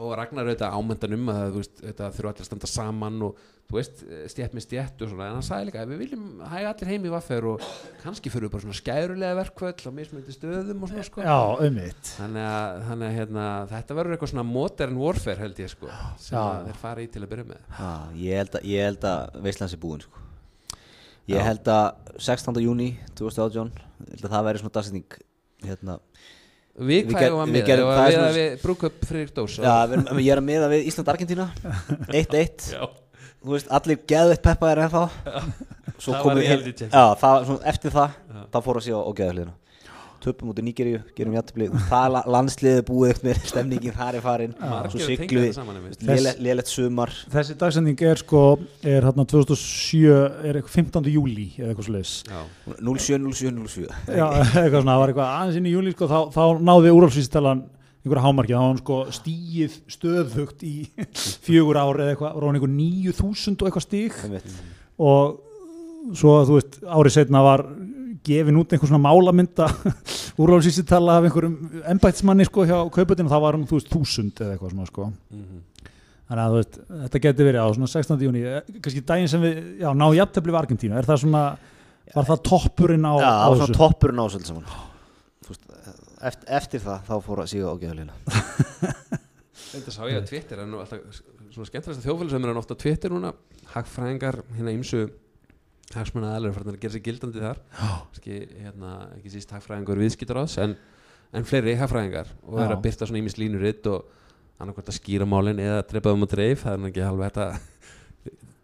og 0.00 0.12
Ragnar 0.16 0.46
auðvitað 0.48 0.76
ámyndan 0.78 1.16
um 1.18 1.32
að 1.32 1.42
þú 1.52 1.58
veist, 1.62 1.80
þetta 1.82 2.12
þurfa 2.16 2.30
allir 2.32 2.44
að 2.44 2.48
standa 2.48 2.70
saman 2.70 3.18
og 3.26 3.40
þú 3.68 3.76
veist, 3.76 4.00
stjætt 4.32 4.54
með 4.56 4.64
stjætt 4.64 5.02
og 5.04 5.10
svona 5.10 5.26
en 5.28 5.36
hann 5.36 5.44
sagði 5.46 5.68
líka 5.68 5.82
að 5.82 5.92
við 5.92 6.00
viljum 6.02 6.24
hæga 6.48 6.70
allir 6.72 6.90
heim 6.92 7.04
í 7.08 7.12
vaffer 7.12 7.46
og 7.52 7.66
kannski 8.02 8.32
fyrir 8.32 8.48
við 8.48 8.54
bara 8.54 8.64
svona 8.64 8.78
skærulega 8.78 9.36
verkvöld 9.38 9.84
á 9.84 9.90
mismöndi 9.96 10.34
stöðum 10.34 10.82
og 10.82 10.90
svona 10.92 11.06
sko 11.08 11.24
já, 11.24 11.36
ummitt 11.68 12.10
þannig 12.16 12.48
að, 12.48 12.80
þannig 12.88 13.06
að 13.08 13.16
hérna, 13.20 13.46
þetta 13.72 13.96
verður 14.00 14.16
eitthvað 14.16 14.32
svona 14.34 14.46
modern 14.48 14.98
warfare 15.00 15.40
held 15.44 15.62
ég 15.62 15.72
sko 15.72 15.92
sem 16.20 16.36
Já. 16.36 16.42
að 16.42 16.68
þeir 16.70 16.80
fara 16.82 17.04
í 17.04 17.08
til 17.12 17.22
að 17.24 17.30
byrja 17.32 17.48
með 17.52 17.64
Ha, 17.78 17.92
ég 18.24 18.42
held 18.42 18.58
að, 18.60 18.68
ég 18.72 18.86
held 18.88 19.08
að 19.12 19.40
Veistlands 19.46 19.76
er 19.76 19.82
búinn 19.86 20.04
sko. 20.04 20.26
Ég 21.30 21.38
Já. 21.38 21.44
held 21.46 21.68
að 21.70 22.14
16. 22.18 22.60
júni 22.64 22.88
2018 23.14 23.72
ég 23.76 24.14
held 24.16 24.26
að 24.26 24.34
það 24.36 24.46
væri 24.48 24.64
svona 24.64 24.76
dagsetning 24.76 25.18
hérna, 25.62 25.98
Við 26.72 26.88
Við 27.04 27.10
hvað 27.12 27.20
ger- 27.20 27.28
erum 27.28 27.40
að 27.42 27.46
við 27.48 27.52
miða? 27.52 27.66
það 27.92 28.02
er 28.02 28.08
að 28.08 28.14
svona- 28.16 28.32
við, 28.32 28.46
við 28.52 28.62
brúk 28.62 28.82
upp 28.88 29.02
Friðrik 29.08 29.32
Dós 29.36 29.56
Já, 29.58 29.74
við 29.92 30.22
ég 30.24 30.32
er 30.32 30.40
að 30.40 30.46
miða 30.46 30.68
við 30.72 30.86
Ísland-Argentína. 30.88 31.46
1-1 32.22 32.70
Já. 32.72 32.84
Þú 33.42 33.50
veist, 33.56 33.68
allir 33.74 33.98
geðveitt 34.08 34.42
peppaðir 34.46 34.80
ennþá. 34.86 35.02
Svo 35.98 36.12
Það 36.14 36.22
komum 36.22 36.32
var 36.32 36.42
við- 36.42 36.48
það, 37.20 37.50
eftir 37.72 37.90
það 37.90 38.16
þá 38.54 38.58
fór 38.64 38.78
að 38.80 38.86
á, 38.96 39.00
á 39.02 39.10
geðveitlina 39.20 39.54
Töpum 40.22 40.52
út 40.52 40.60
í 40.60 40.64
Nígeríu, 40.66 41.00
gerum 41.18 41.34
jættibli 41.36 41.66
Það 41.90 42.04
er 42.06 42.12
la- 42.14 42.22
landsliðið 42.36 42.82
búið 42.88 43.10
eftir 43.14 43.28
mér 43.28 43.40
Stemningin 43.52 43.96
þar 43.98 44.18
er 44.20 44.24
farin 44.24 44.54
Svo. 44.92 45.00
Þess- 46.06 46.40
Lélegt 46.46 46.70
sumar 46.72 47.12
þessi 47.34 47.56
dagsending 47.60 48.04
er 48.12 48.22
sko 48.22 48.42
er 48.86 49.06
hérna 49.08 49.26
2007 49.26 50.16
er 50.48 50.58
eitthvað 50.60 50.76
15. 50.78 51.10
júli 51.12 51.48
eða 51.58 51.72
eitthvað 51.74 51.88
sliðis 51.90 52.14
Já. 52.30 52.40
07, 52.78 53.20
07, 53.34 53.52
07 53.66 53.86
já, 54.16 54.26
eitthvað 54.62 54.80
svona, 54.80 54.94
það 54.96 55.02
var 55.04 55.12
eitthvað 55.14 55.30
aðeins 55.36 55.60
inn 55.60 55.68
í 55.70 55.74
júli 55.76 55.94
sko, 55.96 56.08
þá, 56.10 56.18
þá 56.34 56.42
náði 56.70 56.92
úrvalsvístalan 56.96 57.62
einhverja 58.02 58.24
hámarki, 58.26 58.50
þá 58.56 58.58
var 58.58 58.68
hann 58.72 58.80
sko 58.82 58.96
stíið 59.14 59.74
stöðhugt 59.94 60.64
í 60.66 60.74
fjögur 61.46 61.78
ár 61.78 62.00
eða 62.02 62.14
eitthvað, 62.16 62.32
var 62.38 62.46
hann 62.48 62.58
einhver 62.58 62.72
9000 62.74 63.62
og 63.62 63.68
eitthvað 63.70 63.86
stík 63.86 64.16
og 65.02 66.14
svo 66.18 66.32
þú 66.48 66.56
veist, 66.58 66.80
árið 66.82 67.14
setna 67.14 67.42
var 67.46 67.62
gefin 68.26 68.60
út 68.60 68.72
einhver 68.72 68.90
svona 68.90 69.02
málamynda 69.02 69.66
úrvalsvístala 70.42 71.18
af 71.18 71.26
einhverjum 71.28 71.82
embætsmanni 71.94 72.46
sko 72.48 72.66
hjá 72.68 72.78
kauputinu, 72.94 73.32
þá 73.32 73.38
var 73.42 73.58
hann 73.58 73.66
þú 73.70 73.80
veist 73.80 73.92
þúsund 73.92 74.40
eða 74.42 74.54
eitthvað 74.56 74.74
svona 74.74 74.88
sko. 74.90 75.10
Mhm. 75.32 75.60
þannig 76.28 76.44
að 76.44 76.54
þú 76.54 76.60
veist, 76.60 76.78
þetta 77.02 77.22
geti 77.26 77.48
verið 77.48 77.66
á 77.66 77.68
svona 77.76 77.90
16. 77.92 78.24
júni, 78.28 78.44
eh, 78.46 78.78
kannski 78.78 79.04
daginn 79.04 79.28
sem 79.28 79.42
við 79.42 79.60
já, 79.82 79.90
ná 79.92 80.06
jafntefli 80.16 80.54
við 80.54 80.60
Argentínu, 80.62 80.96
er 80.96 81.10
það 81.10 81.22
svona 81.26 81.44
var 82.14 82.28
það 82.28 82.42
toppurinn 82.48 83.04
á, 83.08 83.14
Já, 83.16 83.30
það 83.32 83.50
var 83.50 83.60
svona 83.62 83.80
toppurinn 83.80 84.22
á 84.22 84.26
veist, 85.48 85.66
eftir, 86.22 86.48
eftir 86.48 86.80
það 86.86 87.04
þá 87.08 87.14
fór 87.26 87.42
að 87.42 87.52
síga 87.52 87.72
á 87.72 87.74
geðveitlina 87.80 88.14
Þetta 89.72 89.92
sá 89.94 90.02
ég 90.04 90.18
að 90.20 90.28
Twitter 90.28 90.60
er 90.60 90.68
nú 90.68 90.80
alltaf 90.82 91.20
svona 91.52 91.68
skemmtilegsta 91.68 92.04
þjóðfélagsum 92.04 92.46
er 92.48 92.58
ofta 92.60 92.76
á 92.76 92.82
Twitter 92.82 93.12
núna. 93.12 93.30
Hagfræðingar 93.72 94.40
hérna 94.56 94.74
ymsu 94.74 95.06
hagsmunna 95.92 96.30
aðalur 96.32 96.54
fyrir 96.56 96.72
að 96.72 96.80
gera 96.84 96.94
sér 96.96 97.04
gildandi 97.06 97.42
þar 97.42 97.58
Ski, 98.16 98.38
hérna, 98.62 98.92
ekki 99.18 99.32
síst 99.34 99.50
hagfræðingur 99.52 100.00
viðskiptaráðs 100.00 100.56
en, 100.62 100.76
en 101.36 101.46
fleiri 101.48 101.74
hagfræðingar 101.80 102.30
og 102.46 102.58
er 102.62 102.70
Já. 102.70 102.76
að 102.76 102.82
byrta 102.86 103.08
svona 103.08 103.20
ímis 103.22 103.36
línuritt 103.40 103.88
og 103.92 104.06
annarkvæmt 104.62 104.92
að 104.92 104.98
skýra 105.00 105.26
málin 105.28 105.60
eða 105.60 105.82
drepa 105.90 106.14
um 106.14 106.24
og 106.24 106.30
dreif 106.32 106.64
það 106.64 106.76
er 106.76 106.82
nú 106.82 106.90
ekki 106.92 107.04
alveg 107.08 107.32
þetta 107.32 107.46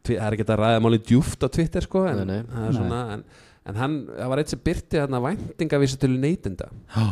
það 0.09 0.25
er 0.25 0.35
ekki 0.37 0.45
þetta 0.47 0.57
að 0.57 0.63
ræða 0.63 0.83
málin 0.87 1.07
djúft 1.11 1.45
á 1.45 1.49
Twitter 1.53 1.85
sko 1.85 2.05
en, 2.09 2.21
Nei, 2.23 2.29
nei. 2.39 2.51
það 2.55 2.67
er 2.71 2.77
svona, 2.79 3.01
en, 3.17 3.25
en 3.69 3.81
hann, 3.83 3.97
það 4.17 4.31
var 4.33 4.43
eitt 4.43 4.53
sem 4.55 4.63
byrti 4.65 5.01
þarna 5.03 5.23
væntingavísa 5.27 5.99
til 6.01 6.15
neytinda 6.23 6.71
Já. 6.95 7.09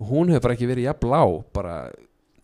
og 0.00 0.08
hún 0.10 0.32
hefur 0.32 0.48
bara 0.48 0.56
ekki 0.58 0.70
verið 0.72 0.88
jafn 0.88 1.04
blá 1.04 1.20
bara 1.54 1.76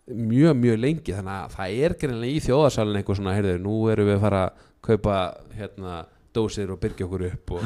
mjög 0.07 0.55
mjög 0.63 0.77
lengi 0.85 1.17
þannig 1.17 1.33
að 1.41 1.57
það 1.57 1.81
er 1.89 1.95
greinlega 2.05 2.37
í 2.37 2.43
þjóðarsalinn 2.45 3.01
eitthvað 3.01 3.19
svona, 3.19 3.35
heyrðu, 3.35 3.57
nú 3.65 3.79
erum 3.91 4.07
við 4.07 4.19
að 4.21 4.23
fara 4.29 4.43
að 4.47 4.61
kaupa 4.87 5.17
hérna 5.57 5.95
dósir 6.37 6.71
og 6.75 6.81
byrgja 6.83 7.07
okkur 7.09 7.25
upp 7.31 7.55
og 7.57 7.65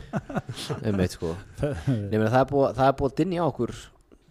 Einmitt 0.86 1.14
sko. 1.16 1.32
Nei, 1.86 2.18
meni, 2.18 2.28
það, 2.32 2.40
er 2.42 2.50
búið, 2.50 2.68
það 2.78 2.90
er 2.90 2.96
búið 3.00 3.12
að 3.12 3.16
dinja 3.22 3.46
okkur. 3.46 3.74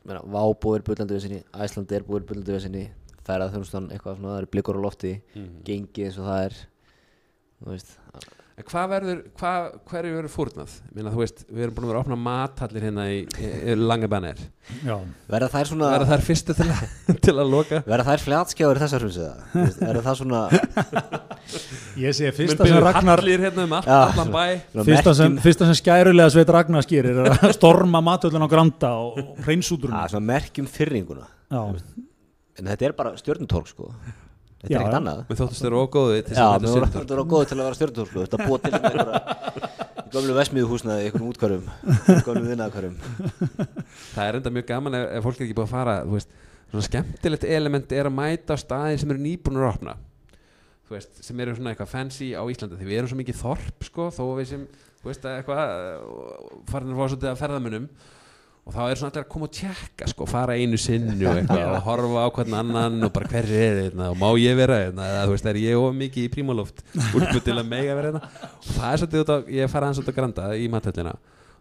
Meina, 0.06 0.22
Vá 0.36 0.42
búið 0.62 0.78
er 0.80 0.86
bullandi 0.90 1.18
við 1.18 1.26
sinni 1.26 1.42
Æsland 1.66 1.94
er 1.98 2.06
búið 2.06 2.22
er 2.22 2.28
bullandi 2.30 2.54
við 2.54 2.64
sinni 2.68 2.86
Ferðað 3.26 3.56
þjónustan 3.56 3.88
eitthvað 3.90 4.20
svona, 4.20 4.34
það 4.36 4.42
eru 4.44 4.50
blikur 4.54 4.78
á 4.78 4.82
lofti 4.86 5.14
Gengi 5.66 6.06
eins 6.06 6.20
og 6.22 6.28
það 6.30 6.44
er 6.46 6.58
Þú 7.56 7.72
veist 7.72 7.96
en 8.56 8.64
hvað 8.70 8.86
verður, 8.94 9.18
hvað, 9.36 9.66
hverju 9.92 10.12
verður 10.16 10.32
fórnað? 10.32 10.74
Minna, 10.96 11.12
þú 11.12 11.20
veist, 11.20 11.42
við 11.52 11.66
erum 11.66 11.74
búin 11.76 11.86
að 11.86 11.90
vera 11.92 12.00
að 12.00 12.06
opna 12.06 12.18
matallir 12.24 12.86
hérna 12.88 13.06
í, 13.12 13.18
í, 13.44 13.50
í 13.68 13.76
lange 13.76 14.08
bannir 14.12 14.40
Já. 14.86 14.96
Verða 15.34 15.50
þær 15.52 15.70
svona 15.74 15.90
verða 15.92 16.08
þær 16.14 16.24
fyrstu 16.30 16.56
til, 16.56 16.68
að- 16.72 16.94
til 17.28 17.34
að 17.36 17.52
loka? 17.52 17.82
Verða 17.90 18.06
þær 18.14 18.24
fljatskjáður 18.30 18.80
þessar 18.86 19.04
hruns 19.06 19.20
eða? 19.26 19.68
Verða 19.82 20.06
það 20.08 20.20
svona, 20.22 20.42
Ég 22.06 22.16
sé 22.18 22.32
fyrsta 22.36 22.66
sem 22.68 22.80
Ragnar 22.84 23.22
hallir 23.22 23.44
hérna 23.46 23.68
um 23.68 23.76
all, 23.78 23.86
Já. 23.92 24.00
allan 24.10 24.32
bæ. 24.34 24.84
Fyrsta 24.88 25.14
sem, 25.20 25.38
sem 25.60 25.76
skærulega 25.82 26.32
sveit 26.34 26.52
Ragnar 26.56 26.88
skýrir 26.88 27.20
er 27.26 27.32
að 27.36 27.54
storma 27.60 28.02
matöllin 28.04 28.44
á 28.44 28.50
Granda 28.52 28.92
og, 29.04 29.20
hreinsútrun 29.46 29.94
að, 30.00 30.14
Svona 30.16 30.30
merkjum 30.32 30.68
fyrringuna 30.72 31.28
Já, 31.52 31.62
En 32.56 32.70
þetta 32.72 32.88
er 32.88 32.96
bara 32.96 33.18
stjörnutólk 33.20 33.68
sko 33.68 33.92
Þetta 34.62 34.74
er 34.74 34.82
ekkert 34.82 34.98
annað. 35.00 35.20
Mér 35.30 35.40
þóttust 35.42 35.66
þeir 35.66 35.76
ógóði 35.76 36.22
til 36.26 36.36
að 36.42 36.66
voru 36.66 36.72
syndur 36.72 37.02
þetta 37.02 37.18
var 37.20 37.28
góð 37.34 37.44
til 37.50 37.58
að 37.58 37.66
vera 37.66 37.78
sko. 38.10 38.24
Þetta 38.26 38.38
búið 38.46 38.62
til 38.66 38.72
með 38.76 38.88
einhverja 38.90 39.20
Gömlu 40.16 40.36
vesmiðu 40.38 40.70
húsnaði, 40.70 41.08
einhverjum 41.10 41.32
útkværum 41.34 41.64
Gömlu 42.28 42.46
vinnaðkværum 42.48 42.96
Það 44.16 44.26
er 44.26 44.38
enda 44.40 44.54
mjög 44.56 44.68
gaman 44.70 44.96
ef, 44.96 45.06
ef 45.18 45.26
fólk 45.26 45.40
er 45.42 45.46
ekki 45.48 45.58
búið 45.58 45.66
að 45.68 45.74
fara 45.74 45.96
þú 46.06 46.16
veist, 46.16 46.36
svona 46.72 46.88
skemmtilegt 46.88 47.48
element 47.58 47.96
er 47.96 48.10
að 48.10 48.16
mæta 48.16 48.56
á 48.56 48.58
staði 48.62 49.00
sem 49.02 49.12
eru 49.12 49.24
nýbúnur 49.26 49.66
að 49.66 49.74
opna. 49.74 49.96
Þú 50.86 50.96
veist, 50.96 51.22
sem 51.26 51.40
eru 51.42 51.56
svona 51.58 51.74
eitthvað 51.74 51.92
fancy 51.92 52.32
á 52.38 52.44
Íslandi 52.46 52.80
því 52.80 52.90
við 52.90 53.00
erum 53.00 53.12
svo 53.12 53.20
mikið 53.20 53.40
þorp 53.42 53.88
sko, 53.90 54.08
þó 54.14 54.22
að 54.26 54.40
við 54.40 54.50
sem, 54.54 54.66
þú 55.02 55.10
veist, 55.10 55.26
að 55.26 55.40
eitthvað 55.40 55.64
uh, 55.66 56.52
farin 56.70 56.94
að 56.94 57.00
fá 57.00 57.06
svolítið 57.06 57.32
að 57.32 57.40
ferðamunum 57.42 57.88
og 58.66 58.74
þá 58.74 58.80
er 58.90 58.98
svona 58.98 59.12
allir 59.12 59.24
að 59.26 59.30
koma 59.30 59.46
og 59.46 59.54
tjekka 59.54 60.08
sko, 60.10 60.26
fara 60.30 60.56
einu 60.58 60.78
sinni 60.82 61.22
og 61.30 61.38
eitthvað 61.38 61.68
og 61.76 61.84
horfa 61.86 62.24
á 62.26 62.30
hvern 62.34 62.56
annan 62.60 63.06
og 63.06 63.12
bara 63.14 63.30
hver 63.30 63.46
er 63.46 63.78
þetta 63.84 64.08
og 64.10 64.18
má 64.18 64.28
ég 64.42 64.58
vera 64.58 64.80
þetta 64.88 65.06
eða 65.12 65.22
þú 65.28 65.36
veist, 65.36 65.50
er 65.52 65.60
ég 65.62 65.78
of 65.84 65.94
mikið 66.00 66.26
í 66.26 66.32
prímaloft 66.34 66.82
úlpu 67.14 67.44
til 67.46 67.56
að 67.60 67.70
mega 67.70 67.98
vera 68.00 68.12
þetta 68.16 68.50
og 68.58 68.72
það 68.72 68.90
er 68.90 69.02
svolítið 69.04 69.24
út 69.26 69.34
á, 69.34 69.38
ég 69.60 69.70
fara 69.76 69.90
aðeins 69.92 70.02
út 70.02 70.10
að 70.10 70.18
granda 70.18 70.48
í 70.58 70.66
mathöllina. 70.74 71.14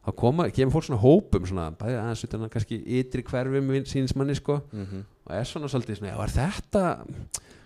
Þá 0.05 0.11
koma, 0.21 0.45
kemur 0.53 0.75
fólk 0.75 0.85
svona 0.85 1.01
hópum 1.01 1.47
svona, 1.49 1.67
bæði 1.81 1.95
aðeins 1.97 2.25
utan 2.27 2.43
að 2.45 2.51
kannski 2.57 2.81
ytri 2.99 3.23
hverfum 3.25 3.71
sínsmanni 3.89 4.35
sko. 4.37 4.59
Og 5.25 5.33
er 5.33 5.47
svona 5.49 5.71
svolítið 5.73 6.01
svona, 6.01 6.11
já, 6.13 6.19
er 6.25 6.35
þetta 6.35 6.83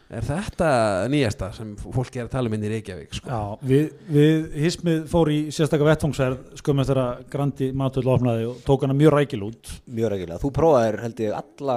er 0.08 0.24
þetta 0.24 0.68
nýjasta 1.12 1.50
sem 1.52 1.74
fólk 1.82 2.14
er 2.16 2.24
að 2.24 2.30
tala 2.32 2.48
um 2.48 2.54
inn 2.56 2.64
í 2.64 2.70
Reykjavík 2.72 3.18
sko? 3.18 3.28
já 3.28 3.68
við, 3.68 3.90
við 4.08 4.46
hismið 4.64 5.02
fór 5.10 5.30
í 5.32 5.36
sérstakka 5.52 5.88
vettfangsverð 5.88 6.54
skömmum 6.62 6.84
eftir 6.84 7.00
að 7.02 7.26
Grandi 7.34 7.68
matöll 7.76 8.06
opnaði 8.14 8.46
og 8.48 8.62
tók 8.64 8.86
hana 8.86 8.96
mjög 8.96 9.14
rækil 9.16 9.42
út. 9.50 9.74
Mjög 9.98 10.12
rækilega, 10.14 10.40
þú 10.44 10.52
prófaðir 10.56 10.98
held 11.04 11.20
ég 11.26 11.36
alla 11.42 11.76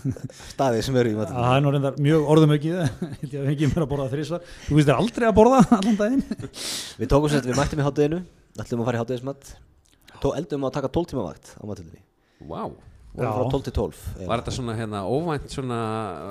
staði 0.52 0.84
sem 0.84 1.00
eru 1.00 1.14
í 1.14 1.16
að 1.16 1.22
matur 1.22 1.40
það 1.40 1.56
er 1.56 1.64
nú 1.64 1.74
reyndar 1.76 2.04
mjög 2.08 2.28
orðum 2.34 2.54
ekki 2.58 2.74
held 3.22 3.32
ég 3.32 3.40
að 3.40 3.48
fengi 3.50 3.72
mér 3.72 3.86
að 3.86 3.90
borða 3.94 4.10
þrísvar 4.12 4.44
þú 4.66 4.76
veist 4.76 4.92
þér 4.92 5.00
aldrei 5.00 5.30
að 5.30 5.34
borða 5.40 5.64
allan 5.80 5.98
daginn. 6.04 6.24
Við 7.00 7.12
tókum 7.14 7.32
sér, 7.32 7.48
við 7.48 7.60
mættum 7.62 7.80
í 7.80 7.88
hátteginu 7.88 8.22
ætlum 8.60 8.84
að 8.84 8.90
fara 8.90 9.00
í 9.00 9.04
háttegismat 9.04 9.56
Tó 10.20 10.34
eldum 10.36 10.68
að 10.68 10.74
taka 10.76 10.92
12 10.92 11.12
tíma 11.14 11.22
vakt 11.30 11.54
á 11.56 11.64
maturlinni 11.64 12.02
wow. 12.44 12.74
Vorum 13.10 13.26
Já. 13.26 13.32
frá 13.34 13.50
12 13.50 13.64
til 13.66 13.74
12 13.74 14.28
var 14.28 14.40
þetta 14.40 14.52
svona 14.54 14.74
hérna 14.78 15.00
óvænt 15.10 15.50
svona 15.50 15.78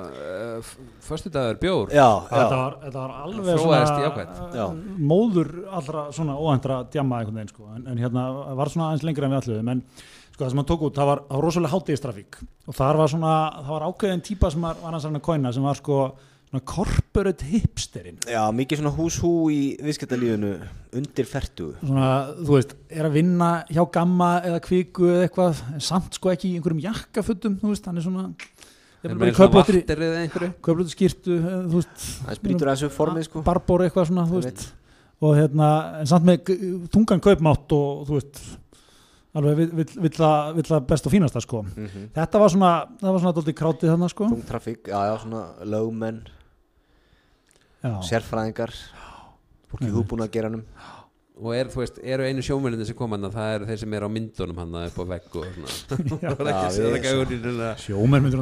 uh, 0.00 0.70
föstudagur 1.04 1.58
bjór 1.60 1.92
Já, 1.92 2.06
þetta 2.30 2.46
já, 2.46 2.60
var, 2.62 2.78
þetta 2.86 3.02
var 3.02 3.12
alveg 3.26 3.60
svona 3.60 3.80
jákvætt. 4.06 4.40
Já. 4.56 4.64
móður 5.12 5.50
allra 5.68 6.06
svona 6.16 6.38
óhændra 6.40 6.78
djamma 6.88 7.20
einhvern 7.20 7.36
veginn 7.42 7.52
sko. 7.52 7.68
en, 7.76 7.84
en 7.92 8.00
hérna 8.00 8.24
var 8.56 8.72
svona 8.72 8.88
aðeins 8.88 9.04
lengra 9.04 9.28
en 9.28 9.36
við 9.36 9.42
alluðum 9.42 9.72
en 9.74 9.84
sko 10.32 10.44
það 10.46 10.50
sem 10.54 10.62
hann 10.62 10.70
tók 10.72 10.86
út, 10.88 10.96
það 10.96 11.10
var, 11.10 11.22
það 11.28 11.36
var 11.36 11.44
rosalega 11.44 11.74
hátíðistrafík 11.74 12.40
og 12.40 12.78
þar 12.80 13.02
var 13.02 13.12
svona, 13.12 13.34
það 13.60 13.72
var 13.76 13.86
ákveðin 13.90 14.24
típa 14.30 14.50
sem 14.54 14.64
var, 14.64 14.80
var 14.80 14.96
hans 14.96 15.08
að 15.10 15.20
kóina 15.28 15.52
sem 15.52 15.68
var 15.68 15.80
sko 15.82 16.00
svona 16.50 16.64
corporate 16.66 17.46
hipsterinn. 17.46 18.18
Já, 18.26 18.42
mikið 18.54 18.80
svona 18.80 18.90
hús-hú 18.96 19.30
í 19.54 19.60
viðskiptalífinu 19.86 20.56
undir 20.98 21.28
fertu 21.30 21.68
svona, 21.78 22.08
þú 22.40 22.56
veist, 22.56 22.74
er 22.90 23.06
að 23.06 23.18
vinna 23.20 23.50
hjá 23.70 23.84
gamma 23.94 24.30
eða 24.42 24.58
kviku 24.64 25.06
eða 25.12 25.28
eitthvað 25.28 25.60
en 25.76 25.84
samt 25.86 26.18
sko 26.18 26.32
ekki 26.32 26.50
í 26.50 26.56
einhverjum 26.58 26.82
jakkafutum 26.88 27.60
þú 27.60 27.70
veist, 27.70 27.86
hann 27.86 28.00
er 28.00 28.06
svona 28.06 28.24
ég 28.30 29.14
er 29.14 29.14
í 29.14 29.34
svona 29.36 29.54
vattir 29.54 29.78
eða 29.94 30.24
einhverju. 30.24 30.50
köflóttri 30.66 30.96
skýrtu, 30.96 31.36
eh, 31.38 31.60
þú 31.70 31.76
veist 31.78 32.08
Það 32.24 32.40
sprítur 32.40 32.72
aðeins 32.72 32.86
upp 32.88 32.96
formið 32.96 33.28
sko. 33.28 33.44
Barbór 33.46 33.86
eitthvað 33.86 34.10
svona, 34.10 34.26
þú 34.26 34.42
veist. 34.42 34.66
Og 35.20 35.36
hérna, 35.36 35.68
en 36.00 36.08
samt 36.08 36.26
með 36.26 36.50
þungan 36.90 37.22
kaupmátt 37.22 37.76
og 37.76 38.02
þú 38.08 38.18
veist 38.18 38.42
alveg 39.38 39.56
vill, 39.60 39.70
vill, 39.78 39.92
vill, 40.02 40.12
það, 40.16 40.54
vill 40.58 40.66
það 40.66 40.86
best 40.90 41.06
og 41.06 41.12
fínasta 41.14 41.40
sko. 41.40 41.62
Mm 41.62 41.86
-hmm. 41.86 42.10
þetta 42.18 42.38
var 42.42 42.50
svona, 42.50 42.72
það 42.98 43.12
var 43.12 43.20
svona 43.20 43.34
sérfræðingar 47.82 48.74
fólk 49.70 49.86
í 49.86 49.92
húbúna 49.94 50.26
að 50.26 50.34
gera 50.36 50.50
hannum 50.50 50.66
og 51.40 51.54
er, 51.56 51.70
þú 51.72 51.80
veist, 51.80 52.00
eru 52.04 52.26
einu 52.28 52.42
sjómennindi 52.44 52.86
sem 52.90 52.96
kom 52.98 53.14
hann 53.16 53.30
það 53.32 53.54
eru 53.54 53.68
þeir 53.70 53.78
sem 53.80 53.94
eru 53.96 54.08
á 54.08 54.10
myndunum 54.12 54.58
hann 54.60 54.74
upp 54.82 54.98
á 55.00 55.04
vegg 55.14 55.38
og 55.40 55.46
svona. 55.54 55.70
Já. 56.20 56.34
það 56.36 56.50
er 56.50 56.98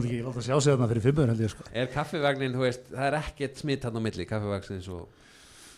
ekki 0.01 0.19
láta 0.27 0.43
sjá 0.43 0.57
sig 0.57 0.73
þarna 0.73 0.89
fyrir 0.91 1.05
fimmur 1.05 1.31
held 1.31 1.45
ég 1.45 1.53
sko. 1.53 1.69
Er 1.71 1.93
kaffivagnin, 1.93 2.57
þú 2.57 2.65
veist, 2.65 2.91
það 2.91 3.07
er 3.07 3.19
ekkert 3.21 3.63
smitt 3.63 3.87
hann 3.87 3.99
á 3.99 4.03
milli 4.03 4.27
kaffivagnins 4.27 4.91
og 4.97 5.07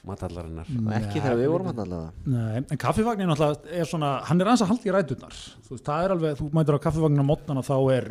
matallarinnar. 0.09 0.73
Ekki 0.97 1.21
þegar 1.21 1.39
við 1.43 1.53
vorum 1.53 1.71
hann 1.71 1.85
allavega. 1.85 2.25
Nei, 2.33 2.63
en 2.63 2.81
kaffivagnin 2.81 3.29
náttúrulega 3.29 3.77
er 3.83 3.91
svona, 3.91 4.15
hann 4.31 4.41
er 4.41 4.49
aðeins 4.49 4.65
að 4.65 4.73
halda 4.73 4.89
í 4.89 4.97
rætunar 4.97 5.37
þú 5.37 5.75
veist, 5.75 5.85
það 5.91 6.07
er 6.07 6.15
alveg, 6.17 6.41
þú 6.41 6.51
mætur 6.57 6.81
á 6.81 6.85
kaffivagnin 6.87 7.21
á 7.21 7.31
mótnana 7.35 7.67
þá 7.67 7.77
er 7.99 8.09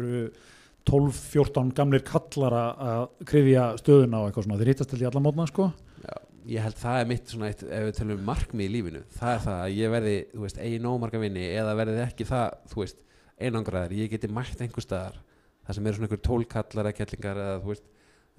12-14 0.88 1.74
gamlir 1.76 2.04
kallar 2.08 2.54
að- 2.56 2.80
að 2.90 3.26
krifja 3.30 3.64
stöðuna 3.82 4.22
og 4.24 4.30
eitthvað 4.32 4.46
svona, 4.48 4.58
þeir 4.62 4.72
hittast 4.74 4.90
til 4.90 5.02
í 5.04 5.08
alla 5.10 5.20
mótna 5.22 5.48
sko. 5.48 5.72
Já, 6.04 6.16
ég 6.56 6.62
held 6.64 6.76
það 6.80 7.02
er 7.02 7.06
mitt 7.10 7.26
svona 7.28 7.48
eitt, 7.52 7.64
ef 7.64 7.84
við 7.90 7.96
tölum 8.00 8.18
um 8.20 8.26
markmið 8.26 8.66
í 8.66 8.74
lífinu 8.74 9.04
það 9.20 9.34
er 9.36 9.42
það 9.46 9.60
að 9.66 9.76
ég 9.78 9.92
verði, 9.94 10.16
þú 10.34 10.42
veist, 10.46 10.58
eigi 10.58 10.80
nómarka 10.80 11.20
vinni 11.20 11.46
eða 11.60 11.76
verði 11.76 12.00
ekki 12.08 12.26
það, 12.30 12.56
þú 12.72 12.76
veist 12.84 12.98
einangraðar, 13.40 13.92
ég 13.96 14.10
geti 14.10 14.28
mætt 14.28 14.62
einhver 14.62 14.82
staðar 14.84 15.20
það 15.68 15.76
sem 15.76 15.86
eru 15.88 15.96
svona 16.00 16.08
einhver 16.10 16.24
tólkallar 16.26 16.86
eða 16.90 16.96
kettlingar 16.98 17.38
eða 17.44 17.60
þú 17.64 17.68
veist, 17.74 17.84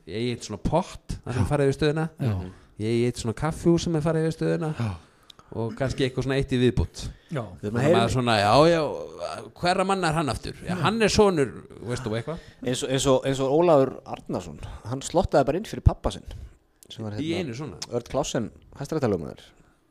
ég 0.06 0.32
eitt 0.32 0.42
svona 0.48 0.62
pott 0.64 1.18
það 1.24 1.34
sem 1.34 1.44
farið 1.46 1.68
við 1.70 1.76
stöðuna. 1.78 2.08
Já, 2.18 2.34
ég 2.80 3.06
eitt 3.06 3.16
svona 3.20 3.34
kaffjús 3.36 3.84
sem 3.84 3.96
er 3.96 4.00
farið 4.02 4.26
við 4.26 4.34
stöðuna. 4.38 4.70
Já, 4.80 4.90
og 5.50 5.72
kannski 5.78 6.04
eitthvað 6.06 6.26
svona 6.26 6.36
eitt 6.38 6.52
í 6.54 6.58
viðbútt 6.60 7.02
og 7.40 7.64
að 7.66 7.76
maður 7.76 8.12
svona, 8.14 8.36
já, 8.38 8.50
já, 8.70 8.80
hverra 9.58 9.86
manna 9.88 10.10
er 10.10 10.18
hann 10.20 10.32
aftur? 10.32 10.60
Já, 10.66 10.74
hann 10.84 11.02
er 11.02 11.10
sonur, 11.12 11.50
veistu 11.88 12.10
þú 12.10 12.18
eitthvað? 12.20 12.44
Eins 12.62 12.84
og, 12.84 12.92
eins 12.94 13.08
og, 13.10 13.26
eins 13.26 13.42
og 13.42 13.54
Ólafur 13.56 13.92
Arnarsson 14.14 14.60
hann 14.90 15.02
slottaði 15.06 15.48
bara 15.48 15.60
inn 15.60 15.68
fyrir 15.70 15.86
pappa 15.86 16.12
sinn 16.14 16.26
sem 16.90 17.06
var 17.06 17.18
í 17.18 17.32
hérna 17.32 17.50
einu 17.50 17.58
svona? 17.58 17.80
Örd 17.90 18.10
Klásen 18.12 18.50
hæstarættalögumæður 18.78 19.42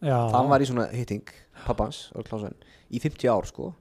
já. 0.03 0.17
Hann 0.35 0.51
var 0.51 0.63
í 0.63 0.69
svona 0.69 0.87
hitting 0.95 1.27
pappans, 1.65 2.05
Örd 2.15 2.31
Klásen 2.31 2.55
í 2.89 3.03
50 3.03 3.31
ár 3.31 3.47
sko 3.49 3.73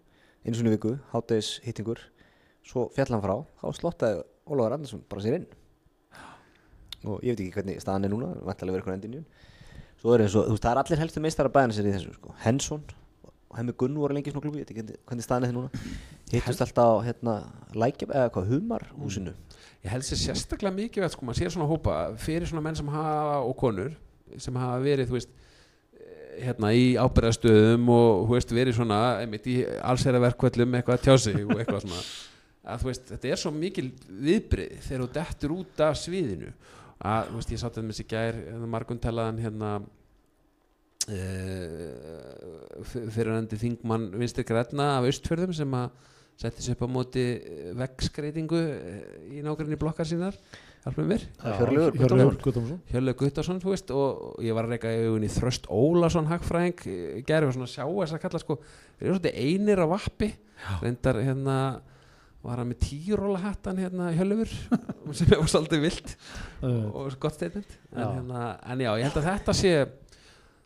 einu 0.44 0.58
svona 0.58 0.72
í 0.72 0.76
viku, 0.76 0.96
háttegis 1.12 1.58
hittingur 1.66 2.02
svo 2.66 2.88
fjall 2.94 3.12
hann 3.14 3.24
frá, 3.24 3.36
þá 3.62 3.66
slottaði 3.78 4.22
Ólafur 4.48 4.74
Arnarsson 4.74 5.02
bara 5.08 5.22
sér 5.24 5.38
inn. 5.38 5.46
Og 7.06 7.20
ég 7.22 7.36
veit 7.36 7.42
ekki 7.44 7.54
hvernig 7.54 7.82
staðan 7.82 8.08
er 8.08 8.12
núna 8.12 8.32
vantilega 8.42 8.74
verið 8.74 8.80
eitthvað 8.82 8.96
endinjun 8.96 9.26
svo 9.98 10.14
er 10.14 10.24
eins 10.24 10.36
og, 10.38 10.46
þú 10.48 10.54
veist, 10.56 10.64
það 10.64 10.72
er 10.74 10.80
allir 10.84 11.02
helstu 11.02 11.22
meistara 11.24 11.52
bæðan 11.52 11.74
sér 11.76 11.88
í 11.90 11.94
þessu 11.96 12.14
sko, 12.14 12.34
Hensson 12.44 12.82
og 13.48 13.56
hemmi 13.56 13.72
Gunn 13.80 13.96
voru 13.98 14.14
lengi 14.14 14.30
í 14.30 14.34
svona 14.34 14.44
klubi, 14.44 14.60
ég 14.60 14.66
veit 14.68 14.74
ekki 14.74 14.98
hvernig- 15.08 15.24
staðan 15.24 15.44
er 15.46 15.48
þeir 15.48 15.56
núna. 15.56 15.84
Hittust 16.28 16.60
alltaf 16.60 16.84
á 16.84 16.96
hérna 17.06 17.34
lækjum, 17.72 18.10
eða 18.12 18.30
hvað, 18.34 18.50
humar 18.52 18.84
húsinu 19.00 19.32
ég 19.84 19.92
held 19.92 20.04
sér 20.04 20.20
sérstaklega 20.20 20.74
mikið 20.74 21.04
veit, 21.04 21.14
sko, 21.14 21.26
maður 21.26 21.40
sér 21.40 21.52
svona 21.54 21.68
hópa 21.70 21.96
fyrir 22.20 22.48
svona 22.50 22.62
menn 22.66 22.76
sem 22.76 22.88
hafa 22.92 23.38
og 23.46 23.54
konur 23.56 23.92
sem 24.36 24.54
hafa 24.58 24.80
verið, 24.84 25.08
þú 25.08 25.16
veist 25.16 25.30
eh, 25.96 26.44
hérna 26.44 26.72
í 26.76 26.88
ábyrðastöðum 27.00 27.88
og 27.94 28.26
þú 28.28 28.34
veist, 28.36 28.54
verið 28.58 28.76
svona 28.76 28.98
einmitt 29.22 29.46
í 29.48 29.56
allsæra 29.80 30.20
verkvöllum 30.26 30.74
eitthvað 30.78 30.98
að 30.98 31.06
tjá 31.06 31.14
sig 31.24 31.38
og 31.46 31.56
eitthvað 31.56 31.86
svona. 31.86 32.02
Að 32.68 32.82
veist, 32.84 33.06
þetta 33.08 33.28
er 33.32 33.40
svo 33.40 33.50
mikil 33.54 33.86
viðbrið 34.12 34.72
þegar 34.84 35.02
þú 35.06 35.12
dettur 35.14 35.54
út 35.54 35.80
af 35.86 35.94
sviðinu 35.96 36.50
að, 36.98 37.30
þú 37.30 37.38
veist, 37.38 37.54
ég 37.54 37.62
sátt 37.62 37.78
að 37.78 37.88
með 37.88 37.98
sér 38.00 38.10
gær 38.10 38.38
margun 38.66 39.00
talaðan 39.02 39.42
hérna 39.42 39.70
uh, 41.08 42.84
fyrir 43.14 43.34
endi 43.36 43.58
þingmann 43.60 44.10
vinstri 44.18 44.46
græna 44.48 44.96
af 44.98 45.08
austfjörðum 45.08 45.54
sem 45.56 45.76
að 45.78 45.90
setti 46.38 46.62
sig 46.62 46.76
upp 46.76 46.84
á 46.86 46.94
móti 46.94 47.24
veggskreitingu 47.78 48.58
í 49.34 49.42
nágrinni 49.42 49.78
blokkar 49.78 50.06
sínar. 50.06 50.36
Hjálpum 50.84 51.08
mér. 51.10 51.24
Hjörlega 52.92 53.18
Guttarsson, 53.18 53.58
og 53.58 54.38
ég 54.46 54.54
var 54.54 54.68
að 54.68 54.76
reyka 54.76 54.92
í 54.94 55.08
augunni 55.08 55.30
Þröst 55.32 55.66
Ólason 55.66 56.30
hagfræðing 56.30 56.78
gerði 57.26 57.56
svona 57.56 57.66
að 57.66 57.74
sjá 57.74 57.84
þess 57.88 58.14
að 58.14 58.22
kalla 58.22 58.42
sko. 58.44 58.58
Þeir 59.00 59.08
eru 59.08 59.16
svolítið 59.16 59.40
einir 59.42 59.82
á 59.82 59.86
vappi. 59.90 60.30
Reyndar 60.84 61.18
hérna 61.26 61.56
var 62.44 62.60
hann 62.60 62.68
með 62.70 62.82
tíróla 62.86 63.40
hattan 63.42 63.80
hérna 63.82 64.10
Hjörleifur 64.14 64.50
sem 65.18 65.30
var 65.32 65.48
svolítið 65.50 65.80
vilt 65.82 66.12
og 66.62 67.16
gott 67.20 67.38
statement. 67.38 67.72
En, 67.92 68.04
hérna, 68.04 68.44
en 68.62 68.84
já, 68.84 68.90
ég 69.00 69.08
held 69.08 69.18
að 69.20 69.28
þetta 69.32 69.56
sé 69.58 69.72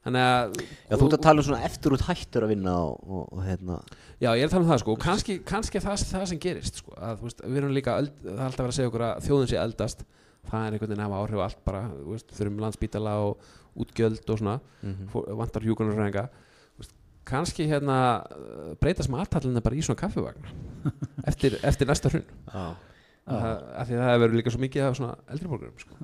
þannig 0.02 0.26
að 0.26 0.56
Já, 0.60 0.96
þú 0.96 1.06
ert 1.06 1.16
að 1.16 1.24
tala 1.26 1.42
um 1.42 1.46
svona 1.48 1.68
eftir 1.68 1.96
út 1.96 2.04
hættur 2.08 2.46
að 2.46 2.52
vinna 2.52 2.74
og, 2.82 3.06
og, 3.06 3.24
og 3.30 3.44
hérna. 3.46 3.78
Já, 4.18 4.30
ég 4.36 4.44
er 4.44 4.50
að 4.50 4.56
tala 4.56 4.64
um 4.66 4.72
það 4.72 4.82
sko. 4.82 4.96
Og 4.96 5.02
kannski, 5.02 5.38
kannski 5.46 5.78
er 5.78 5.86
það, 5.86 6.04
það 6.10 6.26
sem 6.32 6.42
gerist 6.42 6.82
sko 6.82 6.96
að 6.98 7.20
þú 7.20 7.28
veist, 7.28 7.44
við 7.46 7.62
erum 7.62 7.76
líka, 7.76 7.96
öld, 8.02 8.12
það 8.24 8.34
er 8.34 8.44
alltaf 8.48 8.64
verið 8.64 8.74
að 8.74 8.78
segja 8.80 8.92
okkur 8.92 9.06
að 9.08 9.26
þjóðin 9.28 9.52
sé 9.52 9.60
eldast. 9.62 10.06
Það 10.42 10.66
er 10.66 10.76
einhvern 10.76 10.90
veginn 10.90 11.04
að 11.04 11.08
hafa 11.08 11.22
áhrif 11.22 11.42
á 11.42 11.46
allt 11.46 11.60
bara 11.66 11.82
þú 11.92 12.14
veist, 12.16 12.32
þurfum 12.36 12.62
landsbítala 12.64 13.12
og 13.22 13.50
útgjöld 13.82 14.32
og 14.34 14.40
svona, 14.40 14.56
mm 14.82 14.94
-hmm. 14.94 15.36
vantar 15.38 15.62
veist, 15.62 16.26
kannski 17.28 17.66
hérna 17.70 17.98
breytast 18.82 19.10
matarlinna 19.12 19.62
bara 19.64 19.78
í 19.78 19.84
svona 19.84 20.00
kaffivagn 20.00 20.48
eftir, 21.30 21.58
eftir 21.62 21.88
næsta 21.90 22.10
hrun. 22.12 22.24
Já. 22.48 22.64
Það- 23.22 23.60
af 23.78 23.86
því 23.86 23.94
að 23.94 24.00
það 24.02 24.16
verður 24.24 24.34
líka 24.40 24.50
svo 24.50 24.60
mikið 24.64 24.82
af 24.88 24.96
svona 24.98 25.12
eldri 25.30 25.50
borgurum 25.52 25.78
sko. 25.78 25.94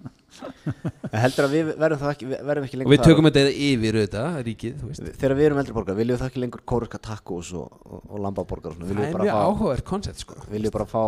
Heldur 1.19 1.47
að 1.49 1.55
við 1.57 1.71
verðum 1.83 1.99
það 2.05 2.13
ekki, 2.13 2.29
verðum 2.31 2.67
ekki 2.69 2.77
og 2.77 2.83
lengur 2.83 2.93
við 2.95 3.03
tökum 3.09 3.29
þetta 3.29 3.43
yfir 3.67 3.99
auðvitað, 3.99 4.39
ríkið 4.47 4.85
Þegar 5.19 5.35
við 5.41 5.49
erum 5.49 5.61
eldri 5.65 5.75
borgar, 5.81 5.99
viljum 5.99 6.15
við 6.15 6.23
það 6.23 6.31
ekki 6.31 6.43
lengur 6.45 6.63
kóruska 6.63 7.01
takkos 7.09 7.51
og, 7.59 7.75
og, 7.83 8.05
og 8.07 8.23
lambaborgar 8.23 8.71
og 8.71 8.79
svona? 8.79 8.95
Það 8.95 9.09
er 9.09 9.23
mjög 9.25 9.43
áhugavert 9.49 9.87
koncept 9.91 10.23
sko. 10.23 10.39
viljum 10.47 10.71
við 10.71 10.77
bara 10.79 10.87
fá, 10.95 11.03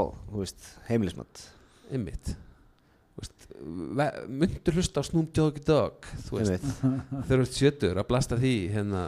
heimilismat? 0.91 1.47
Ymmit 1.95 2.35
myndur 3.61 4.77
hlusta 4.77 5.03
á 5.03 5.05
Snoop 5.05 5.33
Doggy 5.37 5.63
Dogg 5.67 6.07
þú 6.27 6.39
veist, 6.41 6.69
þú 7.29 7.37
ert 7.37 7.57
sjötur 7.57 8.01
að 8.01 8.09
blasta 8.09 8.39
því 8.41 8.53
hérna 8.73 9.03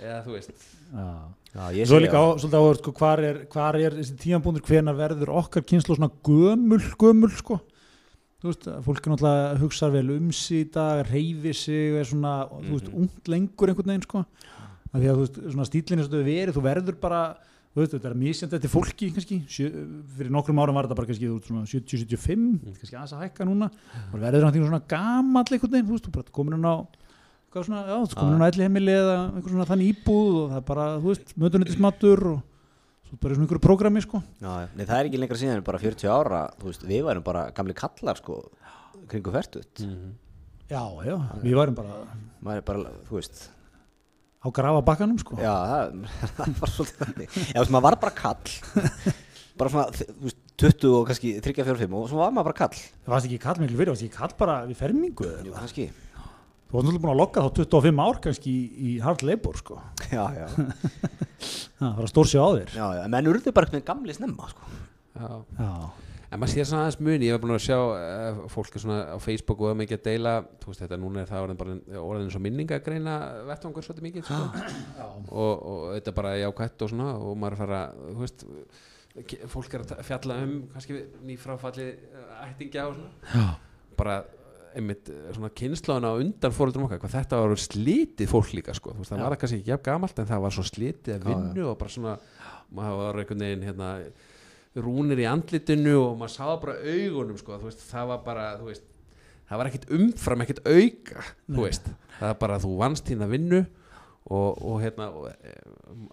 eða 0.00 0.20
þú 0.26 0.34
veist. 0.36 0.64
Já. 0.90 1.08
Já, 1.50 1.64
ég 1.74 1.88
Svo 1.90 1.96
er 1.98 2.04
líka 2.04 2.18
á, 2.22 2.26
svolítið 2.38 2.60
áhverð 2.60 2.78
sko, 2.80 2.92
hvar 3.00 3.20
er, 3.26 3.38
hvar 3.50 3.76
er 3.80 3.94
þessi 3.98 4.14
tímanbúndur 4.22 4.62
hvena 4.68 4.92
verður 4.94 5.32
okkar 5.40 5.64
kynslu 5.66 5.96
svona 5.98 6.10
gömul, 6.22 6.78
gömul 7.00 7.30
sko? 7.34 7.58
Þú 8.40 8.48
veist, 8.48 8.68
fólk 8.86 9.04
er 9.04 9.12
náttúrulega 9.12 9.58
hugsa 9.60 9.90
vel 9.92 10.10
um 10.14 10.30
dag, 10.72 11.02
reyfi 11.10 11.52
sig 11.52 11.98
er 11.98 12.04
svona, 12.08 12.48
þú 12.48 12.70
veist, 12.70 12.88
Mhm. 12.88 12.96
ungt 13.02 13.24
lengur 13.28 13.68
einhvern 13.68 13.90
veginn 13.90 14.02
sko, 14.06 14.24
af 14.94 15.00
því 15.00 15.06
að 15.10 15.16
þú 15.16 15.24
veist 15.26 15.52
svona 15.52 15.66
stílinni 15.68 16.02
sem 16.06 16.12
þú 16.14 16.24
verið, 16.24 16.54
þú 16.54 16.62
verður 16.62 17.00
bara 17.00 17.36
þú 17.74 17.82
veist, 17.82 17.92
þetta 17.94 18.10
er 18.10 18.14
misjandi 18.14 18.56
eftir 18.56 18.70
fólki 18.70 19.10
kannski. 19.14 19.36
Sjö, 19.46 19.68
fyrir 20.16 20.30
nokkrum 20.30 20.58
árum 20.58 20.74
var 20.74 20.86
þetta 20.86 20.96
bara 20.96 21.06
kannski 21.10 21.28
þú 21.28 21.36
veist, 21.38 21.50
svona 21.50 21.66
70-75, 21.66 22.60
kannski 22.78 22.96
aðeins 22.96 23.12
að 23.14 23.22
hækka 23.26 23.44
núna. 23.46 23.70
Og 24.14 24.18
verður 24.20 24.44
hann 24.44 24.54
svona 24.54 24.82
gamall 24.88 25.44
einhvern 25.44 25.70
veginn, 25.70 25.86
þú 25.86 25.94
veist, 25.94 26.06
þú 26.06 26.12
bara 26.12 26.32
komin 26.32 26.52
hann 26.56 26.66
á 26.66 26.86
hvað 27.50 27.66
svona, 27.66 27.82
já, 27.88 27.96
þú 28.06 28.18
komin 28.20 28.36
hann 28.36 28.44
á 28.46 28.50
elli 28.50 28.66
heimili 28.66 28.94
eða 28.94 29.16
einhver 29.26 29.52
svona 29.54 29.66
þannig 29.68 29.92
íbúð 29.94 30.38
og 30.40 30.46
það 30.52 30.58
er 30.60 30.64
bara, 30.70 30.86
þú 31.00 31.10
veist, 31.10 31.34
mötunættismatur 31.42 32.24
og 32.30 32.40
svo 33.10 33.18
bara 33.24 33.36
svona 33.36 33.46
einhverju 33.46 33.64
prógrami, 33.64 34.02
sko. 34.04 34.22
Já. 34.38 34.50
Nei, 34.78 34.84
það 34.86 34.96
er 34.96 35.08
ekki 35.10 35.20
lengra 35.22 35.38
síðan 35.40 35.58
en 35.58 35.66
bara 35.66 35.82
40 35.82 36.12
ára 36.14 36.42
þú 36.60 36.68
veist, 36.70 36.84
við 36.90 37.06
værum 37.08 37.26
bara 37.26 37.46
gamli 37.56 37.76
kallar 37.78 38.20
sko, 38.20 38.42
kringu 39.10 39.34
færtut 39.34 39.82
Já, 40.70 40.84
já, 41.02 41.16
við 41.42 41.56
varum 41.58 41.74
bara 41.74 41.96
er 42.54 42.62
bara, 42.62 42.92
þú 43.08 43.16
veist. 43.18 43.48
Á 44.40 44.46
grafa 44.54 44.84
bakkanum, 44.86 45.18
sko. 45.20 45.34
Já, 45.42 45.50
það, 45.50 46.04
það 46.36 46.52
var 46.60 46.70
svolítið 46.76 47.00
þannig. 47.02 47.34
Já, 47.34 47.48
þú 47.50 47.64
veist, 47.64 47.72
maður 47.74 47.86
var 47.88 47.96
bara 48.04 48.14
kall. 48.20 48.54
Bara 49.60 49.72
svona, 49.74 49.88
þú 49.98 50.28
veist, 50.28 50.38
20 50.60 50.94
og 50.94 51.08
kannski 51.08 51.32
3, 51.42 51.56
4, 51.66 51.74
5 51.82 51.96
og 51.98 52.06
svo 52.12 52.20
var 52.20 52.32
maður 52.36 52.52
bara 52.52 52.58
kall. 52.62 52.78
Það 53.02 53.14
varst 53.16 53.28
ekki 53.28 53.40
kall 53.42 53.60
miklu 53.64 53.80
fyrir, 53.80 53.90
varst 53.90 54.06
ekki 54.06 54.16
kall 54.20 54.34
bara 54.38 54.56
við 54.68 54.78
fermingu 54.78 55.26
eða 55.26 55.44
Jú, 55.48 55.56
kannski 55.56 55.88
Þú 56.70 56.76
varst 56.76 56.86
náttúrulega 56.86 57.02
búin 57.02 57.10
að 57.10 57.18
lokka 57.18 57.42
þá 57.42 57.48
25 57.58 58.02
ár 58.04 58.18
kannski 58.22 58.50
í, 58.54 58.66
í 58.86 58.90
hard 59.02 59.24
labor, 59.26 59.56
sko. 59.58 59.80
Já, 60.14 60.22
já, 60.36 60.46
Það 61.80 61.96
var 61.96 62.04
að 62.04 62.12
stór 62.12 62.28
sig 62.30 62.38
á 62.38 62.48
þér. 62.54 62.70
Já, 62.76 62.84
já, 62.94 63.02
menn 63.10 63.30
urðu 63.32 63.52
bara 63.56 63.72
með 63.72 63.82
gamli 63.88 64.14
snemma 64.14 64.46
sko. 64.52 64.68
já. 65.16 65.30
Já, 65.58 65.70
en 66.30 66.38
maður 66.38 66.52
sér 66.52 66.68
svona 66.68 66.84
aðeins 66.84 67.00
muni 67.02 67.26
ég 67.26 67.34
var 67.34 67.42
búin 67.42 67.54
að 67.56 67.64
sjá 67.64 67.78
uh, 67.80 68.42
fólk 68.52 68.76
er 68.76 68.84
svona 68.84 68.98
á 69.10 69.18
Facebook 69.18 69.64
og 69.64 69.72
það 69.72 69.80
mikið 69.80 69.98
að 69.98 70.04
deila 70.06 70.34
þú 70.62 70.70
veist 70.70 70.82
þetta 70.84 70.98
núna 71.02 71.24
er 71.24 71.30
það 71.32 71.46
orðin 71.46 71.58
bara 71.62 72.02
orðin 72.04 72.30
svo 72.30 72.42
minningagreina 72.44 73.14
vettvangur 73.48 73.86
svolítið 73.86 74.06
mikið 74.06 74.28
sko. 74.28 74.38
og, 75.32 75.64
og 75.72 75.80
þetta 75.96 76.12
er 76.12 76.18
bara 76.20 76.36
jákvætt 76.38 76.84
og 76.86 76.92
svona 76.92 77.08
og 77.18 77.34
maður 77.34 77.56
er 77.56 77.58
að 77.58 77.64
fara 77.64 77.80
þú 78.04 78.20
veist 78.20 78.46
fólk 79.56 79.74
er 79.74 79.86
að 79.88 80.04
fjalla 80.06 80.38
um 80.44 80.54
kannski 80.76 81.00
nýfráfalli 81.32 81.88
uh, 81.96 82.36
ættingja 82.46 82.86
og 82.92 83.00
svona. 83.00 83.34
Já, 83.34 83.48
bara 83.98 84.20
einmitt 84.78 85.10
eh, 85.12 85.30
svona 85.34 85.50
kynnslóðina 85.60 86.12
á 86.12 86.20
undan 86.20 86.54
fóruldrum 86.54 86.86
okkar 86.86 87.00
hvað 87.02 87.16
þetta 87.18 87.40
var 87.42 87.62
slítið 87.62 88.30
fólk 88.30 88.52
líka 88.56 88.74
sko. 88.76 88.94
Veist, 88.98 89.12
það 89.12 89.24
var 89.24 89.34
það 89.34 89.40
kannski 89.42 89.60
ekki 89.60 89.72
jafn 89.72 89.86
gamalt 89.88 90.20
en 90.22 90.30
það 90.30 90.44
var 90.44 90.56
svo 90.56 90.66
slítið 90.68 91.16
að 91.16 91.26
vinnu 91.30 91.66
og 91.70 91.80
bara 91.80 91.94
svona 91.94 92.14
maður 92.70 93.00
var 93.00 93.20
einhvern 93.22 93.44
veginn 93.46 93.66
hérna, 93.66 93.90
rúnir 94.78 95.22
í 95.24 95.26
andlitinu 95.26 95.96
og 95.98 96.14
maður 96.20 96.34
sá 96.36 96.42
það 96.44 96.56
bara 96.64 96.78
augunum 96.94 97.40
sko. 97.40 97.58
Veist, 97.64 97.84
það 97.90 98.12
var 98.12 98.22
bara 98.28 98.46
þú 98.60 98.70
veist, 98.70 98.86
það 99.50 99.62
var 99.62 99.70
ekkit 99.72 99.90
umfram, 99.98 100.46
ekkit 100.46 100.62
auka 100.68 101.26
það 102.20 102.32
er 102.32 102.40
bara 102.44 102.58
að 102.58 102.66
þú 102.66 102.72
vannst 102.84 103.10
þína 103.10 103.30
vinnu 103.30 103.64
og, 104.30 104.60
og 104.62 104.76
hérna 104.82 105.08
og, 105.16 105.30
e, 105.32 105.54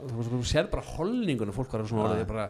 þú, 0.09 0.25
þú 0.31 0.41
sér 0.47 0.71
bara 0.71 0.85
holningunum 0.95 1.55
fólk 1.55 1.75
var 1.75 1.85
svona 1.89 2.07
orðið 2.07 2.29
bara 2.31 2.47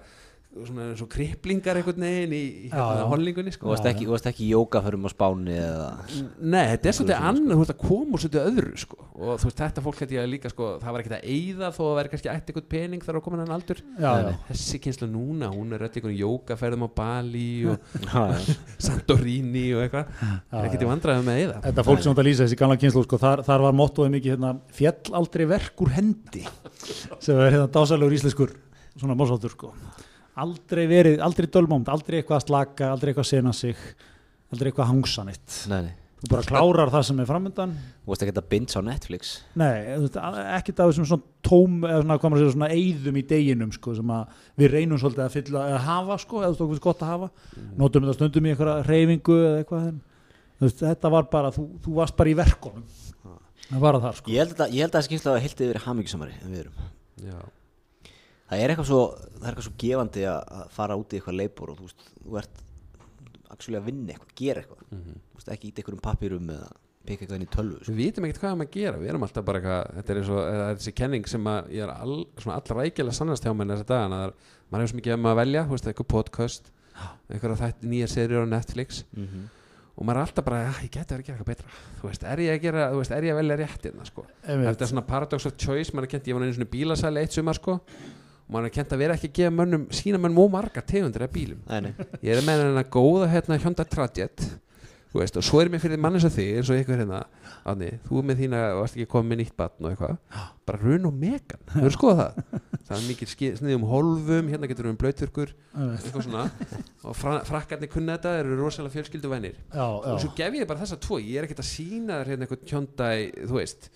svona 0.65 0.85
eins 0.91 1.01
og 1.05 1.09
kriplingar 1.13 1.77
einhvern 1.79 2.03
veginn 2.07 2.33
í, 2.33 2.41
hérna, 2.71 3.05
holningunni 3.11 3.51
Þú 3.53 3.57
sko. 3.59 3.69
varst 3.71 3.87
ekki, 3.91 4.07
þú 4.07 4.13
varst 4.15 4.29
ekki 4.31 4.43
í 4.45 4.49
jókaförum 4.53 5.05
á 5.05 5.09
Spáni 5.13 5.55
eða 5.61 5.89
Nei, 6.41 6.63
þetta 6.73 6.89
er 6.91 6.97
svolítið 6.97 7.13
svona, 7.17 7.29
annað, 7.31 7.53
þú 7.53 7.59
veist 7.61 7.73
að 7.75 7.81
koma 7.83 8.17
úr 8.17 8.23
svolítið 8.23 8.47
öðru 8.51 8.81
sko. 8.83 8.97
og 9.17 9.31
þú 9.41 9.47
veist, 9.49 9.61
þetta 9.61 9.83
fólk 9.87 10.01
hætti 10.03 10.17
ég 10.17 10.29
líka 10.31 10.51
sko, 10.53 10.69
það 10.81 10.95
var 10.95 11.03
ekkert 11.03 11.17
að 11.17 11.27
eyða 11.37 11.71
þó 11.77 11.81
að 11.87 11.95
vera 11.99 12.11
kannski 12.13 12.31
ætti 12.33 12.53
eitthvað 12.53 12.67
pening 12.73 13.05
þegar 13.05 13.19
það 13.19 13.25
komin 13.27 13.43
hann 13.43 13.55
aldur 13.57 13.81
já, 13.83 14.11
Nei, 14.17 14.31
já. 14.31 14.37
þessi 14.51 14.81
kynslu 14.87 15.09
núna, 15.13 15.51
hún 15.53 15.73
er 15.77 15.85
öll 15.87 15.91
einhvern 15.93 16.17
jókaferðum 16.21 16.85
á 16.85 16.89
Bali 16.97 17.47
og 17.71 17.77
Já, 18.07 18.21
já. 18.33 18.57
Santorini 18.87 19.65
og 19.77 19.83
eitthvað 19.85 20.11
Já, 20.17 20.31
er 20.57 20.67
ekkert 20.69 20.83
í 20.83 20.87
já. 20.87 20.91
vandræðum 20.93 21.27
með 21.27 21.41
eyða 21.43 21.57
Þetta 21.67 21.85
fólk 21.87 22.03
sem 22.03 22.13
þetta 22.13 22.27
lýsa, 22.27 22.43
þessi 22.47 22.59
gamla 22.61 22.79
kynslu 22.81 23.03
sko, 23.07 23.19
þar, 23.21 23.43
þar 23.47 23.65
var 23.67 23.77
mottoðið 23.81 24.13
mikið 24.17 24.33
hérna, 24.35 24.53
fjall 24.77 25.17
aldrei 25.21 25.45
verk 25.49 25.83
úr 25.85 25.93
hendi 25.97 26.43
sem 27.23 27.37
er 27.41 27.51
hérna 27.57 27.67
dásalegur 27.73 28.15
íslenskur 28.17 28.53
svona 28.97 29.17
mósáttur 29.17 29.53
sko 29.53 29.73
aldrei 30.43 30.83
verið, 30.89 31.21
aldrei 31.23 31.47
dölmómt, 31.51 31.89
aldrei 31.91 32.21
eitthvað 32.21 32.41
að 32.41 32.45
slaka 32.47 32.91
aldrei 32.93 33.11
eitthvað 33.11 33.25
að 33.25 33.31
sena 33.31 33.53
sig 33.55 33.79
aldrei 34.53 34.69
eitthvað 34.69 34.85
að 34.85 34.91
hangsa 34.91 35.25
neitt. 35.27 35.55
Nei, 35.71 35.79
nei. 35.88 35.93
þú 36.21 36.31
bara 36.31 36.47
klárar 36.47 36.91
það 36.93 37.05
sem 37.09 37.21
er 37.21 37.29
framöndan 37.29 37.73
Þú 37.77 38.11
varst 38.11 38.25
ekki 38.25 38.33
að 38.33 38.49
binge 38.53 38.79
á 38.79 38.81
Netflix. 38.88 39.31
Nei, 39.59 39.71
veist, 40.03 40.19
ekkert 40.57 40.83
af 40.83 40.91
þessum 40.91 41.09
svona 41.09 41.47
tóm 41.47 41.79
eða 41.81 42.03
svona, 42.03 42.19
hvað 42.21 42.33
maður 42.33 42.43
segir, 42.43 42.55
svona 42.55 42.69
eyðum 42.77 43.19
í 43.19 43.25
deginum 43.31 43.73
sko, 43.75 43.95
sem 43.97 44.13
að 44.17 44.38
við 44.61 44.71
reynum 44.75 45.01
svolítið 45.01 45.25
að 45.25 45.35
fylla 45.35 45.65
eða 45.73 45.81
hafa 45.88 46.19
sko, 46.23 46.43
eða 46.43 46.53
þú 46.53 46.69
veist, 46.69 46.77
okkur 46.77 46.85
gott 46.88 47.03
að 47.03 47.11
hafa. 47.15 47.31
Notum 47.81 48.07
þetta 48.07 48.17
stundum 48.19 48.47
í 48.47 48.53
einhverja 48.53 48.77
reyfingu 48.88 49.38
eða 49.41 49.59
eitthvað 49.63 49.91
en, 49.91 49.99
þú 50.57 50.69
veist, 50.69 50.85
þetta 50.85 51.13
var 51.17 51.29
bara, 51.33 51.53
þú, 51.57 51.67
þú 51.83 51.99
varst 51.99 52.17
bara 52.21 52.31
í 52.31 52.39
verkunum. 52.39 52.88
Það 53.67 53.83
var 53.83 53.99
það 53.99 54.19
sko. 54.21 54.31
Ég 54.31 54.45
held 54.45 54.61
að, 54.63 54.75
ég 54.77 54.85
held 54.85 54.93
að 54.93 55.01
þessi 55.01 55.11
kynsla 55.11 55.39
heilt 55.43 55.61
yfir 55.65 55.79
hamingjusamari 55.83 56.38
en 56.39 56.53
við 56.53 56.61
erum. 56.63 56.83
Já, 57.19 57.39
Það 58.47 58.63
er 58.63 58.73
eitthvað 58.73 58.89
svo, 58.89 59.03
það 59.37 59.43
er 59.43 59.51
eitthvað 59.51 59.67
svo 59.67 59.75
gefandi 59.83 60.25
að, 60.31 60.41
að 60.57 60.73
fara 60.77 60.97
út 60.99 61.13
í 61.13 61.19
eitthvað 61.19 61.39
leipur 61.41 61.71
og 61.73 61.79
þú 61.79 61.87
veist, 61.87 62.09
þú 62.23 62.37
ert 62.41 62.63
að 63.57 63.87
vinna 63.87 64.13
eitthvað, 64.13 64.35
gera 64.39 64.61
eitthvað. 64.63 64.83
Þú 64.91 65.39
veist, 65.39 65.49
ekki 65.55 65.71
ít 65.71 65.81
einhverjum 65.81 66.03
pappirum 66.03 66.53
eða 66.55 66.69
peka 67.07 67.23
eitthvað 67.23 67.39
inn 67.39 67.45
í 67.45 67.51
tölvu 67.51 67.81
sko. 67.81 67.95
við 67.95 68.09
vitum 68.09 68.27
ekkert 68.27 68.41
hvað 68.43 68.63
að 68.63 68.71
gera 68.73 69.01
við 69.01 69.11
erum 69.11 69.25
alltaf 69.27 69.45
bara 69.47 69.61
eitthvað, 69.61 69.91
þetta 69.97 70.13
er 70.13 70.19
eins 70.21 70.31
og 70.31 70.39
eða 70.43 70.69
þessi 70.73 70.93
kenning 70.97 71.29
sem 71.31 71.49
að 71.51 71.69
ég 71.77 71.85
er 71.85 71.93
all, 71.93 72.17
svona 72.41 72.57
allra 72.59 72.79
rækilega 72.81 73.17
sannast 73.17 73.47
hjá 73.47 73.53
menn 73.55 73.73
þessa 73.73 73.87
dagana, 73.91 74.17
það 74.21 74.25
er, 74.27 74.55
maður 74.67 74.83
hefur 74.83 74.91
svo 74.91 74.99
mikið 74.99 75.15
um 75.15 75.29
að 75.31 75.37
velja, 75.41 75.63
þú 75.67 75.75
veist, 75.75 75.91
eitthvað 75.91 76.09
podcast 76.13 76.73
þætti 77.61 77.91
nýja 77.93 78.09
serjur 78.11 78.43
á 78.43 78.53
Netflix. 78.57 79.03
Mm 79.13 79.27
-hmm. 79.27 79.45
og 79.97 80.05
maður 80.05 80.17
er 80.17 80.21
alltaf 80.21 80.45
bara, 80.45 80.57
"Ah, 80.67 80.83
ég 80.83 80.91
geti 80.91 81.13
verið 81.13 81.23
að 81.23 81.25
gera 81.25 81.37
eitthvað 81.37 81.53
betra. 81.53 81.67
Þú 82.01 82.07
veist, 82.07 82.23
er 82.23 82.37
ég 82.37 82.51
að 82.53 82.61
gera, 82.61 82.91
þú 82.91 82.97
veist, 82.97 83.11
er 83.11 83.23
ég 83.23 83.33
að 83.33 83.37
velja 83.37 83.57
rétt 83.57 83.83
hérna, 83.85 84.05
sko. 84.05 84.25
Þetta 84.45 84.81
er 84.81 84.87
svona 84.87 85.07
paradox 85.07 85.45
of 85.45 85.57
choice, 85.57 85.91
maður 85.91 86.03
er 86.03 86.07
kent, 86.07 86.27
ég 86.27 86.33
var 86.33 86.43
einu 86.43 86.53
svona 86.53 86.69
bílasæli 86.69 87.19
eitt 87.19 87.31
sumar, 87.31 87.55
sko 87.55 87.81
maður 88.47 88.69
er 88.69 88.75
kent 88.77 88.95
að 88.95 89.03
vera 89.03 89.17
ekki 89.17 89.31
að 89.31 89.35
gefa 89.41 89.55
mönnum, 89.57 89.89
sína 89.95 90.21
mönnum 90.21 90.45
ómargar 90.45 90.85
tegundir 90.87 91.25
af 91.27 91.33
bílum. 91.35 91.59
Nei. 91.67 91.91
ég 92.23 92.31
er 92.35 92.45
með 92.47 92.63
hennar 92.67 92.89
góða 92.93 93.27
hérna 93.33 93.59
Hyundai 93.63 93.85
Trajet. 93.91 94.47
Veist, 95.17 95.37
og 95.39 95.45
svo 95.45 95.61
er 95.63 95.69
mér 95.71 95.81
fyrir 95.81 95.97
mann 95.97 96.13
eins 96.17 96.25
og 96.27 96.33
þig 96.35 96.59
eins 96.59 96.69
og 96.69 96.77
ykkur 96.77 96.99
hérna, 96.99 97.23
Átni, 97.67 97.87
þú 98.05 98.19
er 98.19 98.25
með 98.29 98.41
þína 98.43 98.59
varst 98.77 98.95
ekki 98.97 99.07
komið 99.11 99.31
með 99.31 99.39
nýtt 99.41 99.55
batn 99.57 99.87
og 99.87 99.93
eitthvað. 99.93 100.43
Bara 100.67 100.81
run 100.83 101.07
og 101.09 101.15
megan, 101.17 101.61
þú 101.71 101.79
verður 101.81 101.95
skoða 101.95 102.17
það? 102.19 102.59
Það 102.87 102.93
er 102.97 103.05
mikið 103.07 103.31
sniðum 103.59 103.87
hólfum 103.89 104.51
hérna 104.51 104.69
getur 104.69 104.87
við 104.87 104.93
um 104.93 104.99
blöyturkur, 105.01 105.53
eitthvað 105.87 106.27
svona. 106.27 106.43
Og 107.03 107.17
fra, 107.17 107.33
frakkarnir 107.47 107.91
kunna 107.91 108.17
þetta 108.17 108.35
eru 108.43 108.59
rosalega 108.61 108.95
fjölskyldu 108.95 109.31
vennir 109.31 109.57
og 109.73 110.21
svo 110.23 110.31
gef 110.37 110.59
ég 110.59 110.69
bara 110.69 110.83
þessa 110.83 110.99
tvo. 111.03 111.19
Ég 111.23 111.41
er 111.41 111.47
ekkert 111.47 111.63
að 111.65 111.71
sína 111.71 112.21
þér 112.21 112.31
hérna 112.33 112.47
eitthvað 112.47 112.75
Hyundai 112.75 113.17
þú 113.41 113.57
veist, 113.57 113.89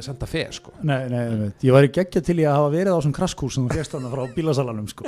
Santa 0.00 0.24
Fe 0.24 0.46
sko 0.56 0.70
Nei, 0.88 1.02
nei, 1.12 1.50
ég 1.60 1.74
væri 1.74 1.90
geggja 1.92 2.22
til 2.24 2.38
í 2.40 2.44
að 2.48 2.54
hafa 2.56 2.68
verið 2.72 2.94
á 2.94 2.96
þessum 2.96 3.12
kraskús 3.12 3.58
sem 3.58 3.66
þú 3.66 3.74
fjast 3.76 3.92
þarna 3.92 4.12
frá 4.14 4.22
bílasalanum 4.32 4.86
sko. 4.88 5.04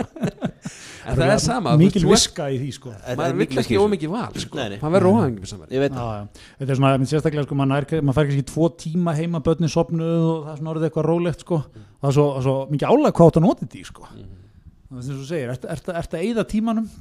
en 1.09 1.16
það 1.16 1.22
er 1.24 1.40
sama, 1.40 1.72
veist, 1.80 1.96
viska 2.05 2.48
í 2.53 2.59
því 2.61 2.68
sko. 2.76 2.92
Er 3.00 3.16
maður 3.16 3.38
mikil 3.40 3.57
vill 3.57 3.62
ekki 3.62 3.78
ómikið 3.80 4.12
val 4.12 4.42
sko, 4.44 4.59
Nei, 4.61 4.66
nei. 4.74 4.76
maður 4.82 4.94
verður 4.98 5.16
óhangið 5.16 5.48
samar 5.55 5.72
Ég 5.72 5.84
veit 5.86 5.96
já, 5.96 6.03
það 6.03 6.44
þetta 6.61 6.68
er 6.68 6.80
svona, 6.82 6.92
einmitt 6.98 7.12
sérstaklega 7.14 7.46
sko, 7.48 7.59
maður, 7.62 7.88
fær 8.12 8.28
kannski 8.28 8.46
tvo 8.53 8.68
tíma 8.84 9.16
heima 9.16 9.40
börnin 9.48 9.72
sopnuð 9.72 10.28
og 10.28 10.44
það 10.44 10.53
er 10.53 10.61
svona 10.61 10.74
orðið 10.74 10.88
eitthvað 10.90 11.09
rólegt 11.09 11.46
sko. 11.46 11.62
það 11.72 12.11
er 12.12 12.18
svo, 12.18 12.28
svo 12.44 12.57
mikið 12.74 12.92
álag 12.92 13.16
hvað 13.16 13.32
átt 13.32 13.40
að 13.40 13.46
nota 13.48 13.70
því 13.72 13.86
sko. 13.88 14.11
það 14.12 15.00
er 15.00 15.09
sem 15.09 15.16
þú 15.16 15.28
segir, 15.32 15.57
ert 15.96 16.12
að 16.12 16.20
eyða 16.20 16.44
tímanum 16.53 16.92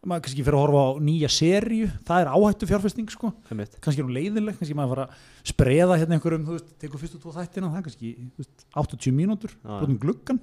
maður 0.00 0.24
kannski 0.24 0.44
fyrir 0.46 0.56
að 0.56 0.62
horfa 0.64 0.82
á 0.84 0.90
nýja 1.04 1.28
serju 1.34 1.88
það 2.08 2.22
er 2.22 2.30
áhættu 2.32 2.68
fjárfesting 2.70 3.10
sko. 3.12 3.32
Kannski 3.50 4.00
er 4.00 4.06
hún 4.06 4.14
leiðileg, 4.16 4.56
kannski 4.56 4.76
maður 4.78 4.94
fara 4.94 5.04
að 5.10 5.50
spreða 5.52 5.98
hérna 6.00 6.16
einhverjum, 6.16 6.46
þú 6.46 6.56
veist, 6.56 6.70
tekur 6.80 7.02
fyrstu 7.02 7.20
tvo 7.20 7.34
þættina 7.36 7.68
það 7.68 7.82
er 7.82 7.86
kannski, 7.88 8.12
þú 8.38 8.44
veist, 8.44 8.64
80 8.84 9.16
mínútur 9.18 9.52
Já, 9.52 9.60
já. 9.66 9.76
brotin 9.82 10.00
gluggan 10.00 10.40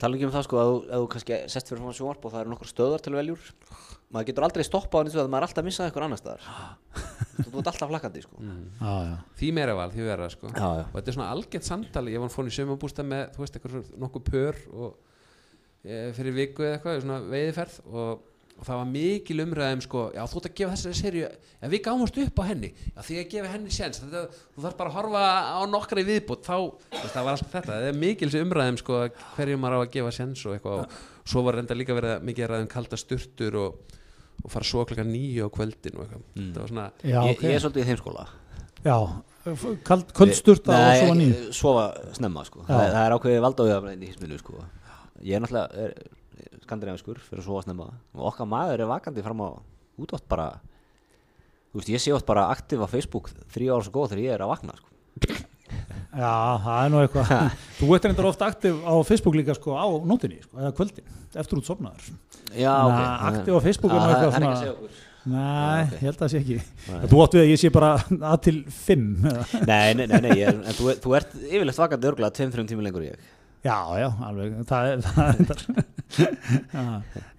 Tala 0.00 0.18
ekki 0.18 0.26
um 0.26 0.34
það 0.34 0.46
sko 0.48 0.60
að 0.60 0.72
þú, 0.72 0.80
að 0.80 1.04
þú 1.04 1.10
kannski 1.14 1.40
sest 1.54 1.70
fyrir 1.70 1.84
svona 1.84 1.98
sjónvarp 2.00 2.26
og 2.26 2.34
það 2.34 2.42
eru 2.44 2.54
nokkur 2.54 2.72
stöðar 2.72 3.04
til 3.06 3.14
veljúr 3.14 3.50
maður 4.10 4.30
getur 4.30 4.46
aldrei 4.46 4.66
stoppað 4.66 5.06
á 5.06 5.10
og 5.10 5.18
að 5.22 5.28
maður 5.30 5.44
er 5.44 5.46
alltaf 5.46 5.62
að 5.62 5.68
missa 5.68 5.84
eitthvað 5.86 6.06
annar 6.06 6.20
staðar. 6.20 6.46
Þú 7.40 7.60
ert 7.60 7.68
alltaf 7.70 7.90
flakkandi 7.92 8.22
sko. 8.24 8.40
Já, 8.42 8.94
já. 9.06 9.12
því 9.38 9.50
meira 9.54 9.76
val, 9.78 9.86
því 9.92 10.06
verða 10.08 10.30
sko. 10.34 10.50
Já, 10.50 10.66
já. 10.80 10.86
og 10.88 10.96
þetta 10.96 11.12
er 11.12 11.16
svona 11.16 11.28
algjört 11.34 11.68
samtali, 11.68 12.14
ég 12.16 12.24
var 12.24 12.32
fór 12.34 12.50
í 12.50 12.54
sömabústa 12.56 13.06
með, 13.06 13.22
þú 13.36 13.44
veist, 13.44 13.58
eitthvað 13.58 13.76
svona 13.76 14.02
nokkuð 14.04 14.24
pör 14.26 14.58
og 14.74 14.90
e, 15.84 16.00
fyrir 16.18 16.36
viku 16.40 16.66
eða 16.66 16.80
eitthvað, 16.80 16.98
svona 17.04 17.20
veiðiferð 17.30 17.78
og, 17.86 18.26
og 18.60 18.66
það 18.68 18.76
var 18.76 18.88
mikil 18.92 19.38
umræðum 19.46 19.80
sko, 19.86 20.00
já 20.12 20.20
þú 20.28 20.36
ert 20.40 20.48
að 20.50 20.56
gefa 20.60 20.72
þessari 20.76 20.98
serju 21.00 21.22
já 21.24 21.68
við 21.72 21.80
gáumst 21.86 22.18
upp 22.20 22.40
á 22.40 22.44
henni, 22.50 22.70
já 22.92 23.00
því 23.06 23.16
að 23.22 23.30
gefa 23.32 23.52
henni 23.54 23.70
séns, 23.72 24.00
þetta, 24.02 24.20
þú 24.54 24.64
þarf 24.66 24.76
bara 24.76 24.90
að 24.90 24.96
horfa 24.98 25.22
á 25.56 25.60
nokkra 25.72 26.02
í 26.04 26.06
viðbútt, 26.10 26.44
þá, 26.44 26.56
veist, 26.92 27.14
það 27.14 27.24
var 27.24 27.32
alltaf 27.38 27.54
þetta. 27.54 27.72
Það 27.72 27.86
er 27.88 27.96
mikil 28.02 28.28
umræðum 28.42 28.78
sko, 28.82 28.98
hverju 29.38 29.56
maður 29.62 29.76
á 29.76 29.80
að 29.80 29.90
gefa 29.96 30.12
séns 30.18 30.44
og 30.44 30.58
eitthvað. 30.58 30.84
Og 31.24 31.32
svo 31.32 31.42
var 31.46 31.56
reynda 31.56 31.76
líka 31.78 31.96
verið 31.96 32.14
að- 32.18 32.22
mikið 32.28 32.44
að 32.44 32.50
ræða 32.52 32.60
um 32.66 32.70
kalda 32.76 32.96
sturtur 33.00 33.56
og, 33.64 33.96
og 34.44 34.50
fara 34.52 34.64
svo 34.64 34.84
klokka 34.88 35.04
nýju 35.08 35.48
á 35.48 35.50
kvöldin 35.56 35.96
og 35.96 36.04
eitthvað, 36.04 36.22
Mm. 36.36 36.52
það 36.52 36.60
var 36.60 36.68
svona 36.68 36.86
já 37.00 37.18
ég, 37.24 37.34
ok. 37.36 37.42
ég 37.48 37.54
er 37.56 37.60
svolítið 37.64 37.82
í 37.84 37.88
þeim 37.90 38.00
skóla. 38.04 38.26
Já, 38.84 38.96
og 38.96 39.58
svo 39.60 41.14
Nei, 41.14 41.20
nýð 41.20 41.34
ekki- 41.34 41.52
sofa 41.54 41.84
snemma 42.16 42.44
sko. 42.44 42.60
Já. 42.64 42.72
það, 42.76 42.92
það 42.94 43.04
er 43.06 43.16
ákveðið 43.16 43.44
valdáðið 43.46 43.74
skandinaviskur 46.70 47.20
fyrir 47.26 47.42
að 47.42 47.48
sofa 47.50 47.66
snemma. 47.66 47.90
Og 48.16 48.30
okkar 48.32 48.48
maður 48.48 48.84
er 48.86 48.92
vakandi 48.94 49.26
fram 49.26 49.42
á 49.44 49.48
útátt 50.00 50.24
bara. 50.30 50.48
Þú 51.70 51.82
veist 51.82 51.92
ég 51.92 52.02
sé 52.02 52.14
oft 52.16 52.26
bara 52.26 52.48
aktiv 52.54 52.80
á 52.82 52.86
Facebook 52.90 53.28
þrjú 53.52 53.74
ára 53.76 53.84
svo 53.86 53.92
góð 53.98 54.14
þegar 54.14 54.24
ég 54.24 54.34
er 54.38 54.46
að 54.46 54.54
vakna 54.54 54.78
sko. 54.78 54.88
Já, 56.10 56.32
það 56.64 56.80
er 56.82 56.88
nú 56.90 57.00
eitthvað. 57.04 57.28
Þú 57.78 57.90
ert 57.94 58.06
reyndar 58.08 58.26
ofta 58.32 58.48
aktiv 58.50 58.80
á 58.82 58.94
Facebook 59.06 59.36
líka 59.38 59.54
sko 59.54 59.76
á 59.78 59.86
nótinni, 60.02 60.40
sko, 60.42 60.58
eða 60.58 60.72
kvöldin 60.74 61.12
eftir 61.38 61.60
út 61.60 61.68
sopnaður 61.68 62.08
já 62.58 62.72
ok. 62.82 62.98
Aktiv 63.30 63.54
á 63.54 63.60
Facebook 63.62 63.92
er 63.94 64.00
nú 64.00 64.08
það 64.08 64.14
eitthvað 64.16 64.34
það 64.34 64.40
er 64.40 64.42
ekki 64.42 64.50
að 64.50 64.50
svona- 64.50 64.58
segja 64.64 64.74
okkur. 64.74 64.98
Nei, 65.30 65.82
ok. 65.84 65.92
ég 65.92 66.00
held 66.08 66.16
að 66.16 66.22
það 66.24 66.30
sé 66.32 66.38
ekki. 66.40 66.56
Nei. 66.90 67.08
Þú 67.12 67.18
átt 67.22 67.34
við 67.36 67.42
að 67.44 67.50
ég 67.52 67.60
sé 67.62 67.70
bara 67.76 67.90
að 68.32 68.38
til 68.48 68.56
fimm 68.74 69.06
eða? 69.30 69.44
nei 69.70 69.88
nei 70.00 70.06
nei, 70.10 70.20
nei 70.26 70.34
er- 70.40 70.58
en 70.58 70.74
þú, 70.80 70.88
þú 71.04 71.14
ert 71.20 71.34
yfirleitt 71.44 71.80
vakandi 71.84 72.10
örgulega 72.10 72.34
2-3 72.40 72.66
tíma 72.72 72.82
lengur 72.88 73.04
en 73.06 73.12
ég 73.12 73.28
Já, 73.60 73.76
já, 74.00 74.06
alveg. 74.24 74.54
Það 74.68 74.90
er, 74.90 75.02
það 75.04 75.26
er 75.30 75.48
já, 76.74 76.84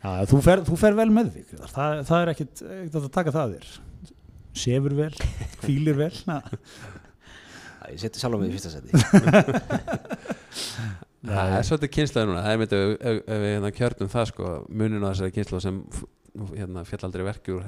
já, 0.03 0.11
þú, 0.29 0.41
fer, 0.45 0.61
þú 0.67 0.77
fer 0.79 0.97
vel 0.99 1.09
með 1.13 1.31
þig 1.35 1.47
Grétar. 1.49 1.71
það, 1.73 2.01
það 2.11 2.19
er 2.25 2.31
ekkit, 2.35 2.61
ekkit 2.77 2.97
að 2.99 3.07
taka 3.17 3.33
það 3.35 3.43
að 3.43 3.55
þér. 3.55 3.71
Sefur 4.61 4.95
vel, 4.99 5.13
hvílir 5.63 5.97
vel. 5.97 6.11
Ég 7.91 7.99
seti 8.03 8.21
sjálf 8.21 8.37
mig 8.39 8.51
í 8.51 8.55
fyrsta 8.59 8.71
seti. 8.75 8.91
Það 11.21 11.51
er 11.53 11.65
svolítið 11.67 11.91
kynslaði 11.93 12.27
núna, 12.31 12.41
það 12.41 12.51
er 12.55 12.59
myndið 12.61 12.79
ef, 12.81 12.93
ef, 12.97 13.17
ef 13.21 13.41
við 13.43 13.51
hérna 13.53 13.69
kjörnum 13.77 14.07
það 14.09 14.23
sko, 14.31 14.53
munin 14.73 15.03
á 15.05 15.09
þessari 15.11 15.33
kynslaði 15.35 15.63
sem 15.67 15.75
hérna, 16.31 16.83
fjallaldri 16.87 17.25
verkur, 17.25 17.63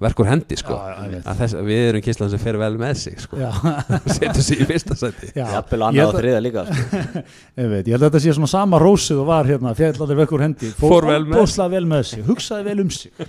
verkur 0.00 0.28
hendi 0.30 0.56
sko, 0.56 0.76
Já, 0.80 1.20
þess, 1.36 1.56
við 1.66 1.82
erum 1.90 2.04
kynslaði 2.06 2.34
sem 2.34 2.42
fer 2.42 2.58
vel 2.60 2.70
með 2.80 2.94
sig 3.02 3.18
sko, 3.20 3.40
setur 4.16 4.44
sig 4.46 4.62
í 4.64 4.68
fyrsta 4.68 4.96
sæti. 4.96 5.28
Já. 5.34 5.44
Jafnvel 5.58 5.82
annað 5.90 6.14
og 6.14 6.18
þriða 6.22 6.40
líka 6.46 6.64
sko. 6.70 7.02
Ég 7.60 7.70
veit, 7.74 7.84
ég 7.84 7.92
held 7.92 8.00
að 8.00 8.08
þetta 8.08 8.22
sé 8.24 8.34
svona 8.38 8.50
sama 8.54 8.80
rósið 8.80 9.22
og 9.22 9.28
var 9.28 9.50
hérna, 9.50 9.74
fjallallir 9.76 10.20
vekkur 10.22 10.46
hendi. 10.46 10.72
Fór 10.78 11.08
vel 11.10 11.22
með 11.28 11.54
vel 11.76 11.84
með 11.92 12.08
sig, 12.14 12.24
hugsaði 12.26 12.68
vel 12.70 12.84
um 12.86 12.92
sig. 12.96 13.28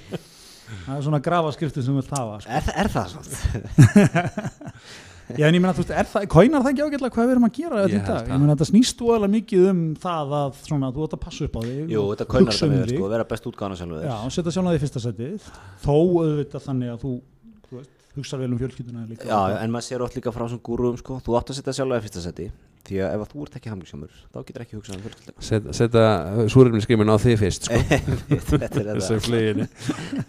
Það 0.69 0.95
er 0.95 1.05
svona 1.05 1.21
grafaskriftin 1.25 1.85
sem 1.85 1.95
við 1.97 2.11
hafa 2.13 2.41
sko. 2.43 2.57
er, 2.59 2.73
er 2.77 2.91
það 2.93 3.13
svona? 3.15 4.17
Já, 5.37 5.45
en 5.45 5.53
ég 5.57 5.61
meina, 5.61 5.73
þú 5.77 5.83
veist, 5.83 5.91
er 5.93 6.07
það, 6.09 6.23
kóinar 6.33 6.63
það 6.65 6.71
ekki 6.73 6.83
ágætlega 6.87 7.13
hvað 7.15 7.27
við 7.29 7.33
erum 7.35 7.45
að 7.45 7.53
gera 7.59 7.81
þetta 7.83 7.93
í 7.93 7.99
dag? 7.99 8.07
það. 8.09 8.29
Ég 8.33 8.39
meina, 8.41 8.53
þetta 8.55 8.67
snýst 8.71 8.97
þú 9.03 9.09
alveg 9.13 9.31
mikið 9.35 9.67
um 9.69 9.81
það 10.05 10.33
að 10.39 10.55
svona, 10.65 10.89
þú 10.95 11.03
ert 11.05 11.13
að 11.13 11.21
passa 11.25 11.45
upp 11.45 11.57
á 11.59 11.61
þig 11.67 11.93
jú 11.93 12.05
þetta 12.09 12.27
hugsa 12.39 12.65
um 12.65 12.73
með 12.73 12.81
þig. 12.89 12.95
sko, 12.97 13.09
vera 13.13 13.27
best 13.29 13.49
útgáðan 13.51 13.77
sjálfur 13.79 14.07
Já, 14.09 14.15
setja 14.39 14.55
sjálf 14.55 14.69
það 14.71 14.79
í 14.79 14.81
fyrsta 14.85 15.03
setið 15.05 15.49
þó 15.85 15.93
auðvitað 15.93 16.65
þannig 16.65 16.93
að 16.95 17.03
þú 17.05 17.11
þú 17.69 17.77
veist, 17.77 17.93
hugsar 18.17 18.41
vel 18.41 18.49
um 18.49 18.57
fjölskylduna 18.63 19.05
líka 19.11 19.29
Já, 19.29 19.39
en 19.61 19.69
maður 19.75 19.87
sér 19.91 20.01
oft 20.07 20.17
líka 20.17 20.33
frá 20.33 20.47
þessum 20.47 20.63
gúruum 20.65 20.97
sko, 20.97 21.19
þú 21.21 21.37
átt 21.37 21.53
að 21.53 21.59
setja 21.61 21.77
sjálflega 21.77 22.01
í 22.01 22.07
fyrsta 22.09 22.25
seti 22.25 22.49
því 22.89 22.97
að 23.05 23.13
ef 23.13 23.21
að 23.21 23.31
þú 23.35 23.43
ert 23.45 23.55
ekki 23.59 23.69
hamlíksjámur 23.69 24.13
þá 24.33 24.37
getur 24.47 24.63
ekki 24.65 24.77
hugsað 24.79 24.95
um 24.95 25.01
fjölskylduna 25.03 25.45
Set, 25.45 25.65
setja 25.77 26.03
súrefniskrimin 26.49 27.11
á 27.11 27.15
þig 27.21 27.35
fyrst 27.43 27.67
sko. 27.67 27.79
Þetta 28.63 28.81
er 28.95 29.01
sem 29.03 29.19
þetta 29.19 29.25
fluginu 29.27 29.67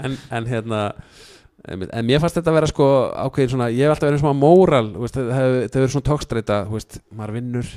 en, 0.05 0.17
en 0.37 0.49
hérna 0.51 0.81
en 1.69 2.07
mér 2.09 2.21
fannst 2.23 2.39
þetta 2.39 2.51
að 2.51 2.57
vera 2.57 2.71
sko 2.71 2.87
ákveðin 3.27 3.51
svona, 3.53 3.67
ég 3.75 3.85
hef 3.85 3.93
alltaf 3.95 4.09
verið 4.09 4.23
svona 4.23 4.41
móral 4.41 4.87
það 4.97 5.33
hefur 5.37 5.69
hefur 5.75 5.93
svona 5.95 6.09
tókstreita 6.09 6.61
maður 7.13 7.35
vinnur 7.37 7.69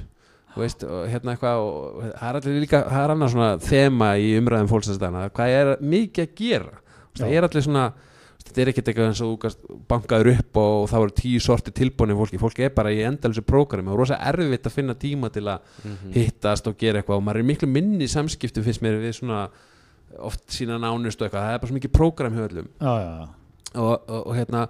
veist, 0.55 0.83
og 0.85 1.07
hérna 1.09 1.33
eitthvað 1.33 1.59
og 1.65 1.99
það 2.13 2.29
er 2.29 2.37
allir 2.39 2.61
líka, 2.61 2.83
það 2.87 3.03
er 3.03 3.13
annað 3.15 3.31
svona 3.33 3.51
þema 3.65 4.09
í 4.21 4.31
umræðum 4.37 4.69
fólksastana, 4.71 5.23
hvað 5.33 5.49
er 5.59 5.71
mikið 5.81 6.27
að 6.27 6.35
gera 6.37 6.75
veist, 6.77 7.21
það 7.23 7.33
er 7.39 7.47
allir 7.49 7.65
svona 7.65 7.85
veist, 7.89 8.47
þetta 8.47 8.61
er 8.63 8.71
ekkert 8.71 8.91
eitthvað 8.93 9.09
eins 9.09 9.23
og 9.25 9.83
bankaður 9.89 10.31
upp 10.35 10.61
og, 10.63 10.87
það 10.93 11.03
voru 11.03 11.17
tíu 11.19 11.41
sorti 11.43 11.73
tilbúinni 11.73 12.15
fólki 12.21 12.39
fólki 12.41 12.67
er 12.69 12.73
bara 12.77 12.93
í 12.93 13.01
endalþessu 13.07 13.43
prógrami 13.49 13.89
og 13.91 13.99
rosa 14.03 14.21
erfitt 14.29 14.69
að 14.69 14.77
finna 14.77 14.95
tíma 14.95 15.31
til 15.33 15.47
að 15.49 15.59
Mhm. 15.83 16.11
hittast 16.13 16.67
og 16.69 16.77
gera 16.77 17.01
eitthvað 17.01 17.17
og 17.17 17.23
maður 17.27 17.39
er 17.43 17.49
miklu 17.51 17.67
minni 17.67 18.05
í 18.05 18.11
samskiptum 18.13 18.63
finnst 18.63 18.81
mér 18.85 19.01
við 19.01 19.17
svona 19.19 19.47
oft 20.21 20.45
sína 20.53 20.77
nánust 20.77 21.17
og 21.21 21.27
eitthvað, 21.27 21.47
það 21.49 21.53
er 21.55 21.59
bara 21.63 21.71
svo 21.71 21.77
mikið 21.81 21.91
prógram 21.97 22.35
hjá 22.37 22.45
öllum 22.47 22.67
já, 22.77 22.93
já, 23.01 23.09
já. 23.23 23.27
Og, 23.75 23.93
og, 24.09 24.19
og 24.27 24.35
hérna 24.37 24.67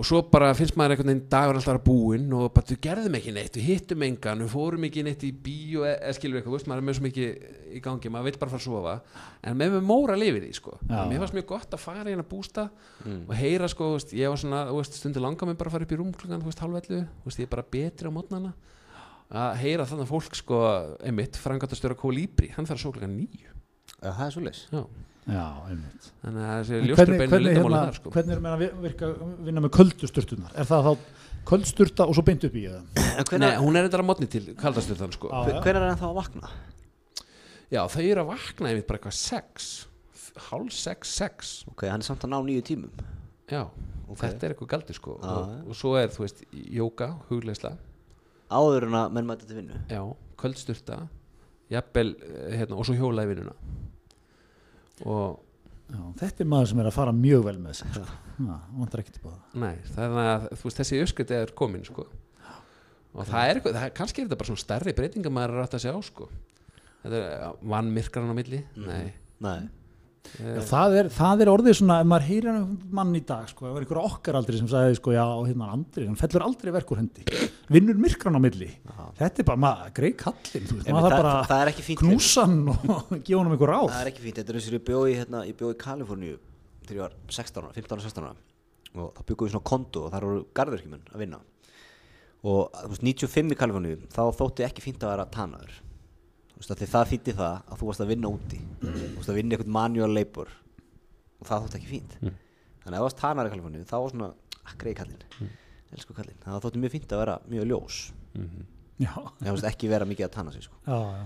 og 0.00 0.06
svo 0.06 0.20
bara 0.32 0.52
finnst 0.56 0.76
maður 0.78 0.94
einhvern 0.94 1.10
veginn 1.10 1.26
dagur 1.32 1.56
alltaf 1.58 1.74
að 1.74 1.82
búinn 1.84 2.30
og 2.32 2.52
bara 2.54 2.70
við 2.70 2.78
gerðum 2.86 3.16
ekki 3.18 3.32
neitt 3.36 3.56
við 3.58 3.66
hittum 3.66 4.04
engan, 4.06 4.44
við 4.46 4.52
fórum 4.54 4.84
ekki 4.86 5.02
neitt 5.04 5.24
í 5.26 5.32
bíó 5.44 5.82
eða 5.84 5.96
eða 6.06 6.14
skilur 6.16 6.38
eitthvað, 6.38 6.54
veist, 6.54 6.68
maður 6.70 6.80
er 6.80 6.86
með 6.86 6.96
svo 6.96 7.04
mikið 7.08 7.74
í 7.76 7.82
gangi, 7.84 8.12
maður 8.14 8.28
vil 8.30 8.38
bara 8.40 8.52
fara 8.54 8.62
að 8.62 8.64
sofa 8.68 8.94
en 9.50 9.58
með 9.60 9.74
með 9.74 9.84
móra 9.90 10.16
lifið 10.16 10.46
því, 10.46 10.52
sko 10.60 10.76
Já. 10.78 11.02
mér 11.10 11.20
fannst 11.24 11.36
mjög 11.36 11.48
gott 11.50 11.76
að 11.76 11.82
fara 11.84 12.06
í 12.06 12.14
hérna 12.14 12.26
bústa 12.30 12.68
Mm. 13.00 13.22
og 13.28 13.34
heyra, 13.34 13.68
sko, 13.72 13.86
veist, 13.96 14.10
ég 14.12 14.28
var 14.28 14.36
svona 14.40 14.58
veist, 14.70 14.96
stundu 15.00 15.20
langa 15.24 15.46
mig 15.48 15.56
bara 15.56 15.70
að 15.70 15.76
fara 15.78 15.86
upp 15.86 15.92
í 15.92 15.98
rúm 16.00 16.10
klukkan 16.12 16.42
þú 16.42 16.50
veist, 16.50 16.60
halvellu, 16.60 16.98
þú 17.24 17.30
veist, 17.30 17.38
ég 17.40 17.46
er 17.48 17.52
bara 17.54 17.68
betri 17.72 18.08
á 18.08 18.12
mótnana 18.12 18.50
að 19.30 19.54
heyra 19.62 19.86
þannig 19.88 20.08
fólk, 20.10 20.36
sko 20.36 20.58
einmitt, 21.00 21.38
frangatastjóra 21.40 21.96
Kólíbri 21.96 22.50
hann 22.56 22.68
fer 22.68 22.76
að 22.76 22.92
klukkan 22.92 23.16
nýju 23.16 23.56
Já, 24.00 24.10
það 24.10 24.24
er 24.26 24.34
svo 24.34 24.42
leys 24.46 24.60
Já. 24.70 24.82
já 25.30 25.44
einmitt 25.70 26.10
þannig 26.22 26.44
að 26.46 26.54
þessi 26.60 26.76
En 26.78 26.86
ljóstur 26.88 27.12
beinu 27.12 27.30
hvernig, 27.34 27.46
lindamála 27.46 27.80
hérna, 27.80 27.90
þar, 27.90 27.98
sko 28.00 28.14
hvernig 28.14 28.36
er 28.36 28.44
meina 28.46 28.56
að 28.56 28.80
virka, 28.86 29.10
vinna 29.48 29.64
með 29.66 29.74
köldusturtunar 29.76 30.56
er 30.56 30.70
það 30.70 30.88
þá 30.88 30.92
köldusturta 31.50 32.06
og 32.06 32.16
svo 32.16 32.24
beint 32.26 32.46
upp 32.48 32.56
í 32.56 32.64
eða? 32.70 32.80
En 33.00 33.20
Nei, 33.20 33.28
hvenær, 33.30 33.54
hún 33.64 33.78
er 33.80 33.86
þetta 33.88 34.00
að 34.00 34.08
mótni 34.10 34.28
til 34.30 34.42
kaldastjórnan 34.60 35.14
sko. 35.16 35.30
Já. 35.32 35.60
hvenær 35.60 35.80
er 35.80 35.86
hann 35.88 36.00
þá 36.00 36.08
að 36.10 36.18
vakna? 36.20 36.50
Já, 37.70 37.80
þau 37.86 38.02
eru 38.02 38.24
að 38.24 38.32
vakna 38.32 38.70
einmitt 38.70 38.88
bara 38.88 39.00
eitthvað 39.00 39.16
sex 39.18 39.70
hálf 40.48 40.74
sex, 40.74 41.14
sex 41.20 41.52
Ok, 41.70 41.86
hann 41.90 42.02
er 42.02 42.06
samt 42.06 42.24
að 42.26 42.32
ná 42.34 42.38
nýju 42.46 42.64
tímum 42.70 43.06
Já, 43.50 43.64
þetta 44.20 44.46
er 44.46 44.54
eitthvað 44.54 44.72
galdi 44.74 44.96
sko 44.96 45.16
Já, 45.18 45.30
og, 45.30 45.54
já. 45.54 45.62
og 45.66 45.78
svo 45.78 45.94
er, 45.98 46.12
þú 46.14 46.24
veist, 46.24 46.42
jóka, 46.80 47.10
hugleisla 47.30 47.74
Áður 48.50 48.88
en 48.88 48.98
að 48.98 49.16
menn 49.16 49.28
mæta 49.30 49.48
til 49.48 49.60
vinnu 49.60 49.80
Já, 49.90 50.02
kvöldstyrta 50.40 51.00
jafnvel, 51.70 52.10
eh, 52.26 52.56
hérna, 52.60 52.76
og 52.80 52.86
svo 52.88 52.96
hjóla 52.98 53.24
í 53.26 53.30
vinnuna. 53.30 53.54
Og 55.06 55.38
Já, 55.90 55.98
þetta 56.20 56.44
er 56.44 56.46
maður 56.52 56.68
sem 56.70 56.80
er 56.84 56.86
að 56.86 56.94
fara 56.94 57.12
mjög 57.16 57.40
vel 57.48 57.56
með 57.58 57.74
sig 57.80 57.88
sko. 57.96 58.04
Vantar 58.78 59.00
á 59.02 59.26
það 59.26 59.58
nei, 59.58 59.72
þannig 59.90 60.28
að 60.30 60.44
þú 60.60 60.68
veist, 60.68 60.78
þessi 60.80 61.00
öskut 61.02 61.32
er 61.34 61.50
komin 61.58 61.82
sko. 61.88 62.04
Og 63.10 63.26
það 63.26 63.48
er 63.50 63.58
það, 63.64 63.80
er- 63.88 63.94
kannski 63.98 64.22
er 64.22 64.28
þetta 64.28 64.38
bara 64.38 64.50
svona 64.52 64.62
stærri 64.62 64.94
breytinga 64.94 65.32
maður 65.34 65.56
er 65.56 65.64
að 65.80 65.82
sjá 65.82 65.94
sko. 66.06 66.28
Þetta 67.02 67.18
er 67.24 67.56
vann 67.72 67.90
myrkran 67.96 68.30
á 68.30 68.34
milli? 68.38 68.60
Nei. 68.76 69.12
Nei. 69.42 69.56
eh, 69.58 69.68
Já, 70.40 70.60
það, 70.68 70.94
er, 71.00 71.08
það 71.14 71.42
er 71.42 71.48
orðið 71.50 71.74
svona, 71.78 71.94
ef 72.02 72.08
maður 72.10 72.26
heyrir 72.28 72.50
um 72.52 72.74
mann 72.96 73.16
í 73.16 73.22
dag, 73.26 73.46
sko, 73.50 73.64
ef 73.64 73.72
það 73.72 73.78
er 73.78 73.84
einhver 73.86 74.00
okkar 74.02 74.36
aldrei 74.38 74.58
sem 74.60 74.68
sagði, 74.70 74.96
sko, 74.98 75.14
já, 75.16 75.24
hérna 75.48 75.70
Andri, 75.74 76.04
hann 76.06 76.18
fellur 76.20 76.44
aldrei 76.44 76.70
verkur 76.76 77.00
hendi, 77.00 77.24
vinnur 77.72 77.98
myrkran 78.00 78.36
á 78.36 78.40
milli, 78.44 78.68
þetta 79.18 79.42
er 79.42 79.48
bara, 79.48 79.60
maður, 79.64 79.90
greið 79.96 80.14
kallinn, 80.20 80.68
þú 80.68 80.76
veist, 80.78 80.92
maður 80.92 81.00
það, 81.00 81.16
þarf 81.16 81.24
bara 81.24 81.48
það 81.50 81.64
er 81.64 81.72
ekki 81.72 81.86
fínt. 81.88 82.04
knúsa 82.04 82.46
hann 82.46 82.62
og 82.70 83.10
gefa 83.26 83.40
hann 83.40 83.50
einhver 83.56 83.72
ráð. 83.74 83.88
Það 83.90 84.04
er 84.04 84.12
ekki 84.12 84.24
fínt, 84.28 84.38
þetta 84.38 84.54
er 84.54 84.60
eins 84.60 84.70
og 84.70 84.76
ég 84.78 84.86
bjóði 84.90 85.18
hérna, 85.18 85.42
ég 85.48 85.58
bjóði 85.60 85.76
í 85.76 85.82
Kaliforníu 85.82 86.38
þegar 86.86 86.96
ég 87.00 87.04
var 87.06 87.18
16 87.40 87.64
ára, 87.64 87.74
15 87.80 87.96
ára, 87.96 88.06
16 88.06 88.28
ára. 88.30 88.34
Og 89.00 89.12
þá 89.16 89.20
byggum 89.26 89.48
við 89.48 89.54
svona 89.56 89.68
konto 89.72 90.06
og 90.06 90.14
þar 90.14 90.28
voru 90.28 90.46
garðverkjumenn 90.60 91.10
að 91.14 91.22
vinna. 91.24 91.42
Og 92.40 92.72
þú 92.76 92.92
veist, 92.94 93.06
95 93.06 93.54
í 93.54 93.60
Kaliforníu 93.60 94.00
þá 94.10 94.22
þótti 94.38 94.66
ekki 94.68 94.84
fínt 94.84 95.04
að 95.06 95.14
vera 95.16 95.28
tanaður 95.34 95.78
því 96.60 96.88
það 96.92 97.08
þýtti 97.10 97.32
það 97.38 97.56
að 97.70 97.80
þú 97.80 97.88
varst 97.88 98.02
að 98.04 98.10
vinna 98.12 98.30
úti. 98.30 98.60
Þú 98.82 99.16
veist 99.16 99.32
að 99.32 99.38
vinna 99.40 99.56
eitthvað 99.56 99.74
manual 99.76 100.10
labor. 100.12 100.52
Og 101.40 101.48
það 101.48 101.64
þótti 101.64 101.78
ekki 101.80 101.90
fínt. 101.90 102.14
Þannig 102.20 102.86
að 102.86 102.94
ef 102.94 103.00
þú 103.00 103.06
varst 103.06 103.20
tanar 103.20 103.48
í 103.48 103.52
Kaliforníu 103.54 103.88
þá 103.88 103.96
var 103.96 104.12
svona, 104.14 104.30
að 104.60 104.76
greið 104.82 104.96
kallinn. 105.00 105.50
Elsku 105.90 106.14
kallinn, 106.14 106.40
það 106.44 106.62
þótti 106.66 106.82
mjög 106.84 106.92
fínt 106.94 107.12
að 107.16 107.22
vera 107.24 107.36
mjög 107.50 107.64
ljós. 107.70 108.00
Já, 109.00 109.12
en 109.16 109.46
þú 109.48 109.54
veist 109.56 109.68
ekki 109.70 109.88
vera 109.90 110.06
mikið 110.08 110.26
að 110.28 110.34
tana 110.36 110.52
sig 110.54 110.66
sko. 110.66 110.76
Já, 110.86 110.98
já. 111.16 111.24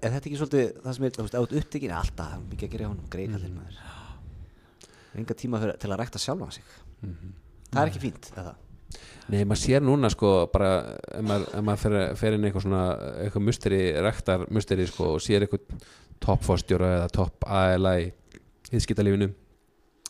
Er 0.00 0.10
þetta 0.14 0.26
ekki 0.26 0.38
svolítið 0.40 0.70
það 0.82 0.94
sem 0.96 1.04
er, 1.06 1.12
þú 1.16 1.24
veist, 1.26 1.36
át 1.36 1.56
upptekinn 1.60 1.92
er 1.92 1.98
alltaf 2.00 2.30
það 2.30 2.36
er 2.36 2.46
mikið 2.52 2.66
að 2.66 2.72
gera 2.72 2.86
hjá 2.86 2.90
honum, 2.90 3.10
greið 3.12 3.34
kallinn 3.36 3.58
maður. 3.58 3.76
Enga 5.20 5.36
tíma 5.38 5.60
fyrir, 5.62 5.76
til 5.82 5.90
að 5.92 6.00
rækta 6.00 6.22
sjálfan 6.22 6.54
sig. 6.56 6.72
Það 7.70 7.82
er 7.82 7.90
ekki 7.92 8.02
fínt, 8.02 8.30
eða 8.34 8.54
Nei, 9.26 9.40
maður 9.42 9.62
sér 9.62 9.82
núna 9.82 10.10
sko 10.12 10.32
bara 10.52 10.70
ef 11.10 11.24
maður, 11.26 11.48
ef 11.50 11.64
maður 11.66 11.82
fer, 11.82 11.96
fer 12.20 12.36
inn 12.36 12.46
eitthvað 12.46 12.66
svona 12.68 12.82
eitthvað 13.24 13.46
musteri, 13.48 13.80
rektar 14.06 14.46
musteri 14.54 14.86
sko 14.86 15.16
og 15.16 15.24
sér 15.24 15.46
eitthvað 15.46 15.88
toppfórstjóra 16.22 16.92
eða 17.00 17.10
topp 17.16 17.48
ALA 17.50 17.96
í 18.04 18.06
viðskiptalífinu 18.70 19.32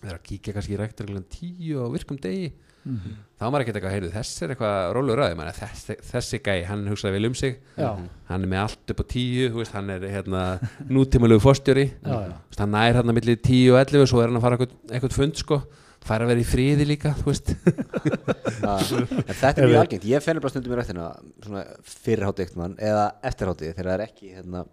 það 0.03 0.11
er 0.11 0.19
að 0.19 0.27
kíkja 0.29 0.55
kannski 0.57 0.77
í 0.77 0.81
rektar 0.81 1.13
tíu 1.33 1.81
á 1.81 1.87
virkum 1.95 2.21
degi 2.21 2.53
þá 2.87 3.43
er 3.43 3.51
maður 3.51 3.65
ekkert 3.65 3.79
eitthvað, 3.81 3.95
heyrðu, 3.97 4.11
þessi 4.15 4.45
er 4.45 4.53
eitthvað 4.55 4.77
rólur 4.95 5.19
ræði, 5.19 5.37
maður, 5.41 5.57
þessi, 5.59 5.97
þessi 6.07 6.39
gæ, 6.45 6.53
hann 6.69 6.85
hugsaði 6.87 7.17
vel 7.17 7.29
um 7.29 7.35
sig 7.35 7.57
Já. 7.75 7.89
hann 8.29 8.45
er 8.47 8.53
með 8.53 8.63
allt 8.63 8.93
upp 8.95 9.03
á 9.03 9.07
tíu, 9.11 9.49
veist, 9.57 9.75
hann 9.75 9.91
er 9.97 10.07
hérna 10.13 10.43
nútímalegu 10.87 11.43
fórstjóri 11.43 11.89
Já, 11.91 12.15
já. 12.29 12.37
Hann 12.61 12.73
nær 12.77 13.01
hann 13.01 13.11
að 13.11 13.19
milli 13.19 13.37
tíu 13.43 13.75
og 13.75 13.81
11 13.83 14.07
svo 14.13 14.23
er 14.23 14.31
hann 14.31 14.39
að 14.39 14.47
fara 14.47 14.59
eitthvað, 14.61 14.79
eitthvað 14.93 15.17
fund 15.19 15.43
sko 15.43 15.61
fara 16.07 16.27
að 16.27 16.33
vera 16.33 16.43
í 16.43 16.47
friði 16.49 16.87
líka, 16.89 17.13
þú 17.19 17.29
veist 17.31 17.53
En 18.67 19.35
þetta 19.35 19.53
er 19.53 19.69
mjög 19.69 19.83
algengt, 19.83 20.09
ég 20.09 20.25
fennir 20.25 20.45
bara 20.45 20.55
stundum 20.55 20.77
í 20.77 20.81
ræktina 20.81 21.11
svona 21.45 21.67
fyrirhátti 21.91 22.47
eitt 22.47 22.57
mann 22.59 22.79
eða 22.79 23.11
eftirhátti 23.27 23.73
þegar 23.73 23.91
það 23.91 23.99
er 23.99 24.07
ekki 24.07 24.33
hérna, 24.37 24.65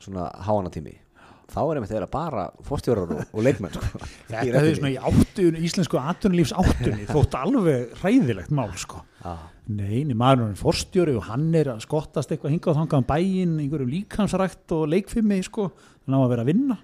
svona 0.00 0.28
háanatími 0.46 0.98
þá 1.54 1.58
er 1.62 1.78
einmitt 1.78 1.92
þeirra 1.92 2.10
bara 2.10 2.44
fórstjórar 2.66 3.10
og, 3.14 3.24
og 3.30 3.44
leikmenn 3.44 3.74
sko, 3.74 4.00
Þetta 4.30 4.60
er 4.60 4.70
svona 4.78 4.92
í 4.94 5.00
áttunni, 5.10 5.64
íslensku 5.68 6.00
atvinnulífs 6.00 6.54
áttunni, 6.56 7.08
þótt 7.10 7.36
alveg 7.38 7.92
hræðilegt 8.00 8.54
mál, 8.54 8.70
sko. 8.80 9.02
Já. 9.20 9.34
Nei, 9.74 10.02
nei, 10.04 10.16
maður 10.18 10.50
er 10.50 10.58
forstjóri 10.60 11.14
og 11.16 11.28
hann 11.30 11.46
er 11.56 11.70
að 11.72 11.84
skottast 11.86 12.32
eitthvað 12.32 12.56
hingað 12.56 12.74
og 12.74 12.80
þangað 12.82 13.02
um 13.02 13.06
bæinn, 13.08 13.54
einhverju 13.62 13.90
líkansrækt 13.92 14.74
og 14.76 14.88
leikfimi, 14.92 15.40
sko, 15.46 15.70
þannig 16.04 16.26
að 16.26 16.34
vera 16.34 16.44
að 16.44 16.50
vinna. 16.52 16.78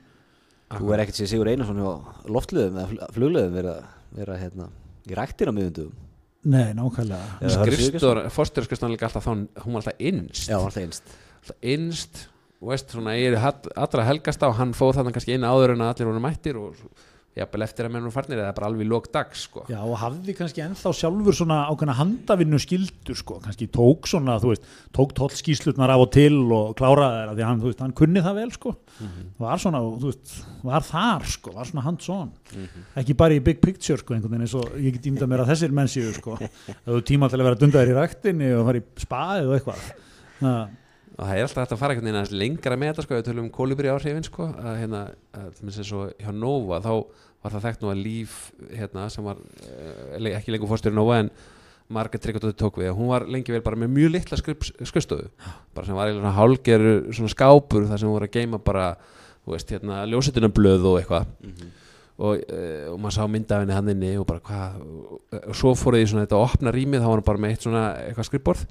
Þú 0.70 0.92
er 0.94 1.02
ekkert 1.02 1.18
sér 1.18 1.30
Sigur 1.32 1.50
Einarsson 1.50 1.80
hjá 1.80 2.30
loftliðum 2.30 2.78
eða 2.78 3.08
flugliðum 3.14 3.56
vera, 3.58 3.74
vera 4.14 4.38
hérna, 4.38 4.68
í 5.10 5.16
ræktina 5.18 5.54
miðundum 5.56 5.90
Nei, 6.40 6.70
nákvæmlega. 6.72 7.50
Skrifstór, 7.52 8.22
fórstjóraskristan 8.32 8.94
líka 8.94 9.10
alltaf 9.10 9.26
þá 9.26 9.32
hún 9.60 9.74
var 9.74 9.82
alltaf 9.82 9.98
innst. 10.00 10.46
Já, 10.48 10.56
alltaf 10.56 10.78
einst 10.80 11.10
alltaf 11.40 11.66
innst 11.72 12.22
og 12.60 12.72
veist 12.72 12.92
svona 12.92 13.16
ég 13.16 13.34
er 13.34 13.40
allra 13.40 14.06
helgast 14.08 14.42
á 14.44 14.48
hann 14.56 14.72
fóð 14.76 14.98
þarna 14.98 15.12
kannski 15.16 15.36
inn 15.36 15.46
áður 15.48 15.74
en 15.74 15.84
að 15.84 15.92
allir 15.94 16.10
voru 16.10 16.22
mættir 16.24 16.58
og 16.60 16.80
jafnvel 17.38 17.62
eftir 17.62 17.86
að 17.86 17.92
menn 17.94 18.02
voru 18.02 18.12
farnir 18.14 18.40
eða 18.42 18.54
bara 18.56 18.68
alveg 18.70 18.88
lók 18.90 19.04
dags 19.14 19.44
sko. 19.46 19.62
Já, 19.70 19.78
og 19.86 19.94
hafði 20.00 20.34
kannski 20.34 20.62
ennþá 20.64 20.90
sjálfur 20.98 21.36
svona 21.38 21.58
ákveðna 21.70 21.94
handavinnu 22.00 22.58
skildur, 22.62 23.18
sko, 23.20 23.36
kannski 23.44 23.68
tók 23.70 24.08
svona, 24.10 24.34
þú 24.42 24.50
veist, 24.50 24.66
tók 24.96 25.14
tollskíslutnar 25.18 25.92
af 25.94 26.02
og 26.02 26.10
til 26.16 26.40
og 26.56 26.74
kláraði 26.80 27.20
þeirra, 27.20 27.36
því 27.38 27.46
hann, 27.46 27.62
þú 27.62 27.70
veist, 27.70 27.84
hann 27.86 27.94
kunni 28.02 28.24
það 28.26 28.40
vel, 28.40 28.48
sko, 28.56 28.74
var 29.38 29.62
svona, 29.62 29.84
þú 30.02 30.10
veist, 30.10 30.34
var 30.66 30.86
þar, 30.90 31.30
sko, 31.36 31.54
var 31.54 31.70
svona 31.70 31.86
hands-on, 31.86 32.34
ekki 33.04 33.18
bara 33.22 33.38
í 33.38 33.44
big 33.46 33.62
picture, 33.62 34.00
sko, 34.02 34.18
einhvern 34.18 34.34
veginn 34.34 34.48
eins 34.48 34.58
og 34.58 34.74
ég 34.82 34.98
get 34.98 35.06
ímyndað 35.12 35.30
mér 35.30 35.44
að 35.46 35.54
þessir 35.54 35.78
menn 35.78 35.92
séu, 35.94 36.10
sko, 36.18 36.34
það 36.82 36.92
þú 36.96 37.00
tíma 37.14 37.30
til 37.30 37.38
að 37.38 37.46
vera 37.52 37.62
dundaðir 37.62 37.94
í 37.94 37.98
ræktinni 38.00 38.52
og 38.58 38.66
fara 38.72 38.82
í 38.82 38.86
spaðið 39.06 39.52
og 39.52 39.58
eitthvað, 39.60 39.88
það, 40.42 40.78
og 41.20 41.28
það 41.28 41.36
er 41.36 41.44
alltaf 41.44 41.60
hægt 41.60 41.74
að 41.74 41.80
fara 41.82 41.94
einhvern 41.94 42.16
veginn 42.16 42.38
lengra 42.40 42.76
með 42.80 42.94
þetta 42.94 43.04
sko, 43.04 43.16
við 43.18 43.26
tölum 43.26 43.44
um 43.44 43.52
kolibri 43.52 43.90
áhrifin 43.92 44.24
sko, 44.24 44.46
að 44.56 44.78
hérna, 44.80 45.00
að, 45.36 45.50
dæmis 45.58 45.80
eins 45.82 45.90
og 45.98 46.14
hjá 46.16 46.30
Nova 46.32 46.78
þá 46.80 46.92
var 47.40 47.54
það 47.54 47.64
þekkt 47.66 47.82
nú 47.84 47.90
að 47.90 48.00
Líf 48.04 48.36
hérna, 48.70 49.06
sem 49.12 49.26
var 49.26 49.40
uh, 49.40 50.30
ekki 50.32 50.54
lengur 50.54 50.70
fórstjóri 50.70 50.96
Nova 50.96 51.18
en 51.20 51.28
Margaret 51.90 52.22
Tryggardóttir 52.22 52.56
tók 52.60 52.78
við. 52.78 52.92
Hún 52.94 53.10
var 53.10 53.24
lengi 53.26 53.50
vel 53.50 53.64
bara 53.66 53.78
með 53.80 53.90
mjög 53.96 54.12
litla 54.14 54.38
skrifstofu. 54.38 55.26
Bara 55.74 55.88
sem 55.88 55.96
var 55.98 56.06
eiginlega 56.06 56.36
hálger 56.36 56.84
svona 57.10 57.32
skápur 57.32 57.88
þar 57.90 58.00
sem 58.00 58.12
voru 58.12 58.28
að 58.28 58.36
geima 58.36 58.60
bara 58.62 58.92
þú 59.42 59.56
veist, 59.56 59.72
hérna, 59.74 60.04
ljósetunablöð 60.06 60.86
og 60.92 60.98
eitthvað. 61.00 61.32
Og, 62.20 62.36
uh, 62.36 62.90
og 62.92 63.00
maður 63.00 63.16
sá 63.16 63.22
mynda 63.32 63.56
af 63.56 63.64
henni 63.64 63.76
hann 63.76 63.92
inni 63.94 64.12
og 64.20 64.28
bara 64.28 64.44
hvað 64.44 64.80
og, 64.84 65.54
svo 65.56 65.72
fóruð 65.76 66.04
í 66.04 66.10
svona 66.12 66.26
þetta 66.26 66.36
að 66.36 66.46
opna 66.46 66.74
rýmið 66.76 67.00
þá 67.00 67.08
var 67.08 67.16
hann 67.18 67.28
bara 67.32 67.42
með 67.44 67.54
eitt 67.54 67.64
svona 67.64 67.84
eitthvað 68.04 68.28
skrifborð 68.28 68.66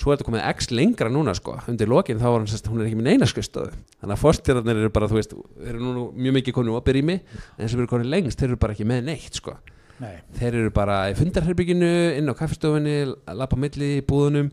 svo 0.00 0.12
er 0.12 0.16
þetta 0.18 0.28
komið 0.30 0.44
x 0.54 0.70
lengra 0.72 1.10
núna 1.12 1.34
sko. 1.36 1.58
Undir 1.68 1.90
lokin 1.92 2.20
þá 2.20 2.26
var 2.30 2.38
hann 2.40 2.48
sérst 2.50 2.70
hún 2.70 2.80
er 2.80 2.88
ekki 2.88 2.96
með 3.00 3.10
neina 3.10 3.28
skrifstofu. 3.28 3.74
Þannig 4.00 4.14
að 4.16 4.22
fórstjörðarnir 4.22 4.80
eru 4.80 4.92
bara 4.96 5.08
þú 5.10 5.18
veist 5.18 5.34
eru 5.68 5.82
nú 5.84 6.06
mjög 6.16 6.36
mikið 6.38 6.56
konið 6.56 6.78
opið 6.80 6.96
rými 6.96 7.18
en 7.20 7.68
sem 7.68 7.82
eru 7.82 7.90
konið 7.90 8.10
lengst 8.14 8.40
þeir 8.40 8.48
eru 8.54 8.60
bara 8.64 8.76
ekki 8.76 8.88
með 8.88 9.04
neitt 9.10 9.36
sko. 9.42 9.56
Nei, 10.00 10.14
þeir 10.38 10.56
eru 10.62 10.72
bara 10.72 10.96
í 11.12 11.16
fundarherbygginu 11.18 11.90
inn 12.16 12.32
á 12.32 12.34
kaffestofunni, 12.38 12.96
lappa 13.36 13.58
milli 13.60 13.98
í 13.98 14.04
búðunum. 14.08 14.48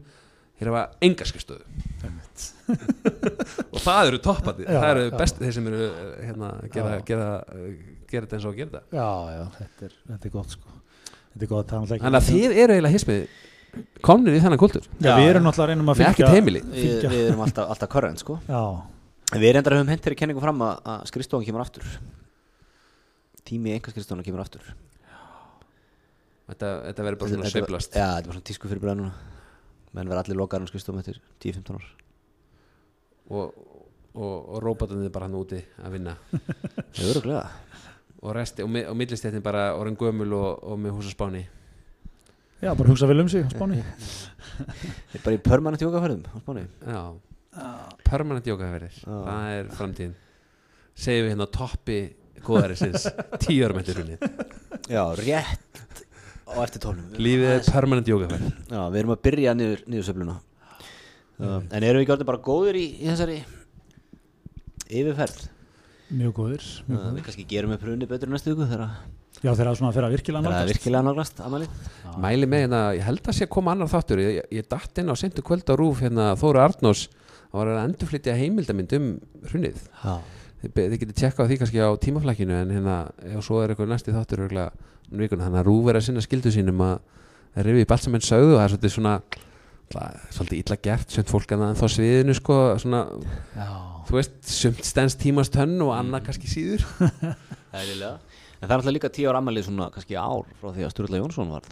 Þeir 0.57 0.71
hafa 0.73 0.81
enga 1.05 1.25
skrifstöðu 1.29 1.63
einmitt. 2.03 2.45
og 3.71 3.79
það 3.79 4.09
eru 4.09 4.19
toppandi, 4.25 4.65
Já, 4.65 4.73
það 4.81 4.89
eru 4.89 5.03
já. 5.05 5.11
best 5.21 5.37
þeir 5.39 5.53
sem 5.55 5.67
eru 5.69 5.83
eh, 5.87 6.07
hérna, 6.27 6.49
gera, 6.73 6.95
Já. 6.97 7.03
gera, 7.07 7.27
gera 8.09 8.25
þetta 8.25 8.39
eins 8.39 8.47
og 8.49 8.55
að 8.55 8.57
gera 8.57 8.71
þetta. 8.73 8.97
Já, 8.97 9.37
já, 9.37 9.43
þetta 9.59 9.87
er, 9.87 9.93
þetta 10.09 10.27
er 10.29 10.33
gott 10.33 10.55
sko. 10.57 10.73
Þetta 11.05 11.45
er 11.47 11.51
gott, 11.53 11.75
þannig 11.75 12.17
að 12.19 12.27
þið 12.31 12.57
eru 12.65 12.75
eiginlega 12.75 12.97
hismið 12.97 13.21
komnir 14.05 14.37
í 14.37 14.41
þennan 14.43 14.59
kultur. 14.61 14.85
Já, 15.03 15.13
við 15.19 15.31
erum 15.33 15.49
að 15.51 15.59
reynum 15.71 15.89
að 15.91 15.99
með 16.01 16.07
fylgja 16.17 16.29
við, 16.71 17.07
við 17.13 17.25
erum 17.31 17.43
alltaf, 17.45 17.69
alltaf 17.75 17.89
korrent 17.93 18.23
sko. 18.23 18.39
Já, 18.47 18.61
Við 19.37 19.51
reyndar 19.57 19.73
höfum 19.75 19.89
hentir 19.91 20.13
í 20.13 20.15
kenningu 20.15 20.39
fram 20.39 20.61
að, 20.63 20.77
að 20.87 21.01
skrifstofan 21.09 21.43
kemur 21.43 21.59
aftur. 21.65 21.83
Tími 23.47 23.73
einhver 23.75 23.91
skrifstofan 23.91 24.23
kemur 24.23 24.39
aftur. 24.45 24.63
Þetta, 26.47 26.69
þetta 26.87 27.03
verður 27.03 27.19
bara 27.19 27.31
svona 27.33 27.49
sveiflast. 27.51 27.91
Já, 27.97 28.05
þetta 28.07 28.21
er 28.21 28.29
bara 28.29 28.37
svona 28.37 28.47
tísku 28.47 28.69
fyrir 28.71 28.83
bræða 28.85 28.99
núna. 29.01 29.11
Menn 29.97 30.07
verða 30.11 30.23
allir 30.23 30.39
lokaðar 30.39 30.63
um 30.63 30.69
skrifstofan 30.71 31.01
eftir 31.03 31.19
10-15 31.43 31.75
ár. 31.75 31.89
Og, 33.27 33.57
og, 34.15 34.31
og 34.55 34.61
róbatunni 34.63 35.11
bara 35.11 35.27
hann 35.27 35.35
úti 35.41 35.59
að 35.83 35.97
vinna. 35.97 36.13
Það 36.31 37.03
er 37.03 37.11
öruglega 37.11 37.43
og, 38.17 38.31
resti, 38.39 38.63
og, 38.63 38.71
mi- 38.73 38.85
og 38.87 38.95
millistjættin 38.97 39.43
bara 39.45 39.67
orðin 39.77 39.99
gömul 39.99 40.31
og, 40.39 40.63
og 40.71 40.79
með 40.81 40.95
hús 40.97 41.11
á 41.11 41.13
spáni 41.13 41.43
já, 42.61 42.71
bara 42.71 42.89
hugsa 42.91 43.09
vel 43.09 43.23
um 43.23 43.31
sig 43.31 43.45
á 43.45 43.49
Spáni. 43.53 43.81
Þeir 45.11 45.17
eru 45.17 45.23
bara 45.25 45.37
í 45.37 45.41
permanent 45.49 45.83
jókaferðum 45.85 46.23
á 46.29 46.37
Spáni. 46.41 46.65
Já, 46.87 47.01
permanent 48.07 48.49
jókaferðir 48.49 49.01
það 49.03 49.51
er 49.57 49.71
framtíðin. 49.77 50.15
Segjum 50.97 51.27
við 51.27 51.33
hérna 51.35 51.49
toppi 51.53 51.99
góðarisins 52.47 53.07
hrunið. 53.97 54.25
Já, 54.87 55.03
rétt 55.19 56.03
á 56.47 56.63
eftir 56.63 56.81
tólum 56.83 57.11
lífið 57.19 57.49
er 57.57 57.65
permanent 57.67 58.07
jókaferð 58.09 58.47
Já, 58.71 58.81
við 58.87 58.99
erum 59.01 59.13
að 59.13 59.21
byrja 59.27 59.53
niður, 59.57 59.83
niður 59.91 60.07
söfluna 60.07 60.35
uh, 60.37 61.59
En 61.59 61.83
erum 61.83 61.99
við 61.99 62.05
ekki 62.05 62.15
orðin 62.15 62.29
bara 62.29 62.43
góður 62.47 62.79
í, 62.79 62.85
í 63.03 63.09
þessari 63.09 63.37
yfirferð? 64.87 65.41
Mjög 66.07 66.35
góðir, 66.37 66.67
mjög 66.87 67.01
uh, 67.01 67.09
Við 67.17 67.25
kannski 67.27 67.47
gerum 67.51 67.75
upp 67.75 67.83
hrunni 67.83 68.07
betur 68.09 68.31
næstu 68.31 68.53
viku 68.53 68.67
þegar 68.69 68.85
já, 69.43 69.51
þegar 69.51 69.67
það 69.69 69.77
svona 69.79 69.93
fyrir 69.95 70.07
að 70.07 70.15
virkilega 70.15 70.43
það 70.43 70.49
er 70.49 70.57
nálgast. 70.57 70.73
virkilega 70.73 71.05
náglast 71.07 71.41
amalið 71.45 71.69
mæli 72.23 72.49
með 72.49 72.63
hérna, 72.65 72.81
ég 72.97 73.07
held 73.07 73.21
að 73.21 73.37
sé 73.37 73.45
að 73.45 73.53
koma 73.53 73.73
annar 73.75 73.91
þáttur. 73.91 74.21
Ég, 74.23 74.39
ég 74.57 74.67
datt 74.71 75.01
inn 75.01 75.13
á 75.13 75.15
sendu 75.19 75.43
kvöld 75.45 75.69
á 75.69 75.75
rúf 75.77 76.01
hérna, 76.01 76.31
Þóru 76.39 76.63
Arnós 76.63 77.07
að 77.47 77.59
var 77.61 77.71
að 77.73 77.83
endurflytja 77.85 78.35
heimildamind 78.37 78.95
um 78.97 79.09
hrunið 79.51 79.83
Já, 80.03 80.15
þið, 80.63 80.95
getur 81.01 81.17
tjekkað 81.21 81.45
á 81.45 81.49
því 81.49 81.59
kannski 81.61 81.83
á 81.83 81.89
tímaflækinu 82.03 82.57
en 82.57 82.73
hérna, 82.75 82.97
ef 83.23 83.45
svo 83.45 83.61
er 83.61 83.73
eitthvað 83.73 83.93
næsti 83.93 84.15
þáttur 84.15 84.43
um 84.43 85.45
þannig 85.45 85.61
að 85.61 85.69
rúf 85.69 85.87
er 85.87 85.99
að 85.99 86.07
sinna 86.09 86.23
skildu 86.25 86.51
sínum 86.53 86.83
að 86.83 86.97
allt 87.95 88.03
sem 88.03 88.17
henn 88.17 88.25
sögðu 88.27 88.55
og 88.55 88.59
það 88.59 88.65
er 88.65 88.73
svolítið 88.73 88.95
svona 88.97 89.13
það 89.87 90.07
er 90.09 90.33
svolítið 90.35 90.59
illa 90.61 90.77
gert, 90.83 91.13
sumt 91.15 91.31
fólk 91.31 91.53
en 91.55 91.63
þá 91.79 91.85
sviðinu 91.93 92.35
sko, 92.35 92.57
svona, 92.83 93.03
þú 94.09 94.17
veist 94.17 94.35
sumt 94.51 94.83
stens 94.85 95.15
tímast 95.19 95.55
tönn 95.55 95.77
og 95.85 95.93
annað 95.95 96.27
kannski 96.27 96.51
síður. 96.51 96.83
Eðlilega 97.77 98.17
En 98.57 98.65
það 98.65 98.71
er 98.73 98.77
alltaf 98.79 98.93
líka 98.95 99.09
tíu 99.13 99.29
ára 99.29 99.41
amalið 99.43 99.67
svona 99.67 99.89
kannski 99.93 100.15
ár 100.17 100.47
frá 100.61 100.71
því 100.73 100.85
að 100.87 100.93
Sturla 100.95 101.19
Jónsson 101.21 101.51
var 101.53 101.67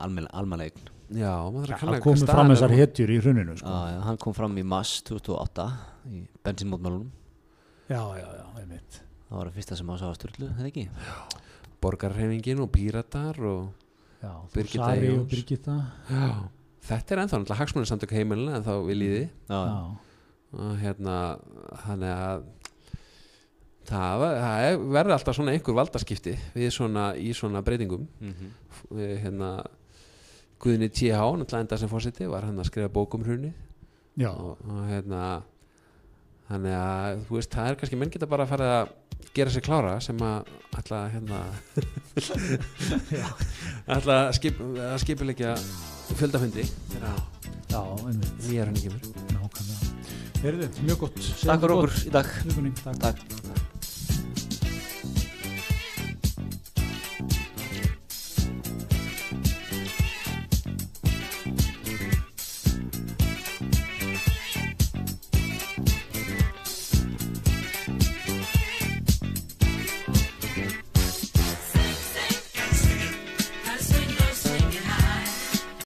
almanleign 0.00 0.88
já, 1.10 1.30
maður 1.50 1.70
þarf 1.70 1.74
að 1.74 1.80
kanna 1.80 1.94
það 1.96 2.04
komið 2.06 2.30
fram 2.30 2.50
þessar 2.52 2.74
hetjur 2.74 3.10
í 3.10 3.18
hruninu 3.22 3.54
sko. 3.58 3.70
Já, 3.70 3.92
já, 3.94 4.00
hann 4.06 4.18
kom 4.22 4.34
fram 4.36 4.56
í 4.60 4.64
mass 4.66 4.96
2008 5.08 5.66
í 6.10 6.20
bensinmótmálunum 6.46 7.08
já, 7.90 8.02
já, 8.18 8.26
já, 8.26 8.44
einmitt 8.60 9.00
Það 9.30 9.38
var 9.38 9.46
það 9.50 9.56
fyrsta 9.60 9.76
sem 9.78 9.90
að 9.94 10.00
sá 10.00 10.06
að 10.10 10.16
Sturlu, 10.18 10.48
það 10.58 10.68
ekki? 10.70 10.84
borgarreifingin 11.80 12.62
og 12.64 12.70
píratar 12.74 13.38
og 13.46 13.68
já, 14.20 14.32
Birgitta 14.54 14.88
Sari 14.90 15.08
og 15.08 15.14
Jóns. 15.20 15.28
Birgitta 15.30 15.76
já, 16.10 16.30
þetta 16.90 17.14
er 17.16 17.22
ennþá 17.24 17.38
náttúrulega 17.40 17.60
hagsmunarsamtök 17.62 18.14
heimilina 18.18 18.58
en 18.58 18.66
þá 18.66 18.72
viljiði 18.90 19.22
Já, 19.22 19.54
já. 19.54 19.60
já, 19.70 19.84
og 20.60 20.72
hérna 20.82 21.16
þannig 21.86 22.24
að 22.26 22.48
það, 23.90 24.24
það 24.40 24.64
er- 24.68 24.80
verður 24.96 25.16
alltaf 25.16 25.36
svona 25.38 25.52
einhver 25.56 25.76
valdaskipti 25.80 26.34
við 26.54 26.70
svona 26.74 27.10
í 27.18 27.32
svona 27.36 27.62
breytingum. 27.66 28.06
Mhm. 28.20 28.50
Við, 28.94 29.14
hérna 29.24 29.50
Guðni 30.60 30.90
T.H. 30.92 31.16
náttúrulega 31.40 31.64
enda 31.64 31.78
sem 31.80 31.88
fórseti 31.88 32.26
var 32.28 32.44
hann 32.44 32.58
að 32.60 32.68
skrifa 32.68 32.90
bók 32.92 33.14
um 33.16 33.24
hrunið. 33.24 33.52
Já, 34.20 34.28
og, 34.34 34.58
og 34.68 34.82
hérna 34.90 35.42
þannig 36.50 36.74
að 36.76 37.20
þú 37.28 37.36
veist 37.38 37.54
það 37.54 37.68
er 37.70 37.78
kannski 37.80 37.96
menn 38.00 38.10
geta 38.12 38.26
bara 38.28 38.44
að 38.44 38.50
fara 38.50 38.70
að 38.80 38.90
gera 39.36 39.52
sér 39.54 39.62
klára 39.64 39.92
sem 40.02 40.18
að 40.26 40.50
ætla 40.80 40.98
að 41.06 41.12
hérna 41.14 41.38
ætla 43.96 44.16
að, 44.26 44.32
skip, 44.38 44.60
að 44.60 44.96
skipilegja 45.04 45.54
fjöldafundi 46.18 46.66
einmitt. 47.00 48.32
Nýjar 48.48 48.70
henni 48.72 48.82
kemur. 48.84 49.10
Nákvæmlega. 49.30 49.92
Heyrðu, 50.42 50.70
mjög 50.84 51.02
gott. 51.06 51.20
Takk 51.44 51.64
fyrir 51.64 51.76
okkur 51.76 51.98
í 52.00 52.14
dag. 52.16 52.32
Takk. 53.06 53.26
Takk 53.30 53.69